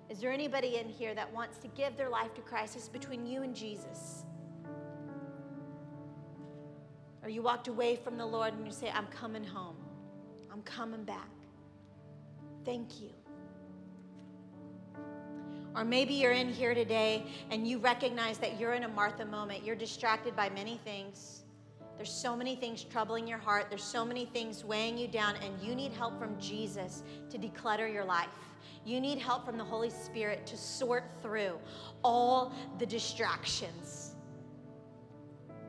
Is 0.10 0.20
there 0.20 0.32
anybody 0.32 0.78
in 0.78 0.88
here 0.88 1.16
that 1.16 1.34
wants 1.34 1.58
to 1.60 1.68
give 1.70 1.98
their 1.98 2.10
life 2.10 2.34
to 2.36 2.42
Christ? 2.42 2.76
It's 2.76 2.88
between 2.88 3.26
you 3.26 3.42
and 3.42 3.56
Jesus. 3.56 4.24
Or 7.24 7.30
you 7.30 7.42
walked 7.42 7.68
away 7.68 7.96
from 7.96 8.18
the 8.18 8.26
Lord 8.26 8.54
and 8.54 8.66
you 8.68 8.72
say, 8.72 8.92
I'm 8.94 9.08
coming 9.08 9.44
home. 9.44 9.78
I'm 10.54 10.62
coming 10.62 11.04
back. 11.04 11.30
Thank 12.64 13.02
you. 13.02 13.10
Or 15.76 15.84
maybe 15.84 16.14
you're 16.14 16.32
in 16.32 16.50
here 16.50 16.74
today 16.74 17.26
and 17.52 17.68
you 17.68 17.80
recognize 17.80 18.38
that 18.38 18.60
you're 18.60 18.74
in 18.74 18.84
a 18.84 18.88
Martha 18.88 19.26
moment. 19.26 19.64
You're 19.64 19.76
distracted 19.76 20.36
by 20.36 20.50
many 20.50 20.80
things. 20.86 21.44
There's 21.98 22.12
so 22.12 22.36
many 22.36 22.56
things 22.56 22.84
troubling 22.84 23.28
your 23.28 23.38
heart. 23.38 23.68
There's 23.70 23.84
so 23.84 24.06
many 24.06 24.26
things 24.26 24.66
weighing 24.66 24.98
you 24.98 25.08
down, 25.08 25.36
and 25.38 25.54
you 25.62 25.76
need 25.76 25.94
help 25.94 26.20
from 26.20 26.38
Jesus 26.40 27.04
to 27.30 27.38
declutter 27.38 27.92
your 27.92 28.04
life. 28.04 28.28
You 28.86 29.00
need 29.00 29.18
help 29.18 29.46
from 29.46 29.58
the 29.58 29.64
Holy 29.64 29.90
Spirit 29.90 30.46
to 30.48 30.58
sort 30.58 31.06
through 31.22 31.58
all 32.04 32.54
the 32.80 32.86
distractions. 32.86 34.16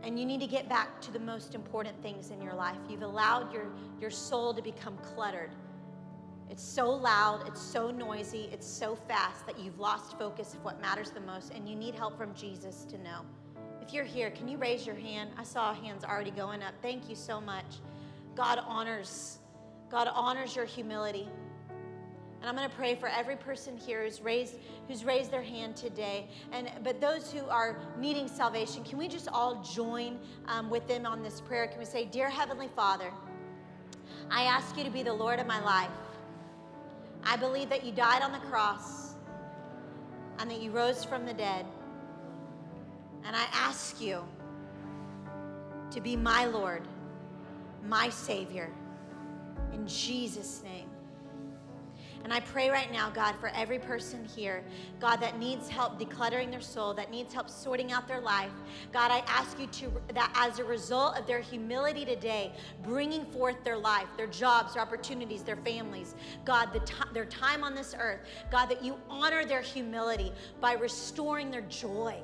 And 0.03 0.19
you 0.19 0.27
need 0.27 0.41
to 0.41 0.47
get 0.47 0.69
back 0.69 1.01
to 1.03 1.13
the 1.13 1.19
most 1.19 1.55
important 1.55 2.01
things 2.03 2.31
in 2.31 2.43
your 2.43 2.55
life. 2.55 2.77
You've 2.89 3.03
allowed 3.03 3.53
your, 3.53 3.67
your 4.01 4.11
soul 4.11 4.53
to 4.53 4.63
become 4.63 4.99
cluttered 4.99 5.51
it's 6.51 6.63
so 6.63 6.91
loud, 6.91 7.47
it's 7.47 7.61
so 7.61 7.91
noisy, 7.91 8.49
it's 8.53 8.67
so 8.67 8.95
fast 8.95 9.47
that 9.47 9.59
you've 9.59 9.79
lost 9.79 10.19
focus 10.19 10.55
of 10.55 10.65
what 10.65 10.81
matters 10.81 11.11
the 11.11 11.21
most, 11.21 11.53
and 11.53 11.69
you 11.69 11.75
need 11.75 11.95
help 11.95 12.17
from 12.17 12.35
Jesus 12.35 12.85
to 12.85 12.99
know. 12.99 13.23
If 13.83 13.93
you're 13.93 14.05
here, 14.05 14.31
can 14.31 14.49
you 14.49 14.57
raise 14.57 14.87
your 14.87 14.97
hand? 14.97 15.31
I 15.37 15.45
saw 15.45 15.75
hands 15.75 16.05
already 16.05 16.31
going 16.31 16.63
up. 16.63 16.75
Thank 16.83 17.09
you 17.09 17.17
so 17.17 17.41
much. 17.41 17.65
God 18.35 18.61
honors, 18.67 19.39
God 19.91 20.09
honors 20.13 20.55
your 20.55 20.65
humility. 20.65 21.29
And 22.41 22.51
I'm 22.51 22.57
going 22.57 22.69
to 22.69 22.77
pray 22.77 22.95
for 22.95 23.09
every 23.09 23.37
person 23.37 23.77
here 23.77 24.05
who's 24.05 24.21
raised 24.21 24.57
who's 24.89 25.05
raised 25.05 25.31
their 25.31 25.43
hand 25.43 25.75
today. 25.75 26.29
And 26.53 26.71
but 26.85 27.01
those 27.01 27.33
who 27.33 27.49
are 27.49 27.79
needing 27.99 28.29
salvation, 28.29 28.85
can 28.85 28.99
we 28.99 29.09
just 29.09 29.29
all 29.29 29.63
join 29.63 30.19
um, 30.47 30.69
with 30.69 30.87
them 30.87 31.07
on 31.07 31.23
this 31.23 31.41
prayer? 31.41 31.67
Can 31.67 31.79
we 31.79 31.85
say, 31.85 32.05
"Dear 32.05 32.29
Heavenly 32.29 32.69
Father, 32.77 33.11
I 34.31 34.43
ask 34.43 34.77
you 34.77 34.85
to 34.85 34.91
be 34.91 35.03
the 35.03 35.15
Lord 35.15 35.39
of 35.39 35.47
my 35.47 35.63
life. 35.65 35.91
I 37.29 37.37
believe 37.37 37.69
that 37.71 37.85
you 37.85 37.91
died 37.91 38.23
on 38.23 38.31
the 38.31 38.39
cross 38.39 39.15
and 40.39 40.49
that 40.49 40.61
you 40.63 40.71
rose 40.71 41.05
from 41.05 41.27
the 41.27 41.35
dead. 41.35 41.67
And 43.25 43.35
I 43.35 43.45
ask 43.53 44.01
you 44.01 44.23
to 45.91 46.01
be 46.01 46.15
my 46.17 46.47
Lord, 46.47 46.87
my 47.85 48.09
Savior, 48.11 48.71
in 49.73 49.89
Jesus' 49.89 50.63
name. 50.63 50.89
And 52.27 52.33
I 52.33 52.41
pray 52.41 52.71
right 52.71 52.91
now, 52.91 53.09
God, 53.09 53.37
for 53.39 53.53
every 53.55 53.79
person 53.79 54.25
here, 54.25 54.65
God, 54.99 55.19
that 55.19 55.39
needs 55.39 55.69
help 55.69 55.97
decluttering 55.97 56.51
their 56.51 56.61
soul, 56.61 56.93
that 56.95 57.09
needs 57.09 57.33
help 57.33 57.49
sorting 57.49 57.93
out 57.93 58.09
their 58.09 58.21
life. 58.21 58.51
God, 58.93 59.13
I 59.13 59.19
ask 59.29 59.61
you 59.61 59.69
to, 59.69 59.93
that 60.13 60.33
as 60.35 60.59
a 60.59 60.65
result 60.65 61.17
of 61.17 61.25
their 61.29 61.39
humility 61.39 62.05
today, 62.05 62.51
bringing 62.83 63.25
forth 63.27 63.63
their 63.63 63.79
life, 63.79 64.09
their 64.17 64.27
jobs, 64.27 64.75
their 64.75 64.83
opportunities, 64.83 65.45
their 65.45 65.55
families, 65.55 66.17
God, 66.45 66.73
the 66.73 66.83
their 67.15 67.27
time 67.27 67.63
on 67.63 67.77
this 67.77 67.95
earth, 67.97 68.23
God, 68.51 68.67
that 68.71 68.83
you 68.83 68.97
honor 69.09 69.45
their 69.45 69.63
humility 69.63 70.33
by 70.61 70.73
restoring 70.73 71.53
their 71.53 71.61
joy. 71.61 72.19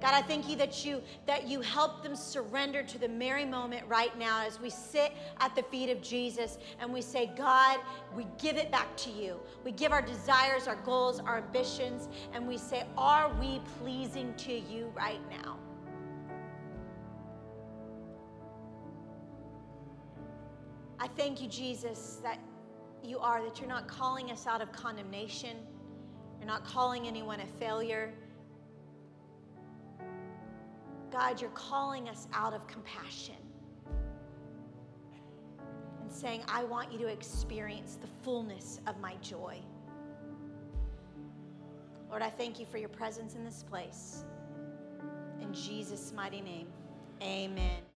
God, 0.00 0.14
I 0.14 0.22
thank 0.22 0.48
you 0.48 0.54
that 0.56 0.84
you 0.84 1.02
that 1.26 1.48
you 1.48 1.60
help 1.60 2.04
them 2.04 2.14
surrender 2.14 2.84
to 2.84 2.98
the 2.98 3.08
Mary 3.08 3.44
moment 3.44 3.84
right 3.88 4.16
now 4.16 4.46
as 4.46 4.60
we 4.60 4.70
sit 4.70 5.12
at 5.40 5.56
the 5.56 5.62
feet 5.64 5.90
of 5.90 6.00
Jesus 6.00 6.58
and 6.80 6.92
we 6.92 7.02
say, 7.02 7.32
God, 7.36 7.80
we 8.14 8.24
give 8.40 8.56
it 8.56 8.70
back 8.70 8.96
to 8.98 9.10
you. 9.10 9.40
We 9.64 9.72
give 9.72 9.90
our 9.90 10.02
desires, 10.02 10.68
our 10.68 10.76
goals, 10.76 11.18
our 11.18 11.38
ambitions, 11.38 12.08
and 12.32 12.46
we 12.46 12.58
say, 12.58 12.84
are 12.96 13.32
we 13.40 13.60
pleasing 13.80 14.34
to 14.36 14.52
you 14.52 14.92
right 14.94 15.20
now? 15.30 15.58
I 21.00 21.08
thank 21.08 21.40
you, 21.40 21.48
Jesus, 21.48 22.20
that 22.22 22.38
you 23.02 23.18
are, 23.18 23.42
that 23.42 23.58
you're 23.58 23.68
not 23.68 23.88
calling 23.88 24.30
us 24.30 24.46
out 24.46 24.60
of 24.60 24.70
condemnation. 24.70 25.56
You're 26.38 26.48
not 26.48 26.64
calling 26.64 27.08
anyone 27.08 27.40
a 27.40 27.46
failure. 27.46 28.12
God, 31.10 31.40
you're 31.40 31.50
calling 31.50 32.08
us 32.08 32.28
out 32.32 32.52
of 32.52 32.66
compassion 32.66 33.34
and 36.00 36.12
saying, 36.12 36.42
I 36.48 36.64
want 36.64 36.92
you 36.92 36.98
to 36.98 37.06
experience 37.06 37.98
the 38.00 38.08
fullness 38.22 38.80
of 38.86 38.98
my 39.00 39.14
joy. 39.22 39.58
Lord, 42.10 42.22
I 42.22 42.30
thank 42.30 42.58
you 42.58 42.66
for 42.66 42.78
your 42.78 42.88
presence 42.88 43.34
in 43.34 43.44
this 43.44 43.62
place. 43.68 44.24
In 45.40 45.52
Jesus' 45.52 46.12
mighty 46.14 46.40
name, 46.40 46.68
amen. 47.22 47.88